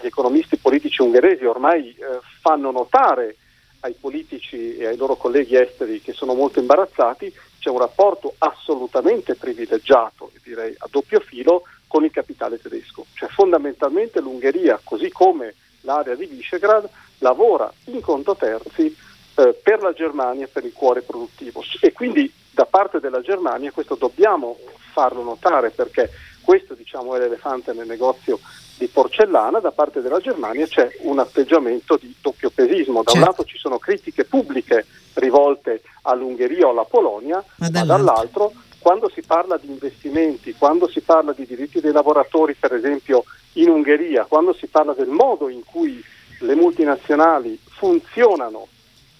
gli 0.00 0.06
economisti 0.06 0.56
politici 0.56 1.02
ungheresi 1.02 1.44
ormai 1.44 1.90
eh, 1.90 2.20
fanno 2.40 2.70
notare 2.70 3.36
ai 3.80 3.94
politici 4.00 4.76
e 4.76 4.86
ai 4.86 4.96
loro 4.96 5.16
colleghi 5.16 5.56
esteri 5.56 6.00
che 6.00 6.12
sono 6.12 6.34
molto 6.34 6.58
imbarazzati, 6.58 7.32
c'è 7.58 7.70
un 7.70 7.78
rapporto 7.78 8.34
assolutamente 8.38 9.34
privilegiato, 9.34 10.30
direi 10.42 10.74
a 10.78 10.88
doppio 10.90 11.20
filo, 11.20 11.62
con 11.86 12.04
il 12.04 12.10
capitale 12.10 12.60
tedesco. 12.60 13.06
Cioè 13.14 13.28
fondamentalmente 13.28 14.20
l'Ungheria, 14.20 14.80
così 14.82 15.10
come 15.10 15.54
l'area 15.82 16.14
di 16.14 16.26
Visegrad, 16.26 16.88
lavora 17.18 17.72
in 17.84 18.00
conto 18.00 18.34
terzi 18.34 18.94
eh, 19.36 19.54
per 19.62 19.82
la 19.82 19.92
Germania, 19.92 20.48
per 20.50 20.64
il 20.64 20.72
cuore 20.72 21.02
produttivo. 21.02 21.62
E 21.80 21.92
quindi 21.92 22.32
da 22.56 22.64
parte 22.64 23.00
della 23.00 23.20
Germania 23.20 23.70
questo 23.70 23.96
dobbiamo 23.96 24.56
farlo 24.92 25.22
notare 25.22 25.68
perché 25.68 26.10
questo 26.40 26.72
diciamo, 26.72 27.14
è 27.14 27.18
l'elefante 27.18 27.74
nel 27.74 27.86
negozio 27.86 28.40
di 28.78 28.86
porcellana, 28.86 29.58
da 29.58 29.72
parte 29.72 30.00
della 30.00 30.20
Germania 30.20 30.66
c'è 30.66 30.88
un 31.00 31.18
atteggiamento 31.18 31.98
di 31.98 32.14
doppio 32.18 32.48
pesismo. 32.48 33.02
Da 33.02 33.10
certo. 33.10 33.18
un 33.18 33.24
lato 33.24 33.44
ci 33.44 33.58
sono 33.58 33.78
critiche 33.78 34.24
pubbliche 34.24 34.86
rivolte 35.14 35.82
all'Ungheria 36.02 36.66
o 36.66 36.70
alla 36.70 36.84
Polonia, 36.84 37.44
ma, 37.56 37.68
ma 37.70 37.84
dall'altro 37.84 38.52
quando 38.78 39.10
si 39.10 39.20
parla 39.20 39.58
di 39.58 39.68
investimenti, 39.68 40.54
quando 40.54 40.88
si 40.88 41.00
parla 41.00 41.32
di 41.32 41.44
diritti 41.44 41.80
dei 41.80 41.92
lavoratori, 41.92 42.54
per 42.54 42.72
esempio 42.72 43.24
in 43.54 43.68
Ungheria, 43.68 44.24
quando 44.24 44.54
si 44.54 44.66
parla 44.68 44.94
del 44.94 45.08
modo 45.08 45.50
in 45.50 45.62
cui 45.62 46.02
le 46.40 46.54
multinazionali 46.54 47.58
funzionano 47.64 48.68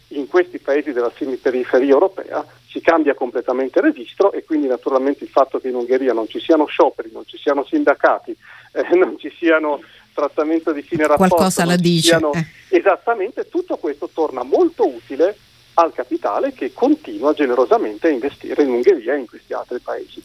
in 0.09 0.29
questi 0.29 0.59
paesi 0.59 0.93
della 0.93 1.11
semiperiferia 1.17 1.93
europea, 1.93 2.45
si 2.77 2.83
cambia 2.83 3.15
completamente 3.15 3.81
registro 3.81 4.33
e 4.33 4.45
quindi 4.45 4.67
naturalmente 4.67 5.25
il 5.25 5.31
fatto 5.31 5.59
che 5.59 5.69
in 5.69 5.77
Ungheria 5.77 6.13
non 6.13 6.29
ci 6.29 6.39
siano 6.41 6.67
scioperi, 6.67 7.11
non 7.11 7.25
ci 7.25 7.39
siano 7.39 7.65
sindacati, 7.65 8.37
eh, 8.73 8.85
non 8.95 9.19
ci 9.19 9.33
siano 9.39 9.81
trattamento 10.13 10.73
di 10.73 10.83
fine 10.83 11.07
rapporto, 11.07 11.37
qualcosa 11.37 11.65
la 11.65 11.77
dice. 11.77 12.09
Siano, 12.09 12.33
eh. 12.35 12.45
Esattamente, 12.69 13.49
tutto 13.49 13.77
questo 13.79 14.11
torna 14.13 14.43
molto 14.43 14.87
utile 14.87 15.37
al 15.75 15.93
capitale 15.95 16.53
che 16.53 16.73
continua 16.75 17.33
generosamente 17.33 18.09
a 18.09 18.11
investire 18.11 18.63
in 18.63 18.71
Ungheria 18.71 19.15
e 19.15 19.19
in 19.21 19.27
questi 19.27 19.55
altri 19.55 19.79
paesi. 19.79 20.21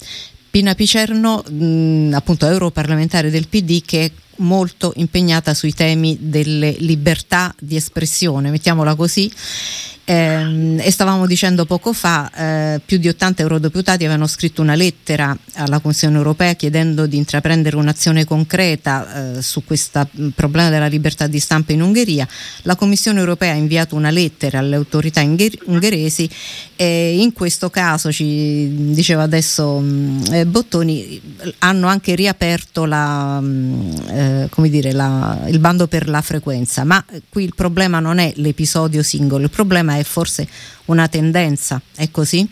Pina 0.51 0.75
Picerno, 0.75 1.43
mh, 1.47 2.11
appunto 2.13 2.45
europarlamentare 2.45 3.31
del 3.31 3.47
PD, 3.47 3.81
che 3.85 4.05
è 4.05 4.11
molto 4.41 4.91
impegnata 4.97 5.53
sui 5.53 5.73
temi 5.73 6.17
delle 6.19 6.75
libertà 6.79 7.55
di 7.57 7.77
espressione, 7.77 8.49
mettiamola 8.49 8.95
così 8.95 9.31
eh, 10.03 10.77
e 10.77 10.91
stavamo 10.91 11.25
dicendo 11.27 11.65
poco 11.65 11.93
fa, 11.93 12.29
eh, 12.75 12.81
più 12.83 12.97
di 12.97 13.07
80 13.07 13.43
eurodeputati 13.43 14.03
avevano 14.03 14.27
scritto 14.27 14.61
una 14.61 14.75
lettera 14.75 15.35
alla 15.53 15.79
Commissione 15.79 16.17
europea 16.17 16.53
chiedendo 16.55 17.05
di 17.05 17.17
intraprendere 17.17 17.75
un'azione 17.75 18.25
concreta 18.25 19.37
eh, 19.37 19.41
su 19.41 19.63
questo 19.63 20.07
problema 20.35 20.69
della 20.69 20.87
libertà 20.87 21.27
di 21.27 21.39
stampa 21.39 21.71
in 21.71 21.81
Ungheria. 21.81 22.27
La 22.63 22.75
Commissione 22.75 23.19
europea 23.19 23.53
ha 23.53 23.55
inviato 23.55 23.95
una 23.95 24.09
lettera 24.09 24.59
alle 24.59 24.75
autorità 24.75 25.21
ungheresi 25.21 26.29
e 26.75 27.21
in 27.21 27.31
questo 27.31 27.69
caso, 27.69 28.11
ci 28.11 28.91
diceva 28.93 29.21
adesso 29.21 29.79
mh, 29.79 30.40
eh, 30.41 30.45
Bottoni, 30.45 31.21
hanno 31.59 31.87
anche 31.87 32.15
riaperto 32.15 32.85
la, 32.85 33.39
mh, 33.39 33.45
mm, 33.45 34.07
eh, 34.09 34.69
dire, 34.69 34.91
la, 34.91 35.39
il 35.47 35.59
bando 35.59 35.87
per 35.87 36.09
la 36.09 36.21
frequenza, 36.21 36.83
ma 36.83 37.03
qui 37.29 37.45
il 37.45 37.55
problema 37.55 37.99
non 37.99 38.19
è 38.19 38.33
l'episodio 38.35 39.03
singolo, 39.03 39.45
il 39.45 39.49
problema 39.49 39.95
è 39.97 40.01
è 40.01 40.03
forse 40.03 40.47
una 40.85 41.07
tendenza, 41.07 41.81
è 41.95 42.11
così? 42.11 42.47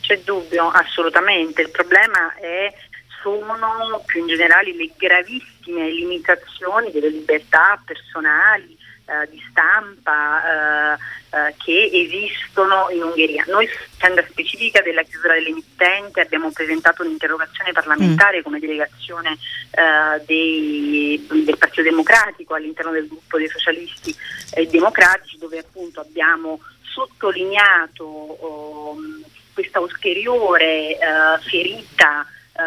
C'è 0.00 0.20
dubbio, 0.22 0.68
assolutamente. 0.68 1.62
Il 1.62 1.70
problema 1.70 2.34
è, 2.34 2.72
sono 3.22 4.02
più 4.04 4.20
in 4.20 4.26
generale 4.26 4.74
le 4.74 4.90
gravissime 4.96 5.90
limitazioni 5.90 6.90
delle 6.90 7.08
libertà 7.08 7.80
personali, 7.84 8.76
eh, 9.06 9.28
di 9.28 9.42
stampa 9.50 10.94
eh, 10.94 10.98
eh, 11.30 11.54
che 11.62 11.90
esistono 11.92 12.88
in 12.90 13.02
Ungheria. 13.02 13.44
Noi, 13.48 13.68
vicenda 13.90 14.24
specifica 14.26 14.80
della 14.80 15.02
chiusura 15.02 15.34
dell'emittente, 15.34 16.22
abbiamo 16.22 16.50
presentato 16.50 17.02
un'interrogazione 17.02 17.72
parlamentare 17.72 18.38
mm. 18.38 18.42
come 18.42 18.58
delegazione 18.60 19.32
eh, 19.72 20.24
dei, 20.24 21.26
del 21.44 21.58
Partito 21.58 21.82
Democratico 21.82 22.54
all'interno 22.54 22.92
del 22.92 23.06
gruppo 23.06 23.36
dei 23.36 23.48
socialisti 23.48 24.14
e 24.54 24.66
democratici 24.68 25.36
dove 25.36 25.58
appunto 25.58 26.00
abbiamo 26.00 26.60
sottolineato 26.82 28.04
oh, 28.04 28.96
questa 29.52 29.80
ulteriore 29.80 30.96
eh, 30.96 30.98
ferita 31.42 32.26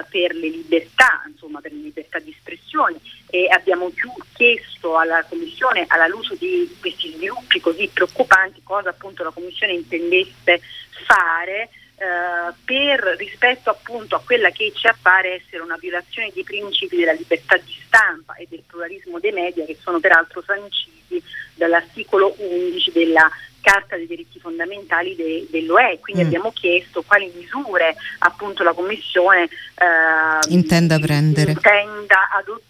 per 0.09 0.35
le 0.35 0.49
libertà, 0.49 1.23
insomma 1.31 1.61
per 1.61 1.71
le 1.71 1.79
libertà 1.79 2.19
di 2.19 2.29
espressione 2.29 2.99
e 3.29 3.47
abbiamo 3.49 3.89
più 3.89 4.11
chiesto 4.33 4.97
alla 4.97 5.23
Commissione 5.27 5.85
alla 5.87 6.07
luce 6.07 6.37
di 6.37 6.75
questi 6.79 7.11
sviluppi 7.13 7.59
così 7.59 7.89
preoccupanti 7.93 8.61
cosa 8.63 8.89
appunto 8.89 9.23
la 9.23 9.31
Commissione 9.31 9.73
intendesse 9.73 10.61
fare 11.05 11.69
eh, 11.99 12.53
per 12.63 13.15
rispetto 13.17 13.69
appunto 13.69 14.15
a 14.15 14.21
quella 14.23 14.51
che 14.51 14.71
ci 14.75 14.87
appare 14.87 15.41
essere 15.41 15.63
una 15.63 15.77
violazione 15.77 16.31
dei 16.33 16.43
principi 16.43 16.95
della 16.95 17.11
libertà 17.11 17.57
di 17.57 17.75
stampa 17.85 18.35
e 18.35 18.45
del 18.47 18.63
pluralismo 18.65 19.19
dei 19.19 19.31
media 19.31 19.65
che 19.65 19.77
sono 19.81 19.99
peraltro 19.99 20.43
sanciti 20.45 21.21
dall'articolo 21.55 22.35
11 22.37 22.91
della 22.91 23.29
Carta 23.59 23.97
dei 23.97 24.07
diritti 24.07 24.39
fondamentali 24.39 25.15
de, 25.15 25.45
dell'UE, 25.49 25.99
quindi 25.99 26.21
mm. 26.21 26.25
abbiamo 26.27 26.51
chiesto 26.53 27.01
quali 27.01 27.29
misure 27.35 27.95
appunto 28.19 28.63
la 28.63 28.71
Commissione 28.71 29.43
eh, 29.43 30.47
intenda 30.49 30.97
prendere. 30.99 31.51
Intenda 31.51 32.29
adottare 32.31 32.66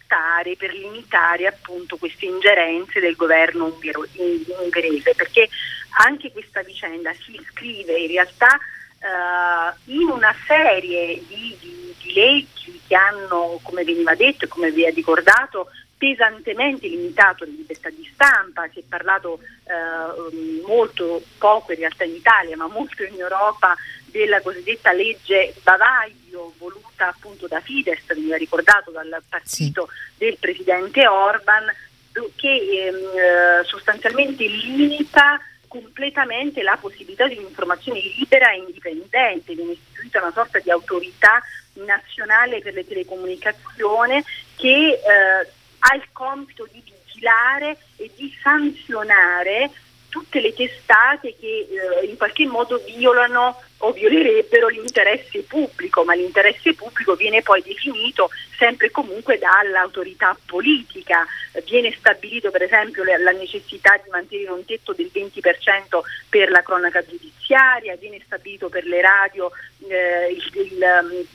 per 0.56 0.74
limitare 0.74 1.48
appunto 1.48 1.98
queste 1.98 2.26
ingerenze 2.26 3.00
del 3.00 3.16
governo 3.16 3.66
ungher- 3.66 4.10
ungherese, 4.62 5.14
perché 5.16 5.50
anche 6.06 6.32
questa 6.32 6.62
vicenda 6.62 7.14
si 7.14 7.36
iscrive 7.40 8.00
in 8.00 8.08
realtà 8.08 8.58
eh, 9.00 9.94
in 9.94 10.08
una 10.10 10.34
serie 10.46 11.22
di, 11.28 11.58
di, 11.60 11.96
di 12.02 12.14
leggi 12.14 12.82
che 12.88 12.96
hanno, 12.96 13.60
come 13.64 13.84
veniva 13.84 14.16
detto 14.16 14.46
e 14.46 14.48
come 14.48 14.72
vi 14.72 14.86
ha 14.86 14.92
ricordato, 14.92 15.70
pesantemente 15.98 16.88
limitato 16.88 17.44
la 17.44 17.52
libertà 17.52 17.90
di 17.90 18.08
stampa, 18.14 18.68
si 18.72 18.80
è 18.80 18.84
parlato 18.88 19.40
eh, 19.64 20.62
molto 20.66 21.22
poco 21.38 21.72
in 21.72 21.80
realtà 21.80 22.04
in 22.04 22.16
Italia, 22.16 22.56
ma 22.56 22.68
molto 22.68 23.04
in 23.04 23.20
Europa 23.20 23.76
della 24.06 24.42
cosiddetta 24.42 24.94
legge 24.94 25.54
Bavaglio 25.64 26.54
voluta 26.58 26.87
appunto 27.06 27.48
da 27.48 27.62
Fidesz, 27.62 28.06
veniva 28.08 28.36
ricordato 28.36 28.92
dal 28.92 29.22
partito 29.30 29.88
sì. 29.90 30.26
del 30.26 30.38
presidente 30.40 31.08
Orban, 31.08 31.66
che 32.36 32.50
ehm, 32.50 32.96
eh, 32.96 33.64
sostanzialmente 33.66 34.46
limita 34.48 35.40
completamente 35.68 36.64
la 36.64 36.78
possibilità 36.80 37.28
di 37.28 37.38
un'informazione 37.38 38.00
libera 38.00 38.52
e 38.52 38.58
indipendente, 38.58 39.54
viene 39.54 39.74
istituita 39.74 40.22
una 40.22 40.32
sorta 40.32 40.60
di 40.60 40.72
autorità 40.72 41.42
nazionale 41.74 42.60
per 42.60 42.74
le 42.74 42.88
telecomunicazioni 42.88 44.24
che 44.56 44.94
eh, 44.94 45.52
ha 45.80 45.96
il 45.96 46.08
compito 46.12 46.68
di 46.72 46.82
vigilare 46.84 47.78
e 47.98 48.10
di 48.16 48.36
sanzionare 48.42 49.70
tutte 50.10 50.40
le 50.40 50.54
testate 50.54 51.36
che 51.40 51.68
eh, 52.02 52.06
in 52.06 52.18
qualche 52.18 52.46
modo 52.46 52.82
violano 52.86 53.62
o 53.80 53.92
violerebbero 53.92 54.68
l'interesse 54.70 55.44
pubblico, 55.44 56.04
ma 56.04 56.16
l'interesse 56.16 56.74
pubblico 56.74 57.16
viene 57.16 57.42
poi 57.42 57.62
definito 57.62 58.30
sempre 58.58 58.88
e 58.88 58.92
comunque 58.92 59.38
dall'autorità 59.38 60.38
politica. 60.46 61.26
Viene 61.66 61.94
stabilito 61.98 62.50
per 62.50 62.64
esempio 62.64 63.04
la 63.04 63.32
necessità 63.32 64.00
di 64.04 64.10
mantenere 64.10 64.52
un 64.52 64.66
tetto 64.66 64.94
del 64.94 65.12
20% 65.14 66.00
per 66.30 66.50
la 66.50 66.62
cronaca 66.62 67.04
giudiziaria, 67.06 67.96
viene 67.98 68.22
stabilito 68.26 68.70
per 68.70 68.86
le 68.86 69.02
radio 69.02 69.52
eh, 69.88 70.32
il, 70.32 70.62
il 70.62 71.28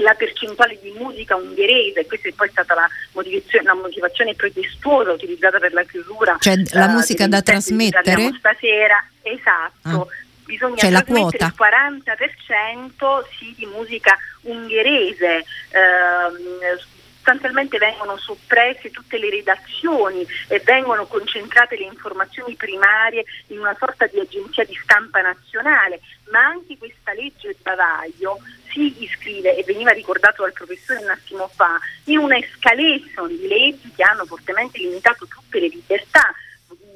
la 0.00 0.14
percentuale 0.14 0.78
di 0.80 0.92
musica 0.96 1.34
ungherese, 1.34 2.06
questa 2.06 2.28
è 2.28 2.32
poi 2.32 2.48
stata 2.50 2.74
la 2.74 2.88
motivazione, 3.14 3.64
la 3.64 3.74
motivazione 3.74 4.34
pretestuosa 4.34 5.10
utilizzata 5.10 5.58
per 5.58 5.72
la 5.72 5.82
chiusura. 5.82 6.36
Cioè 6.38 6.54
la 6.70 6.86
uh, 6.86 6.90
musica 6.90 7.26
da 7.26 7.42
trasmettere? 7.42 8.30
Stasera, 8.38 9.04
esatto. 9.22 9.72
Ah. 9.82 10.06
Bisogna 10.48 10.76
cioè 10.76 10.90
trasmettere 10.90 11.44
il 11.44 11.52
40% 11.54 13.24
sì, 13.38 13.54
di 13.54 13.66
musica 13.66 14.16
ungherese. 14.44 15.44
Uh, 15.68 16.96
sostanzialmente 17.28 17.76
vengono 17.76 18.16
soppresse 18.16 18.90
tutte 18.90 19.18
le 19.18 19.28
redazioni 19.28 20.26
e 20.48 20.62
vengono 20.64 21.06
concentrate 21.06 21.76
le 21.76 21.84
informazioni 21.84 22.54
primarie 22.54 23.24
in 23.48 23.58
una 23.58 23.76
sorta 23.78 24.06
di 24.06 24.18
agenzia 24.18 24.64
di 24.64 24.74
stampa 24.82 25.20
nazionale, 25.20 26.00
ma 26.30 26.46
anche 26.46 26.78
questa 26.78 27.12
legge 27.12 27.54
Bavaglio 27.60 28.38
si 28.70 29.02
iscrive, 29.02 29.56
e 29.56 29.64
veniva 29.64 29.90
ricordato 29.90 30.42
dal 30.42 30.52
professore 30.52 31.00
un 31.00 31.10
attimo 31.10 31.48
fa, 31.48 31.78
in 32.04 32.18
una 32.18 32.38
escalation 32.38 33.28
di 33.28 33.46
leggi 33.46 33.92
che 33.94 34.02
hanno 34.02 34.24
fortemente 34.24 34.78
limitato 34.78 35.26
tutte 35.26 35.60
le 35.60 35.68
libertà. 35.68 36.32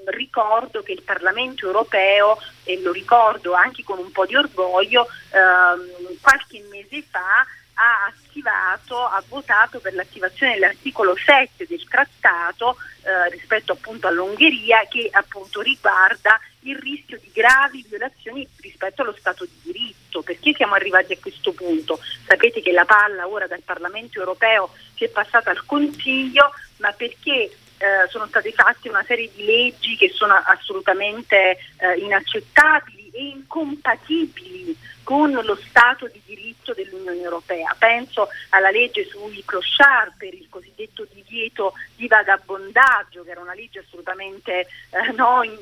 Ricordo 0.04 0.82
che 0.82 0.92
il 0.92 1.02
Parlamento 1.02 1.66
europeo, 1.66 2.38
e 2.64 2.80
lo 2.80 2.92
ricordo 2.92 3.54
anche 3.54 3.84
con 3.84 3.98
un 3.98 4.10
po' 4.10 4.26
di 4.26 4.36
orgoglio, 4.36 5.06
ehm, 5.30 6.18
qualche 6.20 6.64
mese 6.70 7.02
fa 7.08 7.46
ha 7.74 8.06
attivato, 8.06 8.96
ha 8.98 9.22
votato 9.28 9.78
per 9.80 9.94
l'attivazione 9.94 10.54
dell'articolo 10.54 11.16
7 11.16 11.66
del 11.66 11.86
trattato 11.88 12.76
eh, 13.02 13.30
rispetto 13.30 13.72
appunto 13.72 14.06
all'Ungheria 14.06 14.86
che 14.88 15.08
appunto 15.10 15.60
riguarda 15.60 16.38
il 16.60 16.76
rischio 16.78 17.18
di 17.18 17.30
gravi 17.32 17.84
violazioni 17.88 18.46
rispetto 18.60 19.02
allo 19.02 19.16
Stato 19.18 19.44
di 19.44 19.72
diritto. 19.72 20.22
Perché 20.22 20.52
siamo 20.54 20.74
arrivati 20.74 21.12
a 21.14 21.18
questo 21.20 21.52
punto? 21.52 21.98
Sapete 22.26 22.60
che 22.60 22.72
la 22.72 22.84
palla 22.84 23.26
ora 23.26 23.46
dal 23.46 23.62
Parlamento 23.64 24.18
europeo 24.18 24.70
si 24.94 25.04
è 25.04 25.08
passata 25.08 25.50
al 25.50 25.64
Consiglio, 25.64 26.52
ma 26.76 26.92
perché 26.92 27.50
eh, 27.82 28.08
sono 28.08 28.26
state 28.28 28.52
fatte 28.52 28.88
una 28.88 29.02
serie 29.02 29.28
di 29.34 29.44
leggi 29.44 29.96
che 29.96 30.08
sono 30.14 30.34
assolutamente 30.34 31.58
eh, 31.78 31.98
inaccettabili 31.98 33.10
e 33.12 33.24
incompatibili 33.24 34.76
con 35.02 35.32
lo 35.32 35.58
Stato 35.68 36.06
di 36.06 36.22
diritto 36.24 36.72
dell'Unione 36.74 37.20
Europea. 37.20 37.74
Penso 37.76 38.28
alla 38.50 38.70
legge 38.70 39.04
sui 39.04 39.42
clochard 39.44 40.12
per 40.16 40.32
il 40.32 40.46
cosiddetto 40.48 41.06
divieto 41.12 41.72
di 41.96 42.06
vagabondaggio, 42.06 43.24
che 43.24 43.30
era 43.32 43.40
una 43.40 43.54
legge 43.54 43.80
assolutamente 43.80 44.60
eh, 44.60 45.12
no, 45.16 45.42
in, 45.42 45.58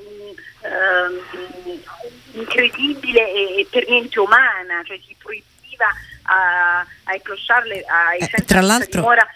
eh, 0.61 2.39
incredibile 2.39 3.33
e, 3.33 3.61
e, 3.61 3.67
per 3.71 3.89
niente 3.89 4.21
umana, 4.21 4.83
cioè 4.85 5.01
si 5.07 5.17
proibiva 5.19 5.87
a, 6.25 6.87
ai 7.05 7.23
clochard, 7.23 7.71
ai 7.87 8.19
eh, 8.19 8.29
senza 8.31 8.79
dimora 8.91 9.27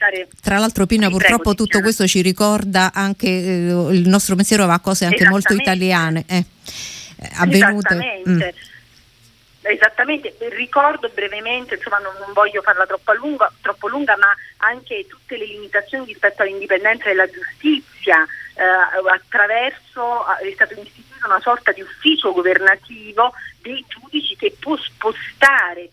Stare... 0.00 0.28
Tra 0.40 0.56
l'altro 0.56 0.86
Pina 0.86 1.08
Ti 1.08 1.12
purtroppo 1.12 1.42
prego, 1.42 1.54
tutto 1.56 1.80
questo 1.80 2.06
ci 2.06 2.22
ricorda 2.22 2.90
anche 2.94 3.26
eh, 3.26 3.92
il 3.92 4.08
nostro 4.08 4.34
pensiero 4.34 4.64
va 4.64 4.72
a 4.72 4.80
cose 4.80 5.04
anche 5.04 5.28
molto 5.28 5.52
italiane 5.52 6.24
eh, 6.26 6.44
avvenute. 7.34 7.94
Esattamente. 7.94 8.54
Mm. 8.56 8.68
Esattamente, 9.62 10.34
ricordo 10.56 11.10
brevemente, 11.12 11.74
insomma 11.74 11.98
non, 11.98 12.14
non 12.18 12.32
voglio 12.32 12.62
farla 12.62 12.86
troppo 12.86 13.12
lunga, 13.12 13.52
troppo 13.60 13.88
lunga, 13.88 14.16
ma 14.16 14.34
anche 14.66 15.04
tutte 15.06 15.36
le 15.36 15.44
limitazioni 15.44 16.06
rispetto 16.06 16.40
all'indipendenza 16.40 17.04
della 17.04 17.28
giustizia, 17.28 18.24
eh, 18.54 19.12
attraverso 19.12 20.24
è 20.38 20.50
stato 20.54 20.80
istituito 20.80 21.26
una 21.26 21.40
sorta 21.40 21.72
di 21.72 21.82
ufficio 21.82 22.32
governativo 22.32 23.34
dei 23.60 23.84
giudici 23.86 24.34
che 24.34 24.56
può 24.58 24.78
spostare 24.78 25.90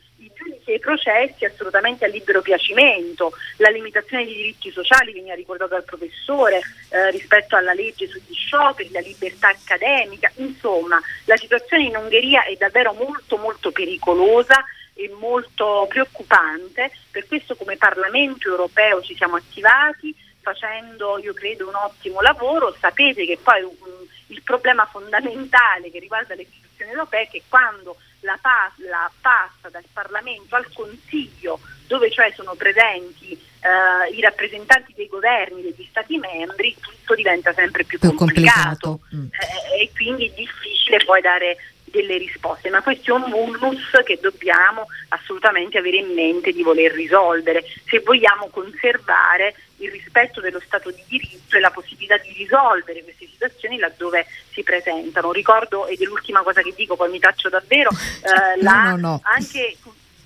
giudici 0.47 0.71
e 0.71 0.75
i 0.75 0.79
processi 0.79 1.45
assolutamente 1.45 2.05
a 2.05 2.07
libero 2.07 2.41
piacimento, 2.41 3.33
la 3.57 3.69
limitazione 3.69 4.25
dei 4.25 4.33
diritti 4.33 4.71
sociali 4.71 5.13
veniva 5.13 5.35
ricordato 5.35 5.71
dal 5.71 5.83
professore 5.83 6.61
eh, 6.89 7.11
rispetto 7.11 7.55
alla 7.55 7.73
legge 7.73 8.07
sugli 8.07 8.33
scioperi, 8.33 8.91
la 8.91 9.01
libertà 9.01 9.49
accademica, 9.49 10.31
insomma 10.35 10.99
la 11.25 11.37
situazione 11.37 11.83
in 11.83 11.97
Ungheria 11.97 12.43
è 12.45 12.55
davvero 12.55 12.93
molto 12.93 13.37
molto 13.37 13.71
pericolosa 13.71 14.63
e 14.93 15.13
molto 15.19 15.85
preoccupante, 15.89 16.91
per 17.11 17.27
questo 17.27 17.55
come 17.55 17.77
Parlamento 17.77 18.49
europeo 18.49 19.01
ci 19.01 19.15
siamo 19.15 19.35
attivati 19.35 20.15
facendo 20.41 21.19
io 21.19 21.33
credo 21.33 21.67
un 21.67 21.75
ottimo 21.75 22.21
lavoro, 22.21 22.73
sapete 22.79 23.25
che 23.25 23.37
poi 23.41 23.61
um, 23.63 24.07
il 24.27 24.41
problema 24.43 24.85
fondamentale 24.85 25.91
che 25.91 25.99
riguarda 25.99 26.35
le 26.35 26.43
istituzioni 26.43 26.91
europee 26.91 27.23
è 27.23 27.29
che 27.29 27.43
quando 27.49 27.97
la, 28.21 28.37
pa- 28.41 28.71
la 28.89 29.11
passa 29.21 29.69
dal 29.69 29.85
Parlamento 29.91 30.55
al 30.55 30.67
Consiglio, 30.73 31.59
dove 31.87 32.11
cioè 32.11 32.31
sono 32.35 32.55
presenti 32.55 33.31
eh, 33.31 34.15
i 34.15 34.21
rappresentanti 34.21 34.93
dei 34.95 35.07
governi 35.07 35.61
degli 35.61 35.87
Stati 35.89 36.17
membri, 36.17 36.75
tutto 36.79 37.15
diventa 37.15 37.53
sempre 37.53 37.83
più, 37.83 37.99
più 37.99 38.13
complicato, 38.13 38.99
complicato. 38.99 39.15
Mm. 39.15 39.27
Eh, 39.31 39.83
e 39.83 39.91
quindi 39.93 40.27
è 40.27 40.33
difficile 40.33 41.03
poi 41.05 41.21
dare 41.21 41.57
delle 41.89 42.17
risposte, 42.17 42.69
ma 42.69 42.81
questo 42.81 43.11
è 43.11 43.19
un 43.19 43.29
vulnus 43.29 43.89
che 44.05 44.19
dobbiamo 44.21 44.87
assolutamente 45.09 45.77
avere 45.77 45.97
in 45.97 46.13
mente 46.13 46.51
di 46.51 46.61
voler 46.61 46.91
risolvere 46.91 47.63
se 47.85 48.01
vogliamo 48.01 48.49
conservare 48.49 49.55
il 49.77 49.91
rispetto 49.91 50.41
dello 50.41 50.61
Stato 50.65 50.91
di 50.91 51.03
diritto 51.07 51.55
e 51.55 51.59
la 51.59 51.71
possibilità 51.71 52.17
di 52.17 52.33
risolvere 52.35 53.03
queste 53.03 53.27
situazioni 53.27 53.77
laddove 53.77 54.25
si 54.51 54.63
presentano. 54.63 55.31
Ricordo, 55.31 55.87
ed 55.87 56.01
è 56.01 56.05
l'ultima 56.05 56.41
cosa 56.41 56.61
che 56.61 56.73
dico, 56.75 56.95
poi 56.95 57.09
mi 57.09 57.19
taccio 57.19 57.49
davvero, 57.49 57.91
eh, 57.91 58.61
no, 58.61 58.63
la, 58.63 58.83
no, 58.91 58.97
no. 58.97 59.21
anche 59.23 59.77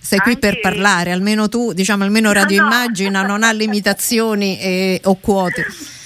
sei 0.03 0.17
qui 0.19 0.37
per 0.39 0.59
parlare, 0.59 1.11
almeno 1.11 1.47
tu, 1.47 1.73
diciamo, 1.73 2.03
almeno 2.03 2.31
Radio 2.31 2.61
no, 2.61 2.67
no. 2.67 2.73
Immagina 2.73 3.21
non 3.21 3.43
ha 3.43 3.51
limitazioni 3.51 4.59
e, 4.59 5.01
o 5.03 5.15
quote. 5.15 5.65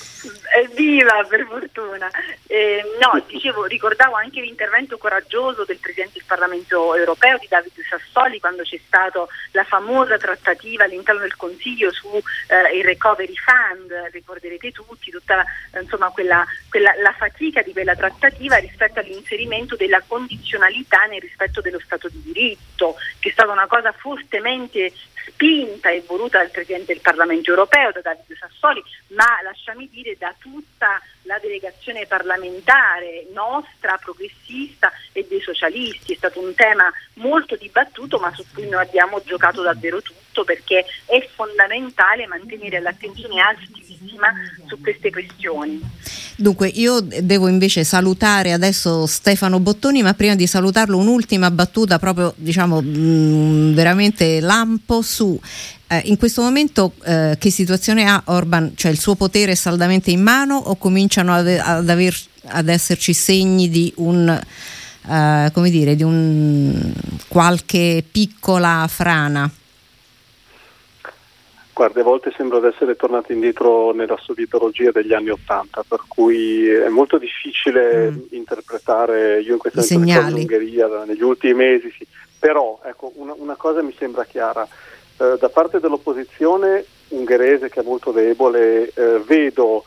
Evviva, 0.58 1.22
per 1.28 1.46
fortuna. 1.46 2.10
Eh, 2.48 2.82
no, 3.02 3.22
dicevo, 3.28 3.66
ricordavo 3.66 4.16
anche 4.16 4.40
l'intervento 4.40 4.98
coraggioso 4.98 5.66
del 5.66 5.80
Presidente 5.80 6.14
del 6.14 6.24
Parlamento 6.26 6.96
europeo, 6.96 7.38
di 7.38 7.48
Davide 7.50 7.84
Sassoli, 7.84 8.40
quando 8.40 8.64
c'è 8.64 8.80
stata 8.86 9.26
la 9.52 9.66
famosa 9.66 10.18
trattativa 10.18 10.86
all'interno 10.86 11.20
del 11.20 11.36
Consiglio 11.36 11.92
sul 11.92 12.22
eh, 12.48 12.82
Recovery 12.84 13.34
Fund, 13.36 13.92
ricorderete 14.12 14.72
tutti, 14.72 15.12
tutta 15.12 15.44
insomma, 15.78 16.10
quella, 16.12 16.46
quella, 16.70 16.94
la 17.02 17.12
fatica 17.12 17.62
di 17.62 17.74
quella 17.74 17.96
trattativa 17.96 18.56
rispetto 18.56 19.00
all'inserimento 19.00 19.76
della 19.76 20.02
condizionalità 20.08 21.04
nel 21.04 21.20
rispetto 21.20 21.60
dello 21.60 21.82
Stato 21.84 22.08
di 22.08 22.22
diritto, 22.22 22.96
che 23.20 23.28
è 23.28 23.32
stata 23.34 23.52
una 23.52 23.68
cosa 23.68 23.92
fortemente 23.92 24.94
spinta 25.36 25.90
e 25.90 26.04
voluta 26.08 26.38
dal 26.38 26.50
Presidente 26.50 26.94
del 26.94 27.02
Parlamento 27.02 27.50
europeo, 27.50 27.92
da 27.92 28.02
Davide 28.02 28.36
Sassoli, 28.36 28.82
ma 29.10 29.42
lasciami 29.44 29.88
dire 29.90 30.16
da 30.18 30.34
tutta 30.40 31.00
la 31.24 31.38
delegazione 31.40 32.06
parlamentare 32.06 33.28
nostra, 33.34 34.00
progressista 34.02 34.92
e 35.12 35.26
dei 35.28 35.42
socialisti. 35.42 36.14
È 36.14 36.18
stato 36.18 36.40
un 36.40 36.56
tema 36.56 36.92
molto 37.16 37.56
dibattuto 37.56 38.18
ma 38.18 38.34
su 38.34 38.44
cui 38.54 38.68
noi 38.68 38.82
abbiamo 38.82 39.22
giocato 39.24 39.62
davvero 39.62 40.02
tutto 40.36 40.44
perché 40.44 40.86
è 41.06 41.28
fondamentale 41.34 42.28
mantenere 42.28 42.82
l'attenzione 42.82 43.40
altissima 43.40 44.28
su 44.68 44.80
queste 44.82 45.10
questioni. 45.10 45.82
Dunque, 46.36 46.68
io 46.68 47.00
devo 47.00 47.48
invece 47.48 47.86
salutare 47.86 48.52
adesso 48.52 49.06
Stefano 49.06 49.62
Bottoni, 49.62 50.02
ma 50.04 50.14
prima 50.14 50.36
di 50.36 50.46
salutarlo 50.46 50.98
un'ultima 50.98 51.50
battuta 51.50 51.98
proprio, 51.98 52.34
diciamo, 52.36 52.82
mh, 52.82 52.88
mm, 52.88 53.74
veramente 53.74 54.42
lampo 54.42 55.02
su 55.02 55.40
eh, 55.88 56.02
in 56.06 56.18
questo 56.18 56.42
momento 56.42 56.94
eh, 57.06 57.38
che 57.40 57.50
situazione 57.52 58.06
ha 58.06 58.22
Orban? 58.26 58.74
Cioè 58.76 58.92
il 58.92 59.00
suo 59.00 59.16
potere 59.16 59.54
è 59.54 59.56
saldamente 59.56 60.12
in 60.12 60.22
mano 60.22 60.56
o 60.58 60.76
cominciano 60.76 61.34
ad, 61.34 61.48
ad, 61.48 61.88
aver, 61.88 62.16
ad 62.48 62.68
esserci 62.68 63.14
segni 63.14 63.70
di 63.70 63.94
un, 63.98 64.28
eh, 65.08 65.50
come 65.54 65.70
dire, 65.70 65.96
di 65.96 66.04
un 66.04 66.92
qualche 67.28 68.04
piccola 68.12 68.88
frana? 68.90 69.50
Guarda, 71.76 72.00
a 72.00 72.04
volte 72.04 72.32
sembra 72.32 72.62
di 72.62 72.68
essere 72.68 72.96
tornato 72.96 73.34
indietro 73.34 73.92
nella 73.92 74.16
sovietologia 74.16 74.92
degli 74.92 75.12
anni 75.12 75.30
Ottanta, 75.30 75.84
per 75.86 76.04
cui 76.08 76.70
è 76.70 76.88
molto 76.88 77.18
difficile 77.18 78.12
mm. 78.12 78.20
interpretare, 78.30 79.42
io 79.42 79.52
in 79.52 79.60
questa 79.60 79.82
situazione 79.82 80.30
in 80.30 80.36
Ungheria 80.36 81.04
negli 81.04 81.22
ultimi 81.22 81.54
mesi, 81.54 81.92
sì. 81.92 82.08
però 82.40 82.80
ecco, 82.82 83.12
una, 83.16 83.34
una 83.36 83.56
cosa 83.56 83.82
mi 83.82 83.94
sembra 84.00 84.24
chiara, 84.24 84.66
eh, 85.18 85.36
da 85.38 85.50
parte 85.50 85.82
dell'opposizione 85.82 86.86
ungherese 87.10 87.68
che 87.68 87.82
è 87.82 87.84
molto 87.84 88.14
debole 88.14 88.90
eh, 88.94 89.20
vedo 89.26 89.84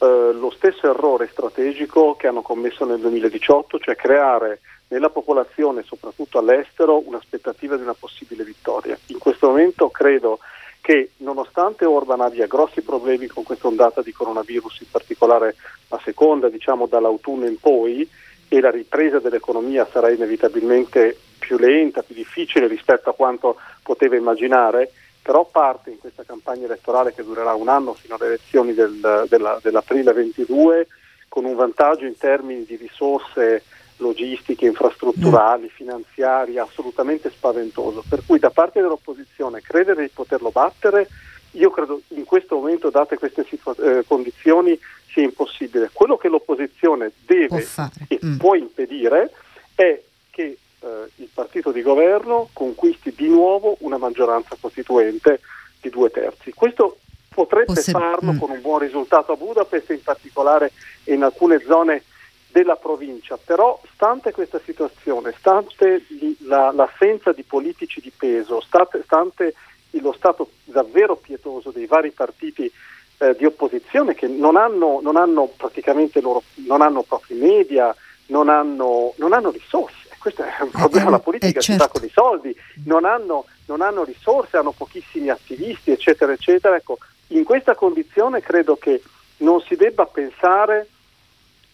eh, 0.00 0.32
lo 0.32 0.50
stesso 0.50 0.90
errore 0.90 1.28
strategico 1.30 2.16
che 2.16 2.26
hanno 2.26 2.42
commesso 2.42 2.84
nel 2.84 2.98
2018, 2.98 3.78
cioè 3.78 3.94
creare 3.94 4.58
nella 4.88 5.10
popolazione, 5.10 5.84
soprattutto 5.84 6.38
all'estero, 6.38 7.00
un'aspettativa 7.06 7.76
di 7.76 7.82
una 7.82 7.94
possibile 7.94 8.42
vittoria. 8.42 8.98
In 9.06 9.18
questo 9.18 9.46
momento 9.46 9.88
credo 9.88 10.40
che 10.80 11.10
nonostante 11.18 11.84
Orban 11.84 12.20
abbia 12.20 12.46
grossi 12.46 12.80
problemi 12.82 13.26
con 13.26 13.42
questa 13.42 13.66
ondata 13.66 14.02
di 14.02 14.12
coronavirus, 14.12 14.80
in 14.80 14.90
particolare 14.90 15.56
la 15.88 16.00
seconda, 16.02 16.48
diciamo 16.48 16.86
dall'autunno 16.86 17.46
in 17.46 17.58
poi, 17.58 18.08
e 18.48 18.60
la 18.60 18.70
ripresa 18.70 19.18
dell'economia 19.18 19.86
sarà 19.90 20.10
inevitabilmente 20.10 21.16
più 21.38 21.58
lenta, 21.58 22.02
più 22.02 22.14
difficile 22.14 22.66
rispetto 22.66 23.10
a 23.10 23.14
quanto 23.14 23.56
poteva 23.82 24.16
immaginare, 24.16 24.90
però 25.22 25.44
parte 25.44 25.90
in 25.90 25.98
questa 25.98 26.24
campagna 26.24 26.64
elettorale 26.64 27.12
che 27.12 27.22
durerà 27.22 27.52
un 27.54 27.68
anno 27.68 27.92
fino 27.92 28.14
alle 28.14 28.26
elezioni 28.26 28.72
del, 28.72 29.26
della, 29.28 29.58
dell'aprile 29.62 30.12
22 30.12 30.86
con 31.28 31.44
un 31.44 31.54
vantaggio 31.54 32.06
in 32.06 32.16
termini 32.16 32.64
di 32.64 32.76
risorse 32.76 33.62
logistiche, 33.98 34.66
infrastrutturali, 34.66 35.64
mm. 35.64 35.74
finanziarie 35.74 36.58
assolutamente 36.58 37.30
spaventoso. 37.30 38.02
Per 38.08 38.22
cui 38.26 38.38
da 38.38 38.50
parte 38.50 38.80
dell'opposizione 38.80 39.60
credere 39.60 40.02
di 40.02 40.10
poterlo 40.12 40.50
battere, 40.50 41.08
io 41.52 41.70
credo 41.70 42.00
in 42.08 42.24
questo 42.24 42.56
momento, 42.56 42.90
date 42.90 43.18
queste 43.18 43.44
situa- 43.48 43.74
eh, 43.78 44.04
condizioni, 44.06 44.78
sia 45.10 45.22
impossibile. 45.22 45.90
Quello 45.92 46.16
che 46.16 46.28
l'opposizione 46.28 47.12
deve 47.24 47.66
e 48.08 48.18
mm. 48.24 48.36
può 48.36 48.54
impedire 48.54 49.32
è 49.74 50.00
che 50.30 50.58
eh, 50.80 50.88
il 51.16 51.28
partito 51.32 51.72
di 51.72 51.82
governo 51.82 52.50
conquisti 52.52 53.12
di 53.16 53.28
nuovo 53.28 53.76
una 53.80 53.98
maggioranza 53.98 54.56
costituente 54.60 55.40
di 55.80 55.90
due 55.90 56.10
terzi. 56.10 56.52
Questo 56.52 56.98
potrebbe 57.28 57.74
Possi- 57.74 57.90
farlo 57.90 58.32
mm. 58.32 58.38
con 58.38 58.50
un 58.50 58.60
buon 58.60 58.80
risultato 58.80 59.32
a 59.32 59.36
Budapest, 59.36 59.90
in 59.90 60.02
particolare 60.02 60.72
in 61.04 61.22
alcune 61.22 61.60
zone 61.60 62.02
della 62.50 62.76
provincia, 62.76 63.38
però 63.42 63.80
stante 63.94 64.32
questa 64.32 64.60
situazione, 64.64 65.34
stante 65.38 66.04
la, 66.40 66.72
l'assenza 66.72 67.32
di 67.32 67.42
politici 67.42 68.00
di 68.00 68.12
peso, 68.16 68.60
stante, 68.60 69.02
stante 69.04 69.54
lo 69.90 70.12
stato 70.12 70.50
davvero 70.64 71.16
pietoso 71.16 71.70
dei 71.70 71.86
vari 71.86 72.10
partiti 72.10 72.70
eh, 73.18 73.34
di 73.36 73.44
opposizione 73.44 74.14
che 74.14 74.28
non 74.28 74.56
hanno, 74.56 75.00
non 75.02 75.16
hanno 75.16 75.50
praticamente 75.56 76.20
loro, 76.20 76.42
non 76.66 76.82
hanno 76.82 77.02
propri 77.02 77.34
media, 77.34 77.94
non 78.26 78.48
hanno, 78.48 79.12
non 79.16 79.32
hanno 79.32 79.50
risorse. 79.50 80.06
Questo 80.18 80.42
è 80.42 80.52
un 80.60 80.70
problema, 80.70 81.10
la 81.10 81.20
politica 81.20 81.58
eh, 81.58 81.62
certo. 81.62 81.82
si 81.82 81.88
fa 81.88 81.88
con 81.88 82.04
i 82.04 82.10
soldi, 82.10 82.56
non 82.84 83.04
hanno, 83.04 83.46
non 83.66 83.80
hanno 83.80 84.04
risorse, 84.04 84.56
hanno 84.56 84.72
pochissimi 84.72 85.28
attivisti, 85.28 85.90
eccetera, 85.90 86.32
eccetera. 86.32 86.76
Ecco, 86.76 86.98
in 87.28 87.44
questa 87.44 87.74
condizione 87.74 88.40
credo 88.40 88.76
che 88.76 89.02
non 89.38 89.60
si 89.60 89.76
debba 89.76 90.06
pensare 90.06 90.88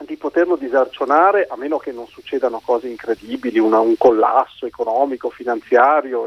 di 0.05 0.16
poterlo 0.16 0.57
disarcionare 0.57 1.46
a 1.48 1.57
meno 1.57 1.78
che 1.78 1.92
non 1.92 2.07
succedano 2.07 2.61
cose 2.64 2.88
incredibili, 2.88 3.59
una, 3.59 3.80
un 3.80 3.96
collasso 3.96 4.66
economico, 4.66 5.30
finanziario, 5.30 6.26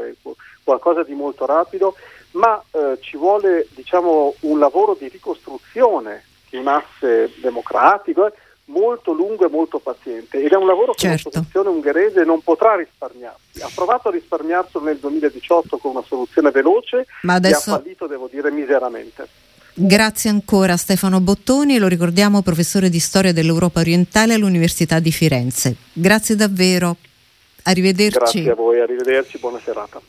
qualcosa 0.62 1.02
di 1.02 1.14
molto 1.14 1.46
rapido, 1.46 1.94
ma 2.32 2.62
eh, 2.70 2.98
ci 3.00 3.16
vuole 3.16 3.66
diciamo, 3.70 4.34
un 4.40 4.58
lavoro 4.58 4.96
di 4.98 5.08
ricostruzione 5.08 6.24
di 6.50 6.56
un 6.56 6.68
asse 6.68 7.32
democratico 7.40 8.26
eh, 8.26 8.32
molto 8.68 9.12
lungo 9.12 9.46
e 9.46 9.48
molto 9.48 9.78
paziente 9.78 10.42
ed 10.42 10.52
è 10.52 10.56
un 10.56 10.66
lavoro 10.66 10.92
che 10.92 11.08
certo. 11.08 11.30
l'opposizione 11.32 11.68
ungherese 11.68 12.24
non 12.24 12.42
potrà 12.42 12.76
risparmiarsi. 12.76 13.62
Ha 13.62 13.70
provato 13.74 14.08
a 14.08 14.10
risparmiarselo 14.12 14.84
nel 14.84 14.98
2018 14.98 15.78
con 15.78 15.92
una 15.92 16.02
soluzione 16.02 16.50
veloce 16.50 17.06
ma 17.22 17.34
adesso... 17.34 17.70
e 17.70 17.74
ha 17.74 17.76
fallito, 17.78 18.06
devo 18.06 18.28
dire, 18.30 18.50
miseramente. 18.50 19.26
Grazie 19.80 20.28
ancora 20.28 20.72
a 20.72 20.76
Stefano 20.76 21.20
Bottoni, 21.20 21.78
lo 21.78 21.86
ricordiamo 21.86 22.42
professore 22.42 22.90
di 22.90 22.98
storia 22.98 23.32
dell'Europa 23.32 23.78
orientale 23.78 24.34
all'Università 24.34 24.98
di 24.98 25.12
Firenze. 25.12 25.76
Grazie 25.92 26.34
davvero, 26.34 26.96
arrivederci. 27.62 28.42
Grazie 28.42 28.50
a 28.50 28.54
voi, 28.56 28.80
arrivederci, 28.80 29.38
buona 29.38 29.60
serata. 29.64 30.00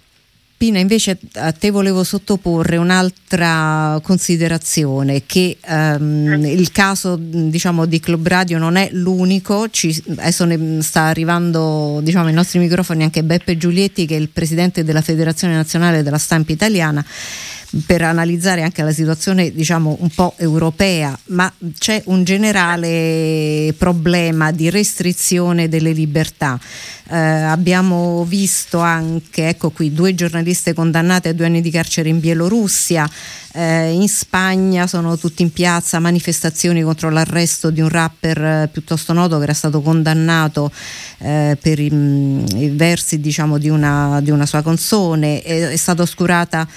Pina, 0.57 0.80
invece 0.80 1.20
a 1.36 1.51
te 1.51 1.70
volevo 1.70 2.03
sottoporre 2.03 2.78
un'altra 2.78 3.99
considerazione, 4.01 5.22
che 5.28 5.57
um, 5.67 6.43
il 6.43 6.72
caso 6.72 7.15
diciamo, 7.15 7.86
di 7.86 7.99
Club 7.99 8.28
Radio 8.28 8.57
non 8.57 8.76
è 8.76 8.89
l'unico, 8.91 9.70
Ci, 9.70 10.03
adesso 10.17 10.45
ne 10.45 10.82
sta 10.82 11.03
arrivando 11.03 11.99
diciamo, 12.01 12.26
ai 12.26 12.34
nostri 12.34 12.57
microfoni 12.57 13.03
anche 13.03 13.24
Beppe 13.24 13.55
Giulietti 13.55 14.07
che 14.07 14.15
è 14.15 14.20
il 14.20 14.30
presidente 14.30 14.84
della 14.84 15.01
Federazione 15.01 15.53
Nazionale 15.53 16.01
della 16.01 16.17
Stampa 16.17 16.51
Italiana 16.51 17.05
per 17.86 18.01
analizzare 18.01 18.63
anche 18.63 18.82
la 18.82 18.91
situazione 18.91 19.51
diciamo 19.51 19.97
un 19.99 20.09
po' 20.09 20.34
europea, 20.38 21.17
ma 21.28 21.51
c'è 21.78 22.01
un 22.05 22.24
generale 22.24 23.74
problema 23.78 24.51
di 24.51 24.70
restrizione 24.70 25.70
delle 25.70 25.91
libertà. 25.91 26.59
Eh, 27.11 27.17
abbiamo 27.17 28.24
visto 28.24 28.80
anche, 28.80 29.49
ecco 29.49 29.72
qui, 29.72 29.93
due 29.93 30.13
giornaliste 30.13 30.74
condannate 30.74 31.30
a 31.30 31.34
due 31.34 31.45
anni 31.45 31.61
di 31.61 31.72
carcere 31.72 32.09
in 32.09 32.20
Bielorussia, 32.20 33.09
eh, 33.53 33.91
in 33.91 34.07
Spagna 34.07 34.86
sono 34.86 35.17
tutti 35.17 35.41
in 35.41 35.51
piazza, 35.51 35.99
manifestazioni 35.99 36.84
contro 36.84 37.09
l'arresto 37.09 37.72
di 37.72 37.82
un 37.82 37.89
rapper 37.89 38.43
eh, 38.43 38.70
piuttosto 38.72 39.13
noto 39.13 39.38
che 39.38 39.43
era 39.43 39.53
stato 39.53 39.82
condannato 39.82 40.72
eh, 41.20 41.57
per 41.59 41.80
i, 41.80 41.89
mm, 41.91 42.45
i 42.55 42.70
versi 42.70 43.20
diciamo, 43.20 43.57
di, 43.57 43.70
una, 43.70 44.22
di, 44.22 44.30
una, 44.30 44.45
sua 44.45 44.61
canzone, 44.61 45.41
è, 45.41 45.70
è 45.70 45.76
stata 45.76 46.03
oscurata 46.03 46.67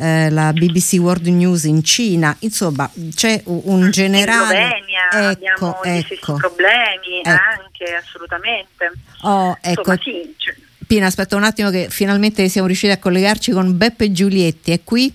eh, 0.00 0.30
la 0.30 0.52
BBC 0.52 0.94
World 0.98 1.26
News 1.26 1.64
in 1.64 1.84
Cina, 1.84 2.34
insomma 2.40 2.90
c'è 3.14 3.42
un 3.44 3.90
generale... 3.90 4.62
In 4.62 4.68
Slovenia 4.68 5.08
ecco, 5.10 5.26
abbiamo 5.26 5.82
ecco, 5.82 6.34
problemi 6.34 7.18
ecco. 7.18 7.28
anche, 7.28 7.94
assolutamente. 7.94 8.92
Oh, 9.22 9.58
ecco. 9.60 9.80
Insomma, 9.92 9.98
sì, 10.02 10.34
cioè. 10.38 10.54
Pina, 10.86 11.06
aspetta 11.06 11.36
un 11.36 11.44
attimo 11.44 11.70
che 11.70 11.88
finalmente 11.90 12.48
siamo 12.48 12.66
riusciti 12.66 12.92
a 12.92 12.98
collegarci 12.98 13.52
con 13.52 13.76
Beppe 13.76 14.10
Giulietti, 14.10 14.72
è 14.72 14.80
qui? 14.82 15.14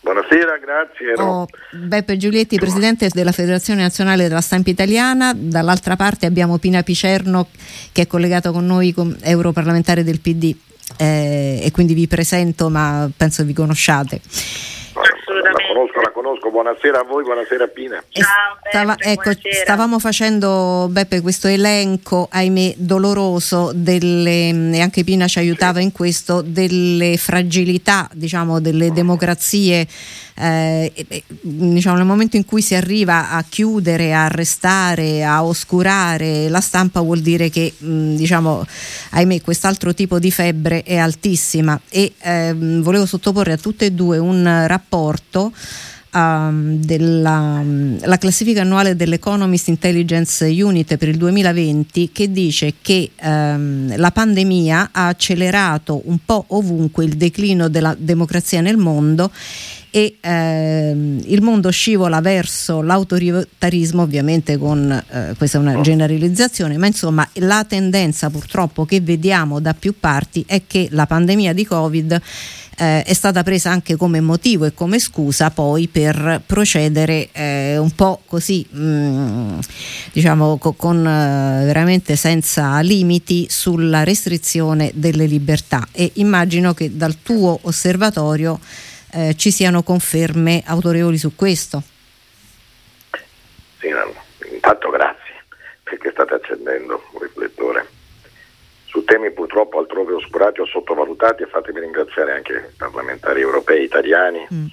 Buonasera, 0.00 0.58
grazie. 0.58 1.14
Oh, 1.14 1.48
Beppe 1.70 2.18
Giulietti, 2.18 2.58
presidente 2.58 3.08
della 3.10 3.32
Federazione 3.32 3.80
Nazionale 3.80 4.28
della 4.28 4.42
Stampa 4.42 4.68
Italiana. 4.68 5.32
Dall'altra 5.34 5.96
parte 5.96 6.26
abbiamo 6.26 6.58
Pina 6.58 6.82
Picerno 6.82 7.48
che 7.90 8.02
è 8.02 8.06
collegato 8.06 8.52
con 8.52 8.66
noi, 8.66 8.92
come 8.92 9.16
europarlamentare 9.22 10.04
del 10.04 10.20
PD 10.20 10.54
eh, 10.98 11.60
e 11.62 11.70
quindi 11.70 11.94
vi 11.94 12.06
presento, 12.06 12.68
ma 12.68 13.08
penso 13.16 13.44
vi 13.44 13.52
conosciate. 13.52 14.20
La 14.94 15.52
conosco, 15.68 16.00
la 16.00 16.10
conosco, 16.10 16.43
buonasera 16.54 17.00
a 17.00 17.02
voi, 17.02 17.24
buonasera 17.24 17.66
Pina. 17.66 18.00
Ciao, 18.10 18.56
Stava, 18.68 18.94
Beppe, 18.94 19.10
ecco, 19.10 19.30
stavamo 19.50 19.98
facendo, 19.98 20.86
Beppe, 20.88 21.20
questo 21.20 21.48
elenco, 21.48 22.28
ahimè, 22.30 22.74
doloroso, 22.76 23.72
delle, 23.74 24.50
e 24.50 24.80
anche 24.80 25.02
Pina 25.02 25.26
ci 25.26 25.40
aiutava 25.40 25.80
in 25.80 25.90
questo, 25.90 26.42
delle 26.42 27.16
fragilità, 27.16 28.08
diciamo, 28.12 28.60
delle 28.60 28.92
democrazie 28.92 29.84
eh, 30.36 30.92
diciamo, 31.40 31.96
nel 31.96 32.06
momento 32.06 32.36
in 32.36 32.44
cui 32.44 32.62
si 32.62 32.76
arriva 32.76 33.30
a 33.30 33.42
chiudere, 33.42 34.14
a 34.14 34.26
arrestare, 34.26 35.24
a 35.24 35.44
oscurare 35.44 36.48
la 36.48 36.60
stampa 36.60 37.00
vuol 37.00 37.18
dire 37.20 37.50
che 37.50 37.72
mh, 37.76 38.14
diciamo, 38.14 38.64
ahimè 39.10 39.40
quest'altro 39.40 39.92
tipo 39.92 40.20
di 40.20 40.30
febbre 40.30 40.84
è 40.84 40.98
altissima 40.98 41.80
e 41.88 42.12
ehm, 42.20 42.80
volevo 42.82 43.06
sottoporre 43.06 43.52
a 43.52 43.56
tutte 43.56 43.86
e 43.86 43.90
due 43.90 44.18
un 44.18 44.64
rapporto 44.68 45.52
Um, 46.14 46.76
della 46.76 47.58
um, 47.60 47.98
classifica 48.18 48.60
annuale 48.60 48.94
dell'Economist 48.94 49.66
Intelligence 49.66 50.44
Unit 50.44 50.96
per 50.96 51.08
il 51.08 51.16
2020 51.16 52.10
che 52.12 52.30
dice 52.30 52.74
che 52.80 53.10
um, 53.20 53.96
la 53.96 54.12
pandemia 54.12 54.90
ha 54.92 55.08
accelerato 55.08 56.02
un 56.04 56.18
po' 56.24 56.44
ovunque 56.50 57.04
il 57.04 57.16
declino 57.16 57.68
della 57.68 57.96
democrazia 57.98 58.60
nel 58.60 58.76
mondo 58.76 59.28
e 59.96 60.16
ehm, 60.20 61.22
il 61.26 61.40
mondo 61.40 61.70
scivola 61.70 62.20
verso 62.20 62.82
l'autoritarismo, 62.82 64.02
ovviamente 64.02 64.58
con 64.58 64.90
eh, 64.90 65.34
questa 65.38 65.58
è 65.58 65.60
una 65.60 65.80
generalizzazione, 65.82 66.76
ma 66.78 66.88
insomma 66.88 67.28
la 67.34 67.64
tendenza 67.64 68.28
purtroppo 68.28 68.84
che 68.86 69.00
vediamo 69.00 69.60
da 69.60 69.72
più 69.72 69.94
parti 70.00 70.42
è 70.48 70.62
che 70.66 70.88
la 70.90 71.06
pandemia 71.06 71.52
di 71.52 71.64
Covid 71.64 72.20
eh, 72.78 73.02
è 73.02 73.12
stata 73.12 73.42
presa 73.42 73.70
anche 73.70 73.96
come 73.96 74.20
motivo 74.20 74.64
e 74.64 74.74
come 74.74 74.98
scusa 74.98 75.50
poi 75.50 75.88
per 75.88 76.42
procedere 76.44 77.28
eh, 77.32 77.76
un 77.78 77.90
po' 77.92 78.20
così, 78.26 78.66
mh, 78.68 78.80
mm, 78.80 79.58
diciamo, 80.12 80.58
co- 80.58 80.72
con 80.72 80.98
eh, 80.98 81.64
veramente 81.64 82.16
senza 82.16 82.80
limiti 82.80 83.46
sulla 83.48 84.04
restrizione 84.04 84.90
delle 84.94 85.26
libertà. 85.26 85.86
E 85.92 86.12
immagino 86.14 86.74
che 86.74 86.96
dal 86.96 87.22
tuo 87.22 87.58
osservatorio 87.62 88.58
eh, 89.12 89.34
ci 89.36 89.50
siano 89.50 89.82
conferme 89.82 90.62
autorevoli 90.64 91.18
su 91.18 91.34
questo. 91.34 91.82
Sì, 93.78 93.88
no, 93.90 94.14
intanto 94.52 94.90
grazie 94.90 95.22
perché 95.82 96.10
state 96.10 96.34
accendendo 96.34 97.02
un 97.12 97.20
riflettore 97.20 97.86
su 98.94 99.02
temi 99.02 99.32
purtroppo 99.32 99.80
altrove 99.80 100.12
oscurati 100.14 100.60
o 100.60 100.66
sottovalutati 100.66 101.42
e 101.42 101.46
fatemi 101.46 101.80
ringraziare 101.80 102.30
anche 102.30 102.52
i 102.52 102.76
parlamentari 102.78 103.40
europei 103.40 103.82
italiani, 103.82 104.46
mm. 104.54 104.66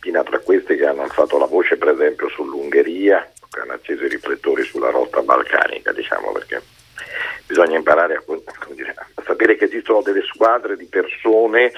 Pina 0.00 0.24
tra 0.24 0.40
questi 0.40 0.74
che 0.76 0.86
hanno 0.86 1.02
alzato 1.02 1.38
la 1.38 1.44
voce 1.44 1.76
per 1.76 1.90
esempio 1.90 2.28
sull'Ungheria, 2.30 3.30
che 3.48 3.60
hanno 3.60 3.74
acceso 3.74 4.04
i 4.04 4.08
riflettori 4.08 4.64
sulla 4.64 4.90
rotta 4.90 5.20
balcanica, 5.22 5.92
diciamo 5.92 6.32
perché 6.32 6.60
bisogna 7.46 7.76
imparare 7.76 8.14
a, 8.14 8.22
a 8.26 9.22
sapere 9.24 9.56
che 9.56 9.66
esistono 9.66 10.02
delle 10.02 10.22
squadre 10.22 10.76
di 10.76 10.86
persone 10.86 11.70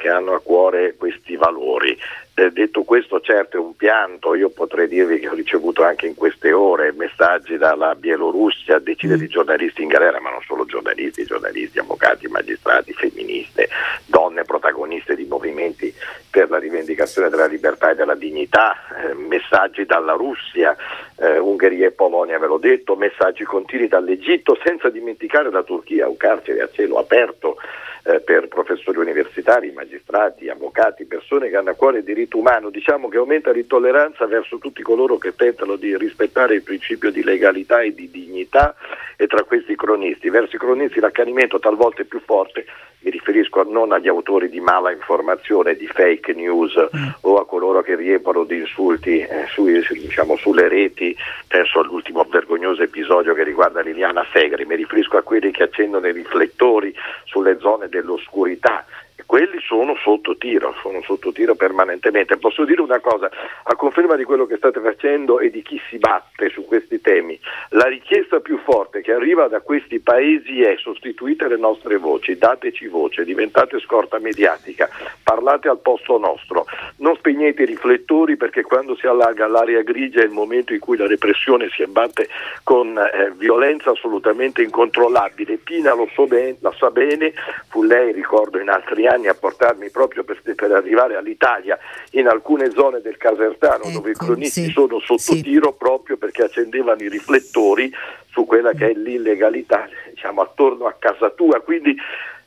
che 0.00 0.08
hanno 0.08 0.32
a 0.32 0.40
cuore 0.40 0.94
questi 0.96 1.36
valori. 1.36 1.96
Eh, 2.32 2.50
detto 2.52 2.84
questo, 2.84 3.20
certo 3.20 3.58
è 3.58 3.60
un 3.60 3.76
pianto, 3.76 4.34
io 4.34 4.48
potrei 4.48 4.88
dirvi 4.88 5.18
che 5.18 5.28
ho 5.28 5.34
ricevuto 5.34 5.84
anche 5.84 6.06
in 6.06 6.14
queste 6.14 6.52
ore 6.52 6.90
messaggi 6.92 7.58
dalla 7.58 7.94
Bielorussia, 7.94 8.78
decine 8.78 9.16
mm. 9.16 9.18
di 9.18 9.28
giornalisti 9.28 9.82
in 9.82 9.88
galera, 9.88 10.20
ma 10.20 10.30
non 10.30 10.40
solo 10.46 10.64
giornalisti, 10.64 11.24
giornalisti, 11.24 11.80
avvocati, 11.80 12.28
magistrati, 12.28 12.94
femministe, 12.94 13.68
donne 14.06 14.44
protagoniste 14.44 15.14
di 15.14 15.26
movimenti 15.26 15.92
per 16.30 16.48
la 16.48 16.58
rivendicazione 16.58 17.28
della 17.28 17.46
libertà 17.46 17.90
e 17.90 17.94
della 17.94 18.14
dignità, 18.14 18.74
eh, 18.96 19.12
messaggi 19.12 19.84
dalla 19.84 20.14
Russia, 20.14 20.74
eh, 21.18 21.38
Ungheria 21.38 21.88
e 21.88 21.90
Polonia, 21.90 22.38
ve 22.38 22.46
l'ho 22.46 22.58
detto, 22.58 22.96
messaggi 22.96 23.44
continui 23.44 23.88
dall'Egitto, 23.88 24.56
senza 24.64 24.88
dimenticare 24.88 25.50
la 25.50 25.62
Turchia, 25.62 26.08
un 26.08 26.16
carcere 26.16 26.62
a 26.62 26.68
cielo 26.72 26.96
aperto 26.96 27.58
eh, 28.02 28.20
per 28.20 28.48
professori 28.48 28.98
universitari, 28.98 29.72
magistrati, 29.72 30.48
avvocati, 30.48 31.04
persone 31.04 31.48
che 31.48 31.56
hanno 31.56 31.70
a 31.70 31.74
cuore 31.74 31.98
il 31.98 32.04
diritto 32.04 32.38
umano, 32.38 32.70
diciamo 32.70 33.08
che 33.08 33.18
aumenta 33.18 33.50
l'intolleranza 33.50 34.26
verso 34.26 34.58
tutti 34.58 34.82
coloro 34.82 35.18
che 35.18 35.34
tentano 35.34 35.76
di 35.76 35.96
rispettare 35.96 36.54
il 36.54 36.62
principio 36.62 37.10
di 37.10 37.22
legalità 37.22 37.80
e 37.80 37.94
di 37.94 38.10
dignità 38.10 38.74
e 39.16 39.26
tra 39.26 39.42
questi 39.44 39.76
cronisti. 39.76 40.30
Verso 40.30 40.56
i 40.56 40.58
cronisti 40.58 41.00
l'accanimento 41.00 41.58
talvolta 41.58 42.02
è 42.02 42.04
più 42.04 42.20
forte, 42.20 42.64
mi 43.02 43.10
riferisco 43.10 43.62
non 43.62 43.92
agli 43.92 44.08
autori 44.08 44.48
di 44.48 44.60
mala 44.60 44.92
informazione, 44.92 45.74
di 45.74 45.86
fake 45.86 46.34
news 46.34 46.74
mm. 46.76 47.08
o 47.22 47.38
a 47.38 47.46
coloro 47.46 47.82
che 47.82 47.96
riempiono 47.96 48.44
di 48.44 48.58
insulti 48.58 49.20
eh, 49.20 49.46
sui, 49.48 49.82
diciamo, 49.92 50.36
sulle 50.36 50.68
reti, 50.68 51.16
penso 51.46 51.80
all'ultimo 51.80 52.26
vergognoso 52.30 52.82
episodio 52.82 53.32
che 53.34 53.44
riguarda 53.44 53.80
Liliana 53.80 54.26
Segri, 54.32 54.66
mi 54.66 54.76
riferisco 54.76 55.16
a 55.16 55.22
quelli 55.22 55.50
che 55.50 55.62
accendono 55.62 56.06
i 56.06 56.12
riflettori 56.12 56.94
sulle 57.24 57.58
zone 57.58 57.88
dell'oscurità 57.88 58.84
quelli 59.30 59.60
sono 59.60 59.94
sotto 59.94 60.36
tiro, 60.36 60.74
sono 60.82 61.00
sotto 61.02 61.30
tiro 61.30 61.54
permanentemente. 61.54 62.36
Posso 62.36 62.64
dire 62.64 62.80
una 62.80 62.98
cosa, 62.98 63.30
a 63.62 63.76
conferma 63.76 64.16
di 64.16 64.24
quello 64.24 64.44
che 64.44 64.56
state 64.56 64.80
facendo 64.80 65.38
e 65.38 65.50
di 65.50 65.62
chi 65.62 65.80
si 65.88 65.98
batte 65.98 66.48
su 66.48 66.64
questi 66.64 67.00
temi, 67.00 67.38
la 67.68 67.86
richiesta 67.86 68.40
più 68.40 68.58
forte 68.58 69.02
che 69.02 69.12
arriva 69.12 69.46
da 69.46 69.60
questi 69.60 70.00
paesi 70.00 70.62
è 70.62 70.74
sostituite 70.78 71.46
le 71.46 71.58
nostre 71.58 71.98
voci, 71.98 72.36
dateci 72.36 72.88
voce, 72.88 73.22
diventate 73.22 73.78
scorta 73.78 74.18
mediatica, 74.18 74.88
parlate 75.22 75.68
al 75.68 75.78
posto 75.78 76.18
nostro, 76.18 76.66
non 76.96 77.14
spegnete 77.14 77.62
i 77.62 77.66
riflettori 77.66 78.36
perché 78.36 78.62
quando 78.62 78.96
si 78.96 79.06
allarga 79.06 79.46
l'area 79.46 79.82
grigia 79.82 80.22
è 80.22 80.24
il 80.24 80.30
momento 80.30 80.72
in 80.72 80.80
cui 80.80 80.96
la 80.96 81.06
repressione 81.06 81.68
si 81.70 81.84
abbatte 81.84 82.28
con 82.64 82.98
eh, 82.98 83.30
violenza 83.36 83.90
assolutamente 83.90 84.60
incontrollabile. 84.60 85.58
Pina 85.58 85.94
lo 85.94 86.08
so 86.14 86.26
ben, 86.26 86.56
la 86.62 86.74
sa 86.76 86.90
bene, 86.90 87.32
fu 87.68 87.84
lei, 87.84 88.10
ricordo, 88.10 88.58
in 88.58 88.68
altri 88.68 89.06
anni 89.06 89.18
a 89.28 89.34
portarmi 89.34 89.90
proprio 89.90 90.24
per, 90.24 90.40
per 90.42 90.72
arrivare 90.72 91.16
all'Italia 91.16 91.78
in 92.12 92.28
alcune 92.28 92.70
zone 92.70 93.00
del 93.00 93.16
Casertano 93.16 93.84
ecco, 93.84 93.90
dove 93.90 94.10
i 94.10 94.14
cronisti 94.14 94.64
sì, 94.64 94.70
sono 94.70 94.98
sotto 95.00 95.34
sì. 95.34 95.42
tiro 95.42 95.72
proprio 95.72 96.16
perché 96.16 96.44
accendevano 96.44 97.02
i 97.02 97.08
riflettori 97.08 97.92
su 98.30 98.46
quella 98.46 98.72
che 98.72 98.90
è 98.90 98.92
l'illegalità 98.94 99.88
diciamo, 100.10 100.42
attorno 100.42 100.86
a 100.86 100.94
casa 100.98 101.30
tua. 101.30 101.60
Quindi 101.60 101.96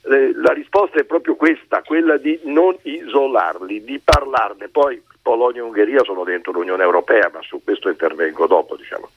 eh, 0.05 0.34
la 0.36 0.53
risposta 0.53 0.99
è 0.99 1.03
proprio 1.03 1.36
questa, 1.36 1.82
quella 1.82 2.17
di 2.17 2.39
non 2.43 2.76
isolarli, 2.82 3.84
di 3.84 3.99
parlarne. 4.03 4.67
Poi 4.67 5.01
Polonia 5.21 5.61
e 5.61 5.63
Ungheria 5.63 6.03
sono 6.03 6.24
dentro 6.24 6.51
l'Unione 6.51 6.84
Europea, 6.84 7.30
ma 7.34 7.41
su 7.41 7.61
questo 7.63 7.89
intervengo 7.89 8.47
dopo. 8.47 8.76
Diciamo. 8.76 9.09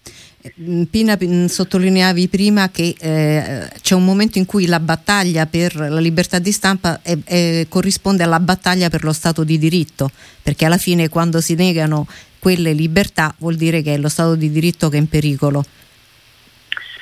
Mm, 0.60 0.82
Pina, 0.84 1.18
mm, 1.22 1.46
sottolineavi 1.46 2.28
prima 2.28 2.70
che 2.70 2.94
eh, 2.98 3.68
c'è 3.80 3.94
un 3.94 4.04
momento 4.04 4.38
in 4.38 4.46
cui 4.46 4.66
la 4.66 4.80
battaglia 4.80 5.46
per 5.46 5.74
la 5.74 5.98
libertà 5.98 6.38
di 6.38 6.52
stampa 6.52 7.00
è, 7.02 7.16
è, 7.24 7.66
corrisponde 7.68 8.22
alla 8.22 8.40
battaglia 8.40 8.88
per 8.88 9.04
lo 9.04 9.12
Stato 9.12 9.44
di 9.44 9.58
diritto, 9.58 10.10
perché 10.42 10.64
alla 10.64 10.78
fine 10.78 11.08
quando 11.08 11.40
si 11.40 11.54
negano 11.54 12.06
quelle 12.38 12.72
libertà 12.72 13.34
vuol 13.38 13.56
dire 13.56 13.82
che 13.82 13.94
è 13.94 13.98
lo 13.98 14.08
Stato 14.08 14.34
di 14.34 14.50
diritto 14.50 14.88
che 14.88 14.96
è 14.96 15.00
in 15.00 15.08
pericolo. 15.08 15.64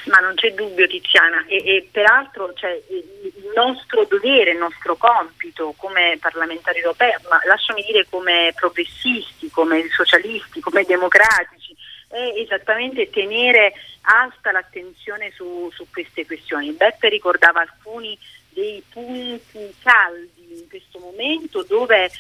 Ma 0.07 0.19
non 0.19 0.35
c'è 0.35 0.53
dubbio 0.53 0.87
Tiziana 0.87 1.47
e, 1.47 1.57
e 1.57 1.89
peraltro 1.91 2.53
cioè, 2.55 2.79
il 2.91 3.53
nostro 3.55 4.05
dovere, 4.05 4.51
il 4.51 4.59
nostro 4.59 4.97
compito 4.97 5.73
come 5.79 6.19
parlamentari 6.21 6.79
europei, 6.79 7.11
ma 7.31 7.41
lasciami 7.47 7.83
dire 7.83 8.07
come 8.11 8.53
progressisti, 8.55 9.49
come 9.51 9.89
socialisti, 9.91 10.61
come 10.61 10.85
democratici, 10.85 11.64
è 12.15 12.35
esattamente 12.39 13.11
tenere 13.11 13.73
alta 14.03 14.53
l'attenzione 14.53 15.33
su, 15.35 15.71
su 15.75 15.87
queste 15.91 16.25
questioni. 16.25 16.73
Beppe 16.73 17.09
ricordava 17.09 17.61
alcuni 17.61 18.17
dei 18.51 18.83
punti 18.89 19.75
caldi 19.83 20.61
in 20.61 20.69
questo 20.69 21.01
momento 21.01 21.65
dove 21.65 22.05
eh, 22.05 22.11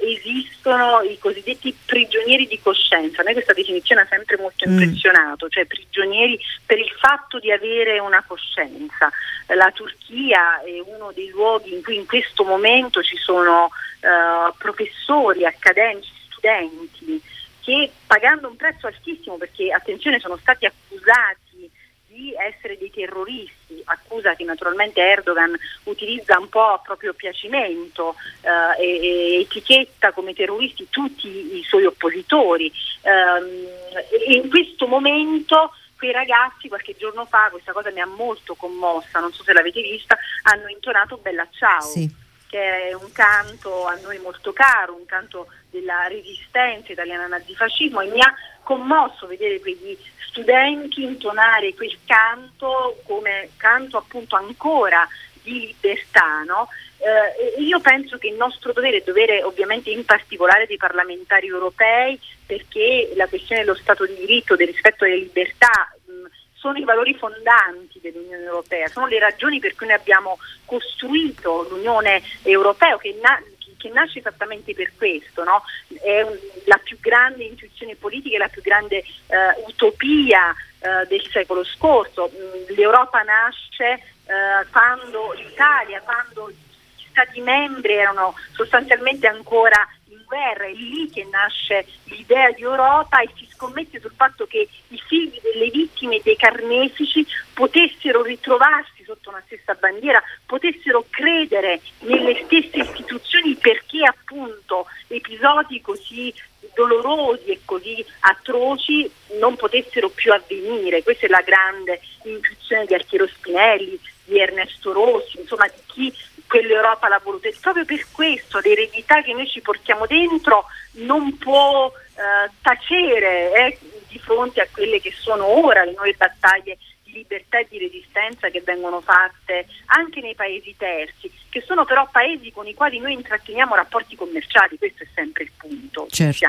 esistono 0.00 1.00
i 1.02 1.16
cosiddetti 1.18 1.74
prigionieri 1.84 2.48
di 2.48 2.60
coscienza. 2.60 3.20
A 3.20 3.24
me 3.24 3.34
questa 3.34 3.52
definizione 3.52 4.00
ha 4.00 4.06
sempre 4.10 4.36
molto 4.36 4.68
mm. 4.68 4.72
impressionato, 4.72 5.48
cioè 5.48 5.64
prigionieri 5.66 6.38
per 6.64 6.78
il 6.78 6.90
fatto 6.98 7.38
di 7.38 7.52
avere 7.52 8.00
una 8.00 8.24
coscienza. 8.26 9.10
La 9.54 9.70
Turchia 9.70 10.60
è 10.62 10.80
uno 10.84 11.12
dei 11.14 11.28
luoghi 11.28 11.72
in 11.72 11.82
cui 11.84 11.94
in 11.94 12.06
questo 12.06 12.42
momento 12.42 13.00
ci 13.02 13.16
sono 13.16 13.70
eh, 14.00 14.52
professori, 14.58 15.44
accademici, 15.44 16.10
studenti 16.30 17.22
che 17.66 17.90
pagando 18.06 18.46
un 18.46 18.54
prezzo 18.54 18.86
altissimo 18.86 19.36
perché 19.36 19.72
attenzione 19.72 20.20
sono 20.20 20.36
stati 20.36 20.66
accusati 20.66 21.68
di 22.06 22.32
essere 22.32 22.78
dei 22.78 22.92
terroristi, 22.92 23.82
accusa 23.84 24.36
che 24.36 24.44
naturalmente 24.44 25.00
Erdogan 25.00 25.52
utilizza 25.82 26.38
un 26.38 26.48
po' 26.48 26.74
a 26.74 26.78
proprio 26.78 27.12
piacimento 27.12 28.14
eh, 28.40 28.80
e, 28.80 29.40
etichetta 29.40 30.12
come 30.12 30.32
terroristi 30.32 30.86
tutti 30.88 31.56
i 31.56 31.62
suoi 31.64 31.84
oppositori. 31.86 32.72
Eh, 33.02 34.28
e 34.28 34.34
in 34.36 34.48
questo 34.48 34.86
momento 34.86 35.72
quei 35.98 36.12
ragazzi 36.12 36.68
qualche 36.68 36.94
giorno 36.96 37.26
fa, 37.26 37.48
questa 37.50 37.72
cosa 37.72 37.90
mi 37.90 38.00
ha 38.00 38.06
molto 38.06 38.54
commossa, 38.54 39.18
non 39.18 39.32
so 39.32 39.42
se 39.42 39.52
l'avete 39.52 39.82
vista, 39.82 40.16
hanno 40.42 40.68
intonato 40.68 41.16
Bella 41.16 41.48
Ciao. 41.50 41.80
Sì 41.80 42.24
che 42.48 42.88
è 42.88 42.92
un 42.94 43.10
canto 43.12 43.86
a 43.86 43.98
noi 44.02 44.18
molto 44.18 44.52
caro, 44.52 44.94
un 44.94 45.04
canto 45.04 45.48
della 45.80 46.06
resistenza 46.08 46.92
italiana 46.92 47.24
al 47.24 47.30
nazifascismo 47.30 48.00
e 48.00 48.08
mi 48.08 48.20
ha 48.20 48.34
commosso 48.62 49.26
vedere 49.26 49.60
quegli 49.60 49.96
studenti 50.28 51.02
intonare 51.02 51.74
quel 51.74 51.96
canto 52.04 53.00
come 53.04 53.50
canto 53.56 53.96
appunto 53.96 54.36
ancora 54.36 55.06
di 55.42 55.66
libertà. 55.66 56.42
No? 56.42 56.68
Eh, 56.98 57.60
io 57.60 57.80
penso 57.80 58.18
che 58.18 58.28
il 58.28 58.34
nostro 58.34 58.72
dovere, 58.72 59.02
dovere 59.04 59.42
ovviamente 59.42 59.90
in 59.90 60.04
particolare 60.04 60.66
dei 60.66 60.76
parlamentari 60.76 61.46
europei, 61.46 62.18
perché 62.44 63.12
la 63.14 63.26
questione 63.28 63.62
dello 63.62 63.76
Stato 63.76 64.04
di 64.06 64.16
diritto, 64.16 64.56
del 64.56 64.68
rispetto 64.68 65.04
delle 65.04 65.18
libertà, 65.18 65.94
mh, 66.04 66.26
sono 66.54 66.78
i 66.78 66.84
valori 66.84 67.14
fondanti 67.14 68.00
dell'Unione 68.00 68.42
Europea, 68.42 68.88
sono 68.88 69.06
le 69.06 69.18
ragioni 69.18 69.58
per 69.60 69.74
cui 69.74 69.86
noi 69.86 69.96
abbiamo 69.96 70.38
costruito 70.64 71.66
l'Unione 71.68 72.22
Europea, 72.42 72.98
che, 72.98 73.16
na- 73.22 73.42
che 73.86 73.92
nasce 73.92 74.18
esattamente 74.18 74.74
per 74.74 74.92
questo, 74.96 75.44
no? 75.44 75.62
è 76.02 76.22
un, 76.22 76.36
la 76.64 76.80
più 76.82 76.98
grande 77.00 77.44
intuizione 77.44 77.94
politica, 77.94 78.38
la 78.38 78.48
più 78.48 78.62
grande 78.62 79.04
uh, 79.26 79.68
utopia 79.68 80.50
uh, 80.50 81.06
del 81.06 81.24
secolo 81.30 81.64
scorso. 81.64 82.30
Mm, 82.34 82.74
L'Europa 82.76 83.22
nasce 83.22 84.02
uh, 84.24 84.70
quando 84.70 85.32
l'Italia, 85.32 86.00
quando 86.02 86.50
gli 86.50 87.04
Stati 87.10 87.40
membri 87.40 87.94
erano 87.94 88.34
sostanzialmente 88.52 89.26
ancora 89.26 89.88
in 90.08 90.22
guerra, 90.26 90.66
è 90.66 90.72
lì 90.72 91.08
che 91.08 91.26
nasce 91.30 91.86
l'idea 92.04 92.50
di 92.50 92.60
Europa 92.60 93.20
e 93.20 93.30
si 93.36 93.48
scommette 93.50 94.00
sul 94.00 94.12
fatto 94.14 94.46
che 94.46 94.68
i 94.88 95.02
figli 95.06 95.40
delle 95.40 95.70
vittime 95.70 96.20
dei 96.22 96.36
carnefici 96.36 97.26
potessero 97.54 98.22
ritrovarsi 98.22 98.95
sotto 99.06 99.30
una 99.30 99.42
stessa 99.46 99.74
bandiera, 99.74 100.22
potessero 100.44 101.06
credere 101.08 101.80
nelle 102.00 102.42
stesse 102.44 102.78
istituzioni 102.78 103.54
perché 103.54 104.04
appunto 104.04 104.86
episodi 105.06 105.80
così 105.80 106.34
dolorosi 106.74 107.52
e 107.52 107.60
così 107.64 108.04
atroci 108.20 109.10
non 109.38 109.56
potessero 109.56 110.10
più 110.10 110.32
avvenire. 110.32 111.02
Questa 111.02 111.26
è 111.26 111.28
la 111.28 111.40
grande 111.42 112.00
intuizione 112.24 112.84
di 112.84 112.94
Altiero 112.94 113.26
Spinelli, 113.26 113.98
di 114.24 114.38
Ernesto 114.38 114.92
Rossi, 114.92 115.38
insomma 115.40 115.66
di 115.68 115.80
chi 115.86 116.14
quell'Europa 116.46 117.08
l'ha 117.08 117.20
voluta. 117.22 117.48
E 117.48 117.54
proprio 117.60 117.84
per 117.84 118.04
questo 118.12 118.58
l'eredità 118.58 119.22
che 119.22 119.32
noi 119.32 119.48
ci 119.48 119.60
portiamo 119.60 120.06
dentro 120.06 120.66
non 120.92 121.36
può 121.38 121.90
eh, 121.90 122.50
tacere 122.60 123.52
eh, 123.52 123.78
di 124.08 124.18
fronte 124.18 124.60
a 124.60 124.68
quelle 124.70 125.00
che 125.00 125.12
sono 125.12 125.46
ora 125.46 125.84
le 125.84 125.92
nuove 125.92 126.14
battaglie 126.16 126.78
libertà 127.16 127.58
e 127.58 127.66
di 127.68 127.78
resistenza 127.78 128.48
che 128.48 128.62
vengono 128.62 129.00
fatte 129.00 129.66
anche 129.86 130.20
nei 130.20 130.34
paesi 130.34 130.74
terzi, 130.76 131.30
che 131.48 131.60
sono 131.62 131.84
però 131.84 132.08
paesi 132.10 132.52
con 132.52 132.66
i 132.66 132.74
quali 132.74 132.98
noi 132.98 133.14
intratteniamo 133.14 133.74
rapporti 133.74 134.16
commerciali, 134.16 134.78
questo 134.78 135.02
è 135.02 135.06
sempre 135.14 135.44
il 135.44 135.52
punto. 135.56 136.06
Certo. 136.10 136.48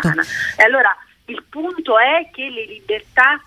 E 0.58 0.64
allora 0.64 0.96
il 1.26 1.44
punto 1.50 1.98
è 1.98 2.30
che 2.32 2.50
le 2.50 2.66
libertà 2.66 3.42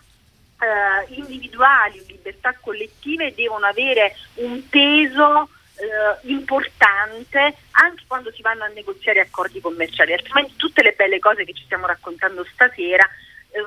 eh, 0.61 1.15
individuali, 1.15 2.05
libertà 2.07 2.55
collettive 2.61 3.35
devono 3.35 3.67
avere 3.67 4.15
un 4.35 4.69
peso 4.69 5.49
eh, 5.77 6.29
importante 6.29 7.57
anche 7.73 8.05
quando 8.07 8.31
si 8.33 8.43
vanno 8.43 8.65
a 8.65 8.69
negoziare 8.69 9.21
accordi 9.21 9.61
commerciali, 9.61 10.13
altrimenti 10.13 10.57
tutte 10.57 10.83
le 10.83 10.93
belle 10.93 11.19
cose 11.19 11.45
che 11.45 11.55
ci 11.55 11.65
stiamo 11.65 11.87
raccontando 11.87 12.45
stasera 12.53 13.09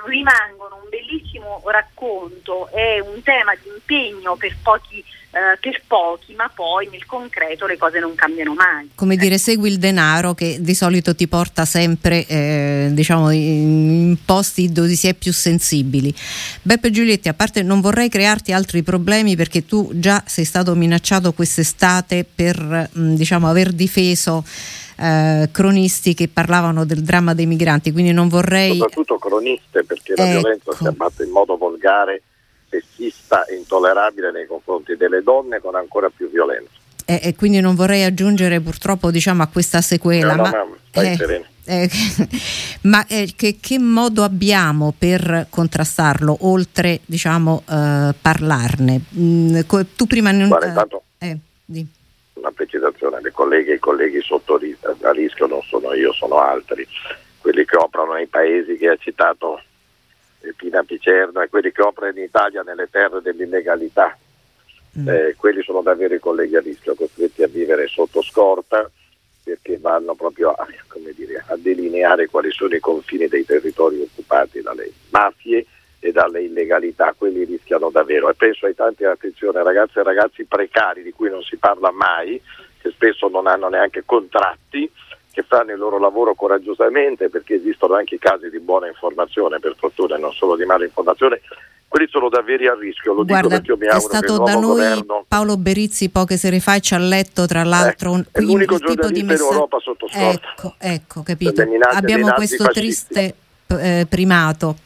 rimangono 0.06 0.80
un 0.84 0.90
bellissimo 0.90 1.62
racconto, 1.66 2.68
è 2.70 3.00
un 3.00 3.22
tema 3.22 3.54
di 3.56 3.70
impegno 3.70 4.36
per 4.36 4.56
pochi 4.62 5.04
eh, 5.34 5.58
per 5.60 5.82
pochi, 5.88 6.36
ma 6.36 6.50
poi 6.54 6.88
nel 6.92 7.06
concreto 7.06 7.66
le 7.66 7.78
cose 7.78 8.00
non 8.00 8.14
cambiano 8.14 8.54
mai. 8.54 8.92
Come 8.94 9.16
dire, 9.16 9.40
segui 9.40 9.70
il 9.70 9.80
denaro 9.80 10.36
che 10.36 10.58
di 10.60 10.76
solito 10.76 11.16
ti 11.16 11.28
porta 11.28 11.66
sempre 11.66 12.26
eh, 12.28 12.90
diciamo, 12.92 13.32
in 13.32 14.16
posti 14.24 14.72
dove 14.72 14.94
si 14.94 15.08
è 15.08 15.16
più 15.16 15.34
sensibili. 15.34 16.14
Beppe 16.62 16.92
Giulietti, 16.92 17.30
a 17.30 17.34
parte 17.34 17.64
non 17.64 17.82
vorrei 17.82 18.10
crearti 18.10 18.54
altri 18.54 18.84
problemi 18.84 19.36
perché 19.36 19.66
tu 19.66 19.90
già 19.94 20.24
sei 20.28 20.46
stato 20.46 20.76
minacciato 20.76 21.34
quest'estate 21.34 22.26
per 22.36 22.90
mh, 22.92 23.16
diciamo, 23.16 23.50
aver 23.50 23.72
difeso 23.72 24.46
eh, 24.98 25.50
cronisti 25.52 26.14
che 26.14 26.28
parlavano 26.28 26.86
del 26.86 27.02
dramma 27.02 27.34
dei 27.34 27.48
migranti, 27.48 27.92
quindi 27.92 28.12
non 28.12 28.28
vorrei... 28.28 28.78
Soprattutto 28.78 29.18
croniste 29.18 29.84
perché 29.84 30.14
la 30.16 30.30
ecco. 30.30 30.40
violenza 30.40 30.72
si 30.74 30.86
abbatte 30.86 31.24
in 31.24 31.32
modo 31.32 31.58
volgare 31.58 32.22
sessista 32.82 33.46
e 33.46 33.56
intollerabile 33.56 34.32
nei 34.32 34.48
confronti 34.48 34.96
delle 34.96 35.22
donne 35.22 35.60
con 35.60 35.76
ancora 35.76 36.10
più 36.10 36.30
violenza. 36.30 36.72
E, 37.06 37.20
e 37.22 37.36
quindi 37.36 37.60
non 37.60 37.76
vorrei 37.76 38.04
aggiungere 38.04 38.62
purtroppo 38.62 39.12
diciamo, 39.12 39.44
a 39.44 39.48
questa 39.48 39.82
sequela, 39.82 40.36
no, 40.36 40.44
no, 40.44 40.50
ma, 40.50 41.02
eh, 41.02 41.44
eh, 41.66 41.90
ma 42.84 43.06
eh, 43.08 43.34
che, 43.36 43.58
che, 43.60 43.80
modo 43.80 44.24
abbiamo 44.24 44.94
per 44.98 45.48
contrastarlo 45.50 46.38
oltre 46.42 47.02
diciamo, 47.06 47.64
eh, 47.70 48.14
parlarne? 48.20 49.02
Mm, 49.18 49.60
tu 49.96 50.08
prima 50.08 50.32
non... 50.32 50.48
Guarda, 50.48 50.68
intanto, 50.68 51.04
eh, 51.18 51.38
di. 51.66 51.86
una 52.34 52.52
precisazione, 52.52 53.22
le 53.22 53.32
colleghe 53.32 53.74
e 53.74 53.76
i 53.76 53.80
colleghi 53.80 54.22
sotto 54.22 54.60
a 55.02 55.12
rischio 55.12 55.48
non 55.48 55.62
sono 55.64 55.94
io, 55.94 56.14
sono 56.14 56.38
altri, 56.42 56.88
quelli 57.40 57.66
che 57.66 57.76
operano 57.76 58.14
nei 58.14 58.28
paesi 58.28 58.78
che 58.78 58.88
ha 58.88 58.96
citato 58.98 59.62
Pina 60.56 60.84
Picerno 60.84 61.42
e 61.42 61.50
quelli 61.50 61.72
che 61.72 61.82
operano 61.82 62.18
in 62.18 62.24
Italia 62.24 62.62
nelle 62.64 62.90
terre 62.90 63.22
dell'illegalità. 63.22 64.18
Mm. 65.00 65.08
Eh, 65.08 65.36
quelli 65.38 65.64
sono 65.64 65.82
davvero 65.82 66.14
i 66.14 66.20
colleghi 66.20 66.56
a 66.56 66.60
rischio, 66.60 66.96
costretti 66.96 67.42
a 67.42 67.48
vivere 67.48 67.88
sotto 67.88 68.22
scorta 68.22 68.90
perché 69.44 69.78
vanno 69.78 70.16
proprio 70.16 70.52
a, 70.52 70.66
dire, 71.14 71.44
a 71.48 71.56
delineare 71.58 72.28
quali 72.28 72.52
sono 72.52 72.76
i 72.76 72.80
confini 72.80 73.28
dei 73.28 73.44
territori 73.44 74.02
occupati 74.02 74.62
dalle 74.62 74.92
mafie 75.10 75.66
e 76.00 76.12
dalle 76.12 76.44
illegalità, 76.44 77.14
quelli 77.18 77.44
rischiano 77.44 77.90
davvero. 77.90 78.30
E 78.30 78.34
penso 78.36 78.66
ai 78.66 78.76
tanti, 78.76 79.04
attenzione, 79.04 79.64
ragazze 79.64 80.00
e 80.00 80.04
ragazzi 80.04 80.46
precari 80.46 81.04
di 81.04 81.12
cui 81.12 81.30
non 81.30 81.42
si 81.44 81.58
parla 81.58 81.92
mai, 81.92 82.42
che 82.82 82.90
spesso 82.92 83.28
non 83.28 83.48
hanno 83.48 83.70
neanche 83.70 84.04
contratti, 84.06 84.90
che 85.34 85.42
fanno 85.42 85.72
il 85.72 85.80
loro 85.80 85.98
lavoro 85.98 86.36
coraggiosamente 86.36 87.28
perché 87.28 87.56
esistono 87.56 87.96
anche 87.96 88.20
casi 88.20 88.50
di 88.52 88.60
buona 88.60 88.88
informazione, 88.88 89.60
per 89.60 89.74
fortuna, 89.76 90.16
e 90.16 90.20
non 90.20 90.32
solo 90.32 90.56
di 90.56 90.64
mala 90.64 90.84
informazione. 90.84 91.42
Quelli 91.88 92.08
sono 92.08 92.30
davvero 92.30 92.72
a 92.72 92.76
rischio, 92.80 93.14
lo 93.14 93.24
Guarda, 93.26 93.42
dico 93.42 93.50
perché 93.50 93.72
io 93.72 93.78
mi 93.78 93.88
auguro 93.88 94.20
che 94.20 94.26
il 94.26 94.32
nuovo 94.32 94.46
da 94.46 94.54
noi 94.54 94.62
governo... 94.64 95.26
Paolo 95.28 95.58
Berizzi 95.58 96.10
poche 96.10 96.38
sere 96.38 96.60
fa 96.60 96.80
ci 96.80 96.94
ha 96.94 97.00
letto 97.00 97.46
tra 97.46 97.64
l'altro 97.64 98.12
eh, 98.12 98.14
un, 98.14 98.26
è 98.32 98.40
l'unico 98.42 98.78
tipo 98.78 99.10
di 99.10 99.24
messaggio 99.24 99.52
Europa 99.52 99.80
sotto 99.80 100.08
scorta. 100.08 100.52
ecco, 100.56 100.76
ecco, 100.80 101.24
capito 101.24 101.62
abbiamo 101.92 102.32
questo 102.34 102.66
triste 102.66 103.36
eh, 103.68 104.06
primato 104.10 104.78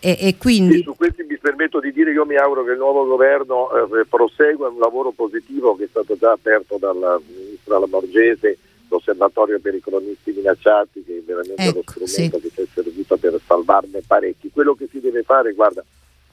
e, 0.00 0.16
e 0.18 0.36
quindi 0.38 0.76
Sì, 0.76 0.82
su 0.82 0.96
questi 0.96 1.24
mi 1.28 1.38
permetto 1.38 1.78
di 1.78 1.92
dire 1.92 2.10
che 2.10 2.16
io 2.16 2.26
mi 2.26 2.36
auguro 2.36 2.64
che 2.64 2.72
il 2.72 2.78
nuovo 2.78 3.04
governo 3.06 3.70
eh, 3.70 4.06
prosegua 4.08 4.68
un 4.68 4.78
lavoro 4.78 5.10
positivo 5.10 5.76
che 5.76 5.84
è 5.84 5.88
stato 5.88 6.16
già 6.16 6.32
aperto 6.32 6.78
dalla 6.80 7.20
ministra 7.24 7.78
Lamorgese, 7.78 8.58
l'osservatorio 8.90 9.60
per 9.60 9.74
i 9.74 9.80
cronisti 9.80 10.32
minacciati, 10.32 11.04
che 11.04 11.18
è 11.18 11.22
veramente 11.22 11.62
Ecco, 11.62 11.76
lo 11.76 11.82
strumento 12.06 12.38
sì. 12.38 12.42
che 12.42 12.50
ci 12.50 12.60
è 12.60 12.66
servito 12.74 13.16
per 13.16 13.40
salvarne 13.46 14.02
parecchi. 14.06 14.50
Quello 14.52 14.74
che 14.74 14.88
si 14.90 15.00
deve 15.00 15.22
fare, 15.22 15.52
guarda, 15.52 15.82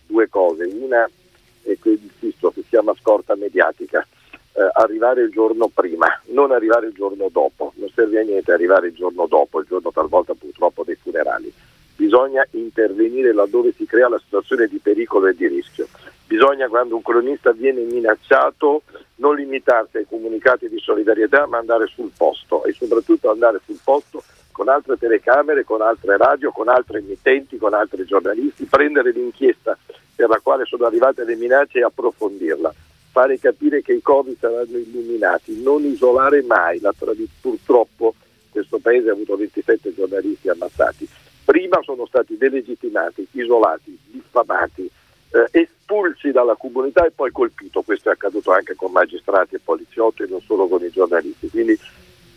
due 0.05 0.27
cose. 0.27 0.65
Una 0.65 1.09
è 1.61 1.77
che 1.79 1.89
insisto, 1.89 2.51
si 2.53 2.63
chiama 2.67 2.93
scorta 2.99 3.35
mediatica. 3.35 4.05
Eh, 4.53 4.69
arrivare 4.73 5.21
il 5.21 5.29
giorno 5.29 5.67
prima, 5.67 6.07
non 6.29 6.51
arrivare 6.51 6.87
il 6.87 6.93
giorno 6.93 7.29
dopo, 7.31 7.73
non 7.75 7.89
serve 7.93 8.21
a 8.21 8.23
niente 8.23 8.51
arrivare 8.51 8.87
il 8.87 8.95
giorno 8.95 9.27
dopo, 9.27 9.59
il 9.59 9.67
giorno 9.67 9.91
talvolta 9.91 10.33
purtroppo 10.33 10.83
dei 10.83 10.95
funerali. 10.95 11.53
Bisogna 11.97 12.45
intervenire 12.51 13.33
laddove 13.33 13.73
si 13.75 13.87
crea 13.87 14.07
la 14.07 14.19
situazione 14.19 14.67
di 14.67 14.77
pericolo 14.77 15.25
e 15.27 15.33
di 15.33 15.47
rischio. 15.47 15.87
Bisogna, 16.27 16.67
quando 16.67 16.95
un 16.95 17.01
cronista 17.01 17.51
viene 17.53 17.81
minacciato, 17.81 18.83
non 19.15 19.35
limitarsi 19.35 19.97
ai 19.97 20.05
comunicati 20.07 20.69
di 20.69 20.77
solidarietà, 20.77 21.47
ma 21.47 21.57
andare 21.57 21.87
sul 21.87 22.11
posto 22.15 22.63
e 22.65 22.73
soprattutto 22.73 23.31
andare 23.31 23.59
sul 23.65 23.79
posto 23.83 24.23
con 24.51 24.69
altre 24.69 24.97
telecamere, 24.97 25.63
con 25.63 25.81
altre 25.81 26.17
radio, 26.17 26.51
con 26.51 26.67
altre 26.67 26.99
emittenti, 26.99 27.57
con 27.57 27.73
altri 27.73 28.05
giornalisti, 28.05 28.65
prendere 28.65 29.11
l'inchiesta 29.11 29.75
per 30.15 30.29
la 30.29 30.39
quale 30.41 30.65
sono 30.65 30.85
arrivate 30.85 31.23
le 31.23 31.35
minacce 31.35 31.79
e 31.79 31.83
approfondirla, 31.83 32.73
fare 33.11 33.39
capire 33.39 33.81
che 33.81 33.93
i 33.93 34.01
Covid 34.01 34.37
saranno 34.39 34.77
illuminati, 34.77 35.61
non 35.63 35.83
isolare 35.83 36.43
mai 36.43 36.79
la. 36.79 36.93
Purtroppo 37.41 38.13
questo 38.51 38.77
paese 38.79 39.09
ha 39.09 39.13
avuto 39.13 39.35
27 39.35 39.93
giornalisti 39.95 40.49
ammazzati. 40.49 41.07
Prima 41.47 41.79
sono 41.81 42.05
stati 42.05 42.35
delegittimati, 42.35 43.25
isolati, 43.31 43.97
diffamati, 44.07 44.91
eh, 45.31 45.47
espulsi 45.51 46.31
dalla 46.31 46.57
comunità 46.57 47.05
e 47.05 47.11
poi 47.11 47.31
colpito. 47.31 47.83
Questo 47.83 48.09
è 48.09 48.11
accaduto 48.11 48.51
anche 48.51 48.75
con 48.75 48.91
magistrati 48.91 49.55
e 49.55 49.61
poliziotti 49.63 50.23
e 50.23 50.27
non 50.27 50.41
solo 50.41 50.67
con 50.67 50.83
i 50.83 50.89
giornalisti. 50.89 51.49
Quindi 51.49 51.79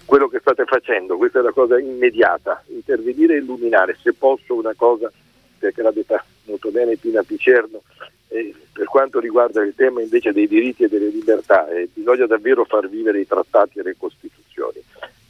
quello 0.04 0.28
che 0.28 0.38
state 0.38 0.64
facendo, 0.64 1.16
questa 1.16 1.40
è 1.40 1.42
la 1.42 1.50
cosa 1.50 1.76
immediata, 1.80 2.62
intervenire 2.68 3.34
e 3.34 3.38
illuminare, 3.38 3.98
se 4.00 4.12
posso 4.12 4.54
una 4.54 4.74
cosa, 4.76 5.10
perché 5.58 5.82
l'ha 5.82 5.90
detta 5.90 6.24
molto 6.44 6.70
bene 6.70 6.94
Pina 6.94 7.24
Picerno, 7.24 7.82
eh, 8.28 8.54
per 8.72 8.84
quanto 8.84 9.18
riguarda 9.18 9.60
il 9.64 9.74
tema 9.74 10.02
invece 10.02 10.32
dei 10.32 10.46
diritti 10.46 10.84
e 10.84 10.88
delle 10.88 11.08
libertà, 11.08 11.68
eh, 11.68 11.88
bisogna 11.92 12.26
davvero 12.26 12.64
far 12.64 12.88
vivere 12.88 13.18
i 13.18 13.26
trattati 13.26 13.80
e 13.80 13.82
le 13.82 13.96
costituzioni, 13.98 14.80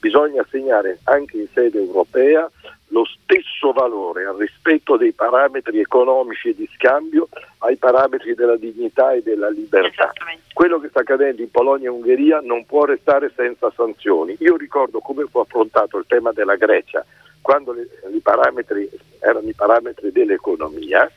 bisogna 0.00 0.42
assegnare 0.42 0.98
anche 1.04 1.36
in 1.36 1.46
sede 1.52 1.78
europea 1.78 2.50
lo 2.88 3.04
stesso 3.04 3.72
valore 3.72 4.24
al 4.24 4.36
rispetto 4.36 4.96
dei 4.96 5.12
parametri 5.12 5.78
economici 5.78 6.48
e 6.48 6.54
di 6.56 6.68
scambio 6.74 7.28
ai 7.58 7.76
parametri 7.76 8.34
della 8.34 8.56
dignità 8.56 9.12
e 9.12 9.22
della 9.22 9.48
libertà. 9.48 10.10
Quello 10.52 10.80
che 10.80 10.88
sta 10.88 11.00
accadendo 11.00 11.42
in 11.42 11.50
Polonia 11.50 11.88
e 11.88 11.92
Ungheria 11.92 12.40
non 12.42 12.66
può 12.66 12.84
restare 12.84 13.30
senza 13.36 13.70
sanzioni. 13.76 14.36
Io 14.40 14.56
ricordo 14.56 14.98
come 14.98 15.24
fu 15.26 15.38
affrontato 15.38 15.98
il 15.98 16.04
tema 16.08 16.32
della 16.32 16.56
Grecia 16.56 17.04
quando 17.40 17.72
le, 17.72 17.86
i 18.12 18.20
parametri 18.20 18.90
erano 19.20 19.48
i 19.48 19.54
parametri 19.54 20.10
dell'economia. 20.10 21.08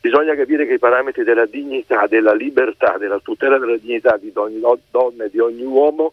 Bisogna 0.00 0.34
capire 0.34 0.66
che 0.66 0.74
i 0.74 0.78
parametri 0.78 1.24
della 1.24 1.46
dignità, 1.46 2.06
della 2.06 2.34
libertà, 2.34 2.96
della 2.98 3.18
tutela 3.20 3.58
della 3.58 3.76
dignità 3.76 4.16
di 4.16 4.32
ogni 4.34 4.60
donna 4.90 5.24
e 5.24 5.30
di 5.30 5.38
ogni 5.38 5.62
uomo 5.62 6.12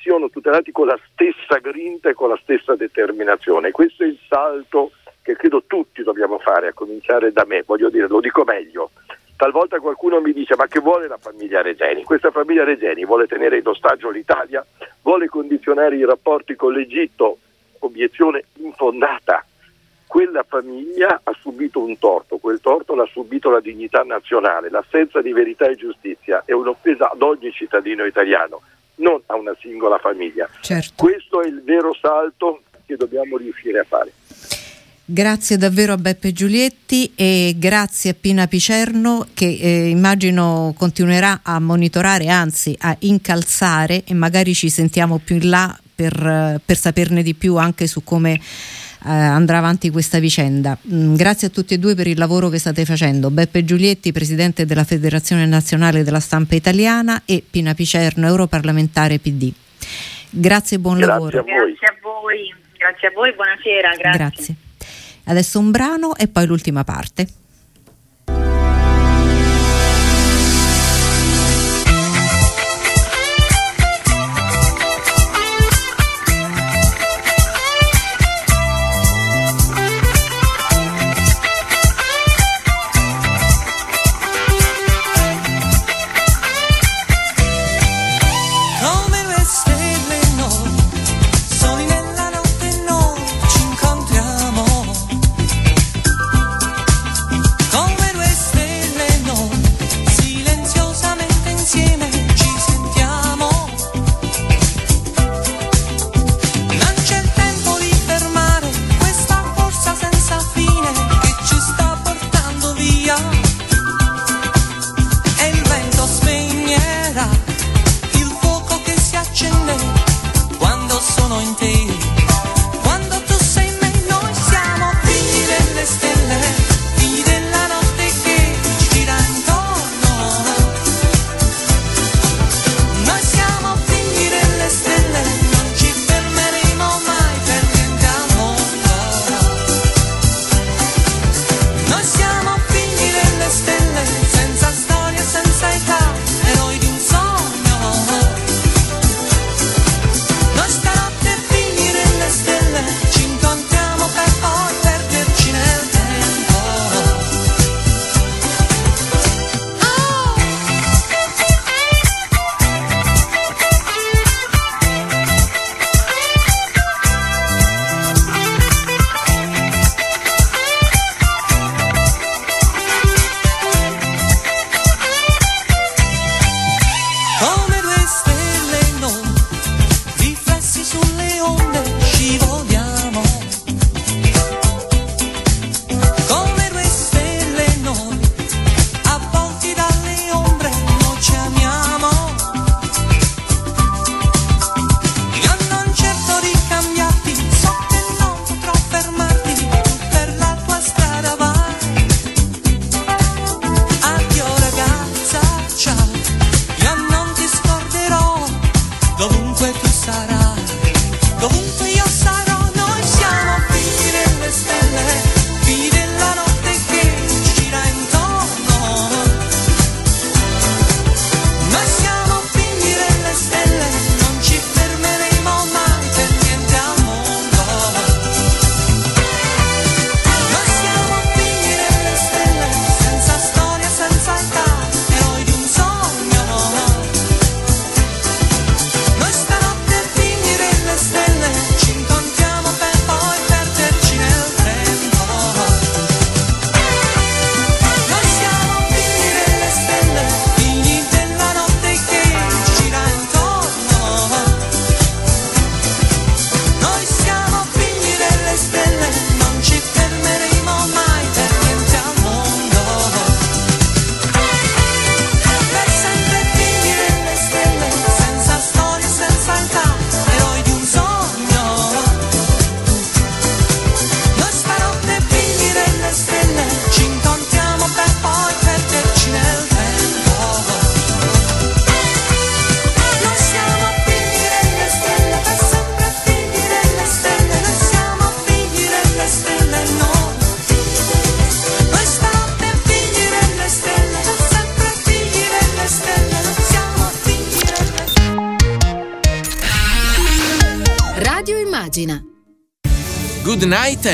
siano 0.00 0.30
tutelati 0.30 0.72
con 0.72 0.86
la 0.86 0.98
stessa 1.12 1.58
grinta 1.60 2.08
e 2.08 2.14
con 2.14 2.30
la 2.30 2.38
stessa 2.42 2.74
determinazione. 2.74 3.70
Questo 3.70 4.02
è 4.02 4.06
il 4.06 4.18
salto 4.28 4.92
che 5.22 5.36
credo 5.36 5.64
tutti 5.66 6.02
dobbiamo 6.02 6.38
fare, 6.38 6.68
a 6.68 6.72
cominciare 6.72 7.32
da 7.32 7.44
me, 7.46 7.62
voglio 7.64 7.90
dire, 7.90 8.08
lo 8.08 8.20
dico 8.20 8.42
meglio. 8.44 8.90
Talvolta 9.36 9.78
qualcuno 9.78 10.20
mi 10.20 10.32
dice 10.32 10.54
ma 10.56 10.66
che 10.66 10.80
vuole 10.80 11.06
la 11.08 11.16
famiglia 11.18 11.62
Regeni? 11.62 12.04
Questa 12.04 12.30
famiglia 12.30 12.64
Regeni 12.64 13.04
vuole 13.04 13.26
tenere 13.26 13.58
in 13.58 13.66
ostaggio 13.66 14.10
l'Italia, 14.10 14.64
vuole 15.02 15.28
condizionare 15.28 15.96
i 15.96 16.04
rapporti 16.04 16.54
con 16.56 16.72
l'Egitto, 16.72 17.38
obiezione 17.80 18.44
infondata. 18.54 19.44
Quella 20.06 20.42
famiglia 20.42 21.20
ha 21.22 21.32
subito 21.38 21.80
un 21.80 21.98
torto, 21.98 22.38
quel 22.38 22.60
torto 22.60 22.94
l'ha 22.94 23.06
subito 23.06 23.48
la 23.48 23.60
dignità 23.60 24.02
nazionale, 24.02 24.68
l'assenza 24.68 25.22
di 25.22 25.32
verità 25.32 25.66
e 25.66 25.76
giustizia 25.76 26.42
è 26.44 26.52
un'offesa 26.52 27.10
ad 27.10 27.22
ogni 27.22 27.52
cittadino 27.52 28.04
italiano 28.04 28.60
non 29.00 29.20
a 29.26 29.36
una 29.36 29.54
singola 29.60 29.98
famiglia. 29.98 30.48
Certo. 30.60 30.92
Questo 30.96 31.42
è 31.42 31.46
il 31.48 31.62
vero 31.62 31.94
salto 32.00 32.62
che 32.86 32.96
dobbiamo 32.96 33.36
riuscire 33.36 33.80
a 33.80 33.84
fare. 33.86 34.12
Grazie 35.12 35.56
davvero 35.56 35.94
a 35.94 35.96
Beppe 35.96 36.32
Giulietti 36.32 37.10
e 37.16 37.56
grazie 37.58 38.10
a 38.10 38.14
Pina 38.18 38.46
Picerno 38.46 39.26
che 39.34 39.58
eh, 39.60 39.88
immagino 39.88 40.72
continuerà 40.78 41.40
a 41.42 41.58
monitorare, 41.58 42.28
anzi 42.28 42.76
a 42.78 42.94
incalzare 43.00 44.04
e 44.04 44.14
magari 44.14 44.54
ci 44.54 44.70
sentiamo 44.70 45.18
più 45.18 45.34
in 45.34 45.50
là 45.50 45.76
per, 45.92 46.60
per 46.64 46.76
saperne 46.76 47.24
di 47.24 47.34
più 47.34 47.56
anche 47.56 47.88
su 47.88 48.04
come 48.04 48.40
eh, 49.04 49.08
andrà 49.10 49.58
avanti 49.58 49.90
questa 49.90 50.18
vicenda. 50.18 50.76
Mm, 50.92 51.14
grazie 51.14 51.48
a 51.48 51.50
tutti 51.50 51.74
e 51.74 51.78
due 51.78 51.94
per 51.94 52.06
il 52.06 52.18
lavoro 52.18 52.48
che 52.48 52.58
state 52.58 52.84
facendo. 52.84 53.30
Beppe 53.30 53.64
Giulietti, 53.64 54.12
presidente 54.12 54.66
della 54.66 54.84
Federazione 54.84 55.46
Nazionale 55.46 56.04
della 56.04 56.20
Stampa 56.20 56.54
Italiana 56.54 57.22
e 57.24 57.42
Pina 57.48 57.74
Picerno, 57.74 58.26
europarlamentare 58.26 59.18
PD. 59.18 59.52
Grazie 60.30 60.76
e 60.76 60.80
buon 60.80 60.98
Grazie 60.98 61.12
lavoro. 61.12 61.38
a 61.38 61.42
voi. 61.42 61.52
Grazie 61.52 61.86
a 61.86 61.94
voi, 62.02 62.54
grazie 62.76 63.08
a 63.08 63.10
voi, 63.12 63.34
buonasera, 63.34 63.88
grazie. 63.96 64.18
Grazie. 64.18 64.54
Adesso 65.24 65.58
un 65.58 65.70
brano 65.70 66.16
e 66.16 66.28
poi 66.28 66.46
l'ultima 66.46 66.84
parte. 66.84 67.26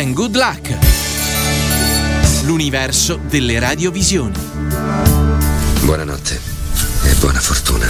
And 0.07 0.15
good 0.15 0.37
luck. 0.37 0.73
L'universo 2.45 3.19
delle 3.29 3.59
radiovisioni. 3.59 4.37
Buonanotte 5.85 6.41
e 7.05 7.15
buona 7.19 7.41
fortuna. 7.41 7.87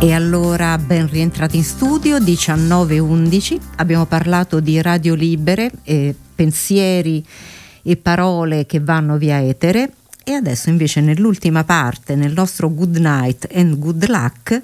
E 0.00 0.12
allora 0.12 0.78
ben 0.78 1.08
rientrati 1.10 1.56
in 1.58 1.64
studio 1.64 2.18
19.11, 2.18 3.58
abbiamo 3.76 4.06
parlato 4.06 4.60
di 4.60 4.80
radio 4.80 5.14
libere, 5.14 5.70
e 5.82 6.14
pensieri 6.34 7.24
e 7.82 7.96
parole 7.96 8.64
che 8.64 8.80
vanno 8.80 9.18
via 9.18 9.42
etere 9.42 9.92
e 10.24 10.32
adesso 10.32 10.70
invece 10.70 11.00
nell'ultima 11.00 11.64
parte, 11.64 12.14
nel 12.16 12.32
nostro 12.32 12.70
Good 12.70 12.96
Night 12.96 13.48
and 13.54 13.78
Good 13.78 14.08
Luck, 14.08 14.62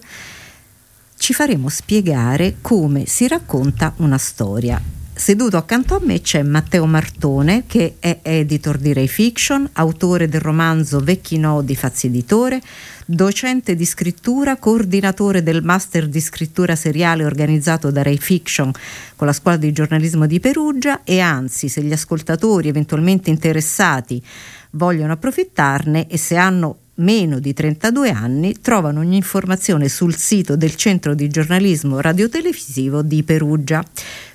ci 1.16 1.34
faremo 1.34 1.68
spiegare 1.68 2.56
come 2.62 3.04
si 3.06 3.28
racconta 3.28 3.92
una 3.98 4.18
storia. 4.18 4.80
Seduto 5.12 5.58
accanto 5.58 5.96
a 5.96 6.00
me 6.02 6.22
c'è 6.22 6.42
Matteo 6.42 6.86
Martone, 6.86 7.64
che 7.66 7.96
è 7.98 8.20
editor 8.22 8.78
di 8.78 8.94
Ray 8.94 9.06
Fiction, 9.06 9.68
autore 9.74 10.30
del 10.30 10.40
romanzo 10.40 10.98
Vecchi 11.00 11.36
Nodi 11.36 11.76
Fazzi 11.76 12.06
Editore, 12.06 12.62
docente 13.04 13.74
di 13.74 13.84
scrittura, 13.84 14.56
coordinatore 14.56 15.42
del 15.42 15.62
master 15.62 16.08
di 16.08 16.20
scrittura 16.20 16.74
seriale 16.74 17.26
organizzato 17.26 17.90
da 17.90 18.02
Ray 18.02 18.16
Fiction 18.16 18.72
con 19.14 19.26
la 19.26 19.34
scuola 19.34 19.58
di 19.58 19.72
giornalismo 19.72 20.24
di 20.24 20.40
Perugia 20.40 21.04
e 21.04 21.20
anzi, 21.20 21.68
se 21.68 21.82
gli 21.82 21.92
ascoltatori 21.92 22.68
eventualmente 22.68 23.28
interessati 23.28 24.22
vogliono 24.70 25.12
approfittarne 25.12 26.06
e 26.06 26.16
se 26.16 26.36
hanno 26.36 26.78
meno 27.00 27.38
di 27.38 27.52
32 27.52 28.10
anni 28.10 28.60
trovano 28.60 29.00
ogni 29.00 29.16
informazione 29.16 29.88
sul 29.88 30.16
sito 30.16 30.56
del 30.56 30.76
Centro 30.76 31.14
di 31.14 31.28
Giornalismo 31.28 32.00
Radiotelevisivo 32.00 33.02
di 33.02 33.22
Perugia. 33.22 33.82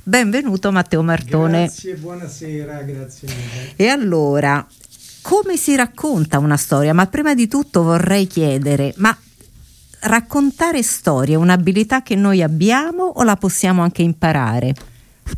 Benvenuto 0.03 0.72
Matteo 0.72 1.03
Martone. 1.03 1.66
Grazie, 1.66 1.95
buonasera, 1.95 2.82
grazie 2.82 3.28
mille. 3.28 3.74
E 3.76 3.88
allora, 3.88 4.66
come 5.22 5.57
si 5.57 5.76
racconta 5.76 6.40
una 6.40 6.57
storia? 6.57 6.94
Ma 6.94 7.06
prima 7.07 7.34
di 7.34 7.48
tutto 7.48 7.84
vorrei 7.84 8.28
chiedere, 8.28 8.94
ma 8.98 9.16
raccontare 10.02 10.84
storie 10.84 11.36
è 11.36 11.38
un'abilità 11.38 12.02
che 12.02 12.16
noi 12.16 12.41
abbiamo 12.41 13.03
o 13.03 13.24
la 13.24 13.36
possiamo 13.36 13.82
anche 13.82 14.02
imparare? 14.02 14.74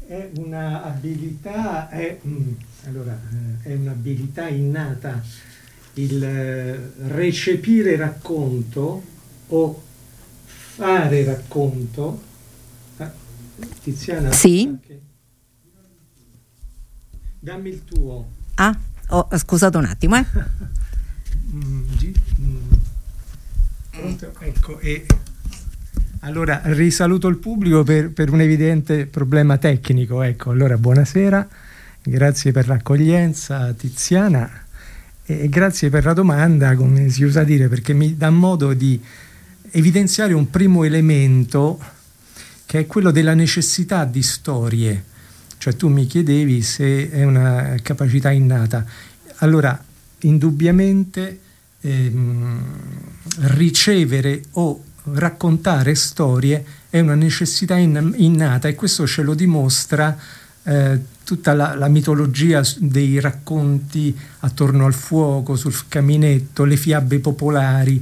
È 0.05 0.29
un'abilità, 0.35 1.89
è, 1.89 2.17
mm, 2.25 2.51
allora, 2.87 3.19
eh, 3.63 3.69
è 3.69 3.75
un'abilità 3.75 4.47
innata 4.47 5.21
il 5.95 6.23
eh, 6.23 6.91
recepire 7.07 7.95
racconto 7.95 9.03
o 9.47 9.83
fare 10.45 11.23
racconto. 11.23 12.21
Ah, 12.97 13.11
Tiziana? 13.81 14.31
Sì. 14.31 14.75
Dammi 17.39 17.69
il 17.69 17.83
tuo. 17.83 18.29
Ah, 18.55 18.77
oh, 19.09 19.27
scusate 19.37 19.77
un 19.77 19.85
attimo, 19.85 20.15
eh. 20.15 20.25
Mm, 21.49 21.83
gi- 21.95 22.13
mm. 22.41 22.71
Pronto? 23.89 24.33
Ecco, 24.39 24.79
e 24.79 25.05
allora 26.19 26.59
risaluto 26.65 27.29
il 27.29 27.37
pubblico 27.37 27.83
per, 27.83 28.11
per 28.11 28.31
un 28.31 28.41
evidente 28.41 29.05
problema 29.05 29.57
tecnico. 29.57 30.21
Ecco, 30.21 30.49
allora 30.49 30.77
buonasera, 30.77 31.47
grazie 32.07 32.51
per 32.51 32.67
l'accoglienza 32.67 33.73
Tiziana 33.73 34.49
e 35.25 35.49
grazie 35.49 35.89
per 35.89 36.05
la 36.05 36.13
domanda, 36.13 36.75
come 36.75 37.09
si 37.09 37.23
usa 37.23 37.43
dire, 37.43 37.67
perché 37.67 37.93
mi 37.93 38.15
dà 38.15 38.29
modo 38.29 38.73
di 38.73 38.99
evidenziare 39.71 40.33
un 40.33 40.49
primo 40.49 40.85
elemento 40.85 41.79
che 42.65 42.79
è 42.79 42.85
quello 42.85 43.11
della 43.11 43.33
necessità 43.33 44.05
di 44.05 44.23
storie. 44.23 45.03
Cioè 45.57 45.75
tu 45.75 45.89
mi 45.89 46.05
chiedevi 46.05 46.61
se 46.61 47.09
è 47.09 47.23
una 47.23 47.75
capacità 47.81 48.31
innata. 48.31 48.85
Allora, 49.39 49.83
indubbiamente 50.19 51.39
ehm, 51.81 52.63
ricevere 53.39 54.43
o 54.51 54.81
raccontare 55.11 55.93
storie 55.95 56.63
è 56.89 56.99
una 56.99 57.15
necessità 57.15 57.75
in, 57.75 58.13
innata 58.15 58.67
e 58.69 58.75
questo 58.75 59.05
ce 59.05 59.23
lo 59.23 59.33
dimostra 59.33 60.17
eh, 60.63 60.99
tutta 61.27 61.51
la, 61.51 61.75
la, 61.75 61.89
mitologia 61.89 62.61
dei 62.77 63.19
racconti 63.19 64.17
attorno 64.39 64.85
al 64.85 64.93
fuoco, 64.93 65.57
sul 65.57 65.75
caminetto, 65.89 66.63
le 66.63 66.77
fiabe 66.77 67.19
popolari, 67.19 68.01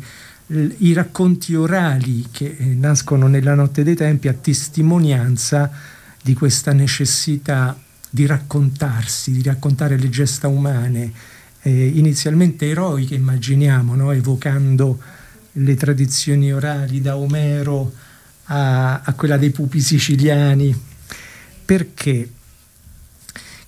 i 0.77 0.93
racconti 0.93 1.55
orali 1.55 2.27
che 2.29 2.55
eh, 2.55 2.65
nascono 2.75 3.25
nella 3.25 3.55
notte 3.55 3.81
dei 3.81 3.95
tempi 3.95 4.27
a 4.27 4.33
testimonianza 4.33 5.71
di 6.21 6.35
questa 6.35 6.71
necessità 6.71 7.75
di 8.07 8.27
raccontarsi, 8.27 9.31
di 9.31 9.41
raccontare 9.41 9.97
le 9.97 10.09
gesta 10.09 10.47
umane, 10.47 11.11
eh, 11.63 11.87
inizialmente 11.87 12.69
eroiche 12.69 13.15
immaginiamo, 13.15 13.95
no? 13.95 14.11
evocando 14.11 14.99
le 15.53 15.73
tradizioni 15.73 16.53
orali 16.53 17.01
da 17.01 17.17
Omero 17.17 17.91
a, 18.43 19.01
a 19.01 19.13
quella 19.13 19.37
dei 19.37 19.49
pupi 19.49 19.81
siciliani. 19.81 20.79
Perché? 21.65 22.29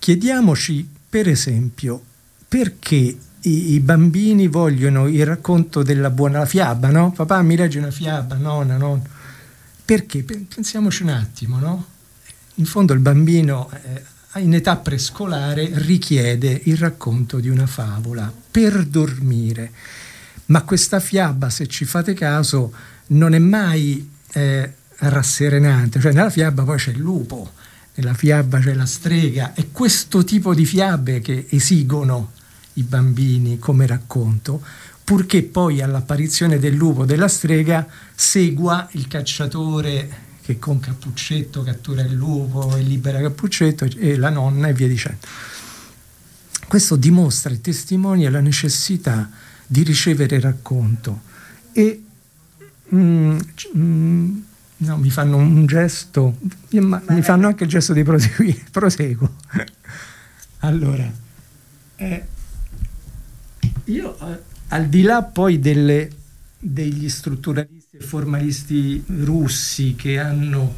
Chiediamoci, 0.08 0.90
per 1.10 1.28
esempio, 1.28 2.02
perché 2.48 2.96
i, 2.96 3.74
i, 3.74 3.80
bambini 3.82 4.48
vogliono 4.48 5.10
il 5.10 5.26
racconto 5.26 5.84
della 5.84 6.10
buona 6.10 6.46
fiaba, 6.46 6.90
no? 6.92 7.12
Papà 7.12 7.42
mi 7.42 7.58
legge 7.58 7.80
una 7.80 7.92
fiaba, 7.92 8.36
nonna, 8.36 8.78
nonna. 8.78 9.04
Perché? 9.84 10.24
Pensiamoci 10.24 11.04
un 11.04 11.10
attimo, 11.10 11.60
no? 11.60 11.86
In 12.54 12.64
fondo 12.64 12.94
il 12.94 13.02
bambino 13.02 13.70
eh, 14.32 14.40
in 14.40 14.54
età 14.54 14.78
prescolare 14.78 15.72
richiede 15.74 16.58
il 16.64 16.78
racconto 16.78 17.42
di 17.42 17.50
una 17.50 17.68
favola 17.68 18.32
per 18.50 18.86
dormire. 18.86 19.74
Ma 20.46 20.62
questa 20.62 21.02
fiaba, 21.02 21.50
se 21.50 21.68
ci 21.68 21.84
fate 21.84 22.14
caso, 22.14 22.74
non 23.08 23.34
è 23.34 23.40
mai 23.40 24.10
eh, 24.32 24.74
rasserenante, 25.00 26.00
cioè 26.00 26.14
nella 26.14 26.30
fiaba 26.30 26.64
poi 26.64 26.78
c'è 26.78 26.92
il 26.92 27.00
lupo, 27.00 27.52
nella 27.98 28.14
fiaba 28.14 28.60
c'è 28.60 28.74
la 28.74 28.86
strega, 28.86 29.54
è 29.54 29.72
questo 29.72 30.24
tipo 30.24 30.54
di 30.54 30.66
fiabe 30.66 31.20
che 31.20 31.48
esigono 31.50 32.32
i 32.74 32.84
bambini 32.84 33.58
come 33.58 33.88
racconto, 33.88 34.64
purché 35.04 35.42
poi 35.44 35.82
all'apparizione 35.82 36.60
del 36.60 36.76
lupo 36.76 37.06
della 37.06 37.28
strega 37.28 37.88
segua 38.14 38.88
il 38.92 39.08
cacciatore 39.08 40.26
che 40.44 40.60
con 40.60 40.80
Cappuccetto 40.80 41.64
cattura 41.64 42.02
il 42.04 42.14
lupo 42.14 42.76
e 42.76 42.82
libera 42.82 43.20
Cappuccetto 43.20 43.86
e 43.98 44.16
la 44.16 44.30
nonna 44.30 44.68
e 44.68 44.74
via 44.74 44.88
dicendo. 44.88 45.26
Questo 46.68 46.96
dimostra 46.98 47.52
e 47.52 47.62
testimonia 47.62 48.30
la 48.30 48.42
necessità 48.42 49.30
di 49.66 49.84
ricevere 49.84 50.40
racconto 50.40 51.22
e 51.72 52.04
mm, 52.94 53.40
mm, 53.76 54.38
No, 54.80 54.98
mi 54.98 55.10
fanno 55.10 55.38
un 55.38 55.66
gesto, 55.66 56.38
ma 56.72 57.02
mi 57.10 57.24
fanno 57.24 57.48
anche 57.48 57.64
il 57.64 57.70
gesto 57.70 57.94
di 57.94 58.04
proseguire, 58.04 58.64
proseguo. 58.70 59.36
allora, 60.60 61.12
eh, 61.96 62.26
io 63.86 64.20
eh, 64.20 64.40
al 64.68 64.88
di 64.88 65.02
là 65.02 65.24
poi 65.24 65.60
delle, 65.60 66.10
degli 66.60 67.10
strutturalisti 67.10 67.98
e 67.98 68.04
formalisti 68.04 69.04
russi 69.08 69.96
che 69.96 70.20
hanno 70.20 70.76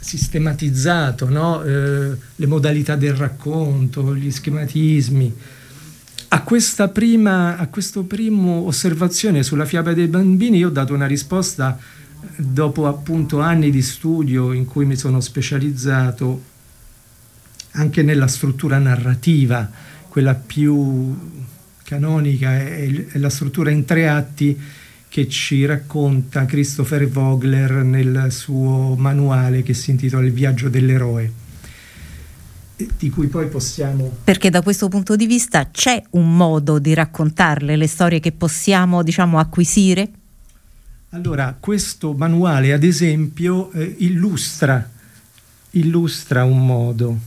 sistematizzato 0.00 1.28
no? 1.28 1.62
eh, 1.62 2.16
le 2.36 2.46
modalità 2.46 2.96
del 2.96 3.14
racconto, 3.14 4.14
gli 4.14 4.30
schematismi, 4.30 5.34
a 6.28 6.42
questa 6.42 6.88
prima, 6.88 7.56
a 7.56 7.68
questo 7.68 8.02
primo 8.04 8.66
osservazione 8.66 9.42
sulla 9.42 9.64
fiaba 9.64 9.94
dei 9.94 10.08
bambini 10.08 10.58
io 10.58 10.68
ho 10.68 10.70
dato 10.70 10.92
una 10.92 11.06
risposta 11.06 11.78
dopo 12.36 12.86
appunto 12.86 13.40
anni 13.40 13.70
di 13.70 13.82
studio 13.82 14.52
in 14.52 14.64
cui 14.64 14.84
mi 14.84 14.96
sono 14.96 15.20
specializzato 15.20 16.42
anche 17.72 18.02
nella 18.02 18.26
struttura 18.26 18.78
narrativa, 18.78 19.70
quella 20.08 20.34
più 20.34 21.16
canonica 21.82 22.56
è, 22.56 23.06
la 23.14 23.30
struttura 23.30 23.70
in 23.70 23.84
tre 23.84 24.08
atti 24.08 24.58
che 25.08 25.28
ci 25.28 25.64
racconta 25.64 26.44
Christopher 26.44 27.08
Vogler 27.08 27.82
nel 27.82 28.26
suo 28.30 28.94
manuale 28.96 29.62
che 29.62 29.74
si 29.74 29.90
intitola 29.90 30.26
Il 30.26 30.32
viaggio 30.32 30.68
dell'eroe 30.68 31.46
di 32.96 33.10
cui 33.10 33.26
poi 33.26 33.48
possiamo... 33.48 34.18
Perché 34.22 34.50
da 34.50 34.62
questo 34.62 34.88
punto 34.88 35.16
di 35.16 35.26
vista 35.26 35.68
c'è 35.70 36.00
un 36.10 36.36
modo 36.36 36.78
di 36.78 36.94
raccontarle 36.94 37.76
le 37.76 37.86
storie 37.88 38.20
che 38.20 38.30
possiamo, 38.30 39.02
diciamo, 39.02 39.38
acquisire? 39.38 40.10
Allora, 41.12 41.56
questo 41.58 42.12
manuale, 42.12 42.74
ad 42.74 42.84
esempio, 42.84 43.72
eh, 43.72 43.94
illustra, 44.00 44.86
illustra, 45.70 46.44
un 46.44 46.66
modo 46.66 47.18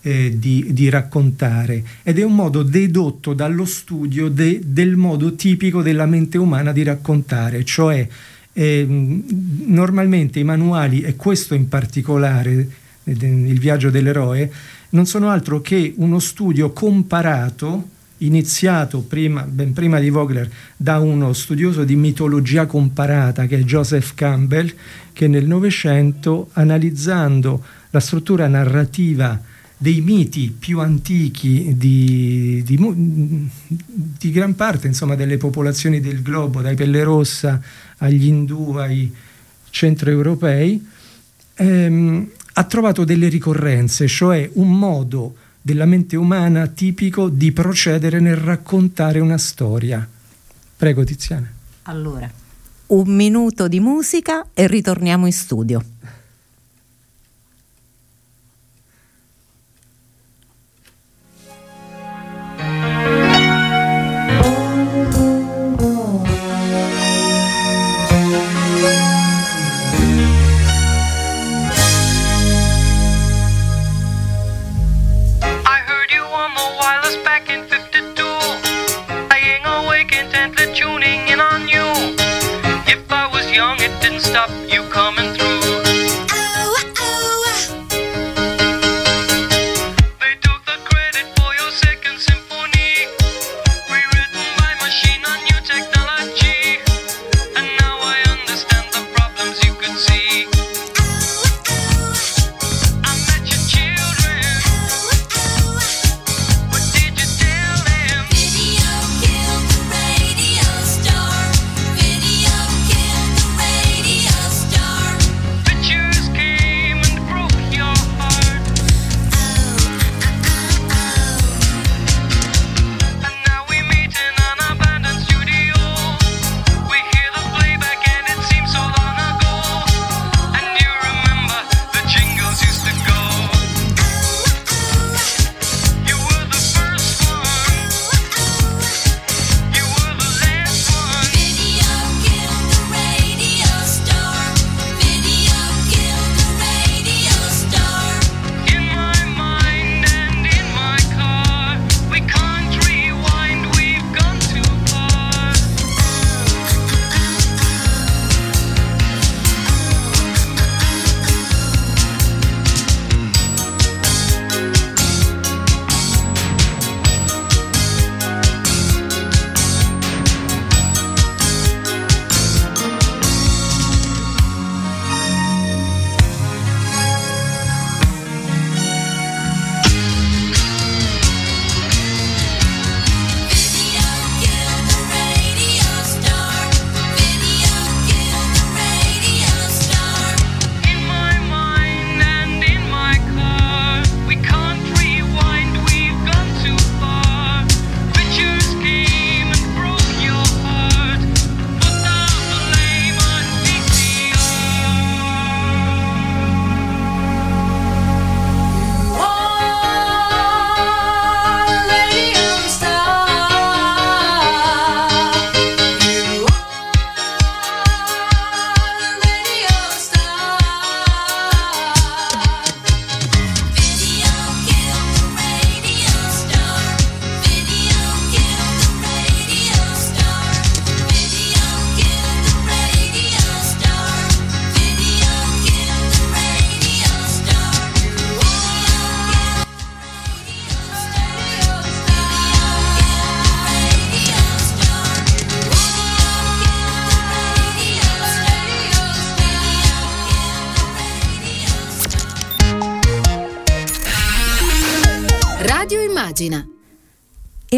eh, 0.00 0.36
di, 0.36 0.72
di, 0.72 0.88
raccontare 0.88 1.84
ed 2.02 2.18
è 2.18 2.24
un 2.24 2.34
modo 2.34 2.64
dedotto 2.64 3.32
dallo 3.32 3.66
studio 3.66 4.28
de, 4.28 4.60
del 4.64 4.96
modo 4.96 5.36
tipico 5.36 5.80
della 5.80 6.06
mente 6.06 6.38
umana 6.38 6.72
di 6.72 6.82
raccontare, 6.82 7.64
cioè 7.64 8.04
eh, 8.52 8.84
normalmente 8.88 10.40
i 10.40 10.44
manuali, 10.44 11.02
e 11.02 11.14
questo 11.14 11.54
in 11.54 11.68
particolare, 11.68 12.68
eh, 13.04 13.12
il 13.12 13.60
viaggio 13.60 13.90
dell'eroe, 13.90 14.50
non 14.88 15.06
sono 15.06 15.30
altro 15.30 15.60
che 15.60 15.94
uno 15.98 16.18
studio 16.18 16.72
comparato 16.72 17.90
iniziato 18.18 19.00
prima, 19.00 19.42
ben 19.42 19.72
prima 19.72 19.98
di 19.98 20.10
Vogler 20.10 20.50
da 20.76 20.98
uno 20.98 21.32
studioso 21.32 21.84
di 21.84 21.96
mitologia 21.96 22.66
comparata 22.66 23.46
che 23.46 23.58
è 23.58 23.62
Joseph 23.62 24.14
Campbell, 24.14 24.72
che 25.12 25.28
nel 25.28 25.46
Novecento, 25.46 26.50
analizzando 26.52 27.62
la 27.90 28.00
struttura 28.00 28.46
narrativa 28.46 29.40
dei 29.76 30.00
miti 30.00 30.54
più 30.56 30.80
antichi 30.80 31.74
di, 31.76 32.62
di, 32.64 33.50
di, 33.66 34.30
gran 34.30 34.54
parte 34.54 34.86
insomma, 34.86 35.14
delle 35.14 35.36
popolazioni 35.36 36.00
del 36.00 36.22
globo, 36.22 36.62
dai 36.62 36.74
Pelle 36.74 37.02
Rossa 37.02 37.60
agli 37.98 38.26
Indù, 38.26 38.74
ai 38.76 39.12
centroeuropei, 39.70 40.86
ehm, 41.54 42.28
ha 42.54 42.64
trovato 42.64 43.04
delle 43.04 43.28
ricorrenze, 43.28 44.06
cioè 44.06 44.48
un 44.54 44.70
modo 44.70 45.34
della 45.66 45.86
mente 45.86 46.14
umana 46.14 46.66
tipico 46.66 47.30
di 47.30 47.50
procedere 47.50 48.20
nel 48.20 48.36
raccontare 48.36 49.18
una 49.18 49.38
storia. 49.38 50.06
Prego 50.76 51.04
Tiziana. 51.04 51.50
Allora, 51.84 52.30
un 52.88 53.14
minuto 53.14 53.66
di 53.66 53.80
musica 53.80 54.48
e 54.52 54.66
ritorniamo 54.66 55.24
in 55.24 55.32
studio. 55.32 55.82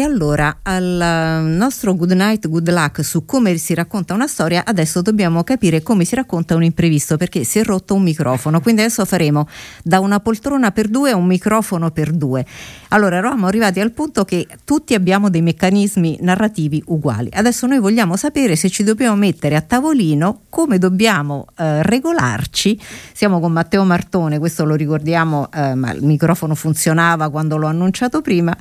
Allora 0.07 0.59
al 0.63 1.43
nostro 1.43 1.93
Good 1.93 2.13
Night, 2.13 2.47
Good 2.47 2.71
Luck 2.71 3.03
su 3.03 3.25
come 3.25 3.57
si 3.57 3.73
racconta 3.73 4.13
una 4.13 4.27
storia, 4.27 4.63
adesso 4.65 5.01
dobbiamo 5.01 5.43
capire 5.43 5.83
come 5.83 6.05
si 6.05 6.15
racconta 6.15 6.55
un 6.55 6.63
imprevisto 6.63 7.17
perché 7.17 7.43
si 7.43 7.59
è 7.59 7.63
rotto 7.63 7.93
un 7.93 8.03
microfono. 8.03 8.61
Quindi 8.61 8.81
adesso 8.81 9.03
faremo 9.03 9.47
da 9.83 9.99
una 9.99 10.21
poltrona 10.21 10.71
per 10.71 10.87
due 10.87 11.11
a 11.11 11.17
un 11.17 11.25
microfono 11.25 11.91
per 11.91 12.11
due. 12.11 12.45
Allora 12.89 13.17
eravamo 13.17 13.47
arrivati 13.47 13.81
al 13.81 13.91
punto 13.91 14.23
che 14.23 14.47
tutti 14.63 14.93
abbiamo 14.93 15.29
dei 15.29 15.41
meccanismi 15.41 16.19
narrativi 16.21 16.81
uguali. 16.87 17.29
Adesso 17.33 17.67
noi 17.67 17.79
vogliamo 17.79 18.15
sapere 18.15 18.55
se 18.55 18.69
ci 18.69 18.83
dobbiamo 18.83 19.17
mettere 19.17 19.57
a 19.57 19.61
tavolino, 19.61 20.43
come 20.49 20.77
dobbiamo 20.77 21.47
eh, 21.57 21.83
regolarci. 21.83 22.79
Siamo 23.11 23.41
con 23.41 23.51
Matteo 23.51 23.83
Martone, 23.83 24.39
questo 24.39 24.63
lo 24.63 24.75
ricordiamo, 24.75 25.49
eh, 25.51 25.75
ma 25.75 25.91
il 25.91 26.03
microfono 26.03 26.55
funzionava 26.55 27.29
quando 27.29 27.57
l'ho 27.57 27.67
annunciato 27.67 28.21
prima 28.21 28.55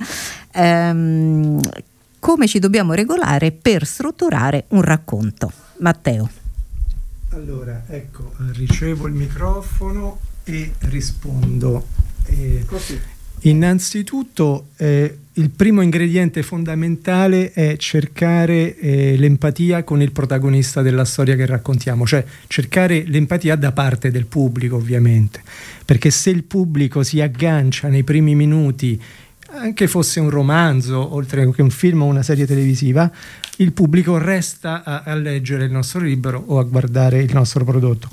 ehm, 0.57 1.61
come 2.19 2.47
ci 2.49 2.59
dobbiamo 2.59 2.95
regolare 2.95 3.53
per 3.53 3.87
strutturare 3.87 4.65
un 4.69 4.83
racconto. 4.83 5.53
Matteo. 5.79 6.29
Allora, 7.31 7.85
ecco, 7.89 8.33
ricevo 8.55 9.07
il 9.07 9.13
microfono 9.13 10.19
e 10.45 10.73
rispondo. 10.81 11.87
Eh, 12.25 12.65
Innanzitutto 13.41 14.69
eh, 14.77 15.19
il 15.35 15.51
primo 15.51 15.83
ingrediente 15.83 16.43
fondamentale 16.43 17.53
è 17.53 17.77
cercare 17.77 18.77
eh, 18.79 19.17
l'empatia 19.19 19.85
con 19.85 20.01
il 20.01 20.11
protagonista 20.11 20.81
della 20.81 21.05
storia 21.05 21.37
che 21.37 21.45
raccontiamo, 21.45 22.07
cioè 22.07 22.25
cercare 22.47 23.05
l'empatia 23.07 23.55
da 23.55 23.73
parte 23.73 24.11
del 24.11 24.25
pubblico 24.25 24.77
ovviamente, 24.77 25.43
perché 25.85 26.11
se 26.11 26.31
il 26.31 26.45
pubblico 26.45 27.03
si 27.03 27.21
aggancia 27.21 27.89
nei 27.89 28.03
primi 28.03 28.35
minuti, 28.35 29.01
anche 29.51 29.87
fosse 29.87 30.21
un 30.21 30.31
romanzo, 30.31 31.15
oltre 31.15 31.51
che 31.51 31.63
un 31.63 31.71
film 31.71 32.03
o 32.03 32.07
una 32.07 32.23
serie 32.23 32.47
televisiva, 32.47 33.11
il 33.59 33.73
pubblico 33.73 34.19
resta 34.19 34.83
a, 34.83 35.03
a 35.05 35.15
leggere 35.15 35.65
il 35.65 35.73
nostro 35.73 36.01
libro 36.01 36.43
o 36.47 36.59
a 36.59 36.65
guardare 36.65 37.21
il 37.21 37.33
nostro 37.33 37.65
prodotto, 37.65 38.11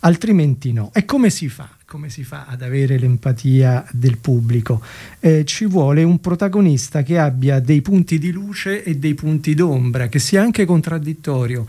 altrimenti 0.00 0.72
no. 0.72 0.90
E 0.94 1.04
come 1.04 1.30
si 1.30 1.48
fa? 1.48 1.68
come 1.86 2.10
si 2.10 2.24
fa 2.24 2.46
ad 2.48 2.62
avere 2.62 2.98
l'empatia 2.98 3.86
del 3.92 4.18
pubblico? 4.18 4.82
Eh, 5.20 5.44
ci 5.44 5.66
vuole 5.66 6.02
un 6.02 6.20
protagonista 6.20 7.02
che 7.02 7.16
abbia 7.16 7.60
dei 7.60 7.80
punti 7.80 8.18
di 8.18 8.32
luce 8.32 8.82
e 8.82 8.96
dei 8.96 9.14
punti 9.14 9.54
d'ombra, 9.54 10.08
che 10.08 10.18
sia 10.18 10.42
anche 10.42 10.64
contraddittorio. 10.64 11.64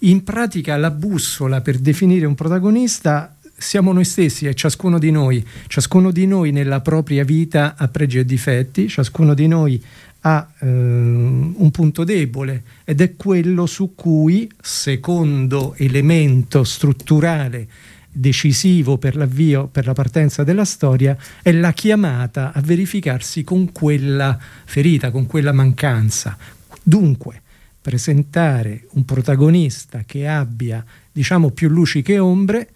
In 0.00 0.22
pratica 0.22 0.76
la 0.76 0.90
bussola 0.90 1.62
per 1.62 1.78
definire 1.78 2.26
un 2.26 2.34
protagonista 2.34 3.35
siamo 3.56 3.92
noi 3.92 4.04
stessi 4.04 4.46
e 4.46 4.54
ciascuno 4.54 4.98
di 4.98 5.10
noi, 5.10 5.44
ciascuno 5.66 6.10
di 6.10 6.26
noi 6.26 6.52
nella 6.52 6.80
propria 6.80 7.24
vita 7.24 7.74
ha 7.76 7.88
pregi 7.88 8.18
e 8.18 8.24
difetti, 8.24 8.88
ciascuno 8.88 9.34
di 9.34 9.46
noi 9.46 9.82
ha 10.20 10.48
eh, 10.58 10.66
un 10.66 11.70
punto 11.70 12.04
debole 12.04 12.62
ed 12.84 13.00
è 13.00 13.14
quello 13.16 13.66
su 13.66 13.94
cui, 13.94 14.50
secondo 14.60 15.74
elemento 15.76 16.64
strutturale 16.64 17.68
decisivo 18.10 18.96
per 18.98 19.14
l'avvio, 19.14 19.66
per 19.66 19.86
la 19.86 19.92
partenza 19.92 20.42
della 20.42 20.64
storia, 20.64 21.16
è 21.42 21.52
la 21.52 21.72
chiamata 21.72 22.52
a 22.52 22.60
verificarsi 22.60 23.44
con 23.44 23.72
quella 23.72 24.38
ferita, 24.64 25.10
con 25.10 25.26
quella 25.26 25.52
mancanza. 25.52 26.36
Dunque, 26.82 27.42
presentare 27.80 28.86
un 28.92 29.04
protagonista 29.04 30.02
che 30.04 30.26
abbia, 30.26 30.84
diciamo, 31.12 31.50
più 31.50 31.68
luci 31.68 32.02
che 32.02 32.18
ombre 32.18 32.70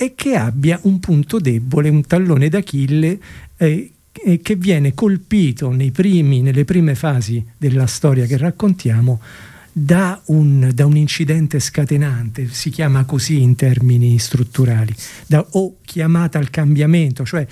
e 0.00 0.14
che 0.14 0.36
abbia 0.36 0.78
un 0.82 1.00
punto 1.00 1.40
debole, 1.40 1.88
un 1.88 2.06
tallone 2.06 2.48
d'Achille 2.48 3.18
eh, 3.56 3.92
che 4.40 4.54
viene 4.54 4.94
colpito 4.94 5.74
primi, 5.92 6.40
nelle 6.40 6.64
prime 6.64 6.94
fasi 6.94 7.44
della 7.56 7.88
storia 7.88 8.24
che 8.26 8.36
raccontiamo 8.36 9.20
da 9.72 10.20
un, 10.26 10.70
da 10.72 10.86
un, 10.86 10.96
incidente 10.96 11.58
scatenante, 11.58 12.46
si 12.46 12.70
chiama 12.70 13.04
così 13.06 13.42
in 13.42 13.56
termini 13.56 14.16
strutturali, 14.20 14.94
da, 15.26 15.44
o 15.50 15.78
chiamata 15.84 16.38
al 16.38 16.50
cambiamento, 16.50 17.24
cioè 17.24 17.44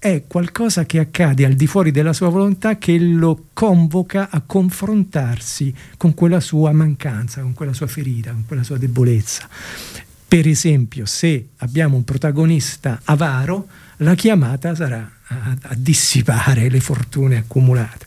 è 0.00 0.24
qualcosa 0.26 0.86
che 0.86 0.98
accade 0.98 1.44
al 1.44 1.54
di 1.54 1.68
fuori 1.68 1.92
della 1.92 2.12
sua 2.12 2.30
volontà 2.30 2.78
che 2.78 2.98
lo 2.98 3.46
convoca 3.52 4.28
a 4.28 4.42
confrontarsi 4.44 5.72
con 5.96 6.14
quella 6.14 6.40
sua 6.40 6.72
mancanza, 6.72 7.42
con 7.42 7.54
quella 7.54 7.72
sua 7.72 7.86
ferita, 7.86 8.32
con 8.32 8.44
quella 8.44 8.64
sua 8.64 8.76
debolezza. 8.76 9.48
Per 10.28 10.46
esempio, 10.46 11.06
se 11.06 11.50
abbiamo 11.58 11.96
un 11.96 12.04
protagonista 12.04 13.00
avaro, 13.04 13.68
la 13.98 14.14
chiamata 14.14 14.74
sarà 14.74 15.10
a, 15.28 15.56
a 15.60 15.74
dissipare 15.76 16.68
le 16.68 16.80
fortune 16.80 17.36
accumulate. 17.36 18.06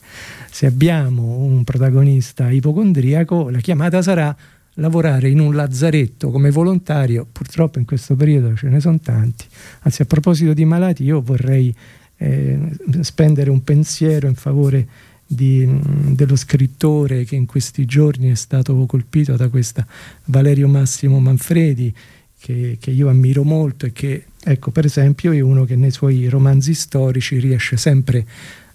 Se 0.52 0.66
abbiamo 0.66 1.38
un 1.38 1.64
protagonista 1.64 2.50
ipocondriaco, 2.50 3.50
la 3.50 3.60
chiamata 3.60 4.02
sarà 4.02 4.36
lavorare 4.74 5.30
in 5.30 5.40
un 5.40 5.56
lazzaretto 5.56 6.30
come 6.32 6.52
volontario, 6.52 7.26
purtroppo 7.32 7.80
in 7.80 7.86
questo 7.86 8.16
periodo 8.16 8.56
ce 8.56 8.68
ne 8.68 8.80
sono 8.80 9.00
tanti, 9.00 9.46
anzi 9.82 10.02
a 10.02 10.06
proposito 10.06 10.54
di 10.54 10.66
malati 10.66 11.04
io 11.04 11.22
vorrei 11.22 11.74
eh, 12.18 12.60
spendere 13.02 13.50
un 13.50 13.64
pensiero 13.64 14.28
in 14.28 14.36
favore 14.36 14.88
di, 15.32 15.68
dello 16.16 16.36
scrittore 16.36 17.24
che 17.24 17.36
in 17.36 17.46
questi 17.46 17.86
giorni 17.86 18.32
è 18.32 18.36
stato 18.36 18.74
colpito 18.88 19.36
da 19.36 19.48
questa 19.48 19.86
Valerio 20.26 20.68
Massimo 20.68 21.20
Manfredi, 21.20 21.94
che, 22.40 22.78
che, 22.80 22.90
io 22.90 23.10
ammiro 23.10 23.44
molto 23.44 23.86
e 23.86 23.92
che, 23.92 24.26
ecco, 24.44 24.72
per 24.72 24.86
esempio, 24.86 25.32
è 25.32 25.40
uno 25.40 25.66
che 25.66 25.76
nei 25.76 25.92
suoi 25.92 26.28
romanzi 26.30 26.74
storici 26.74 27.38
riesce 27.38 27.78
sempre 27.78 28.26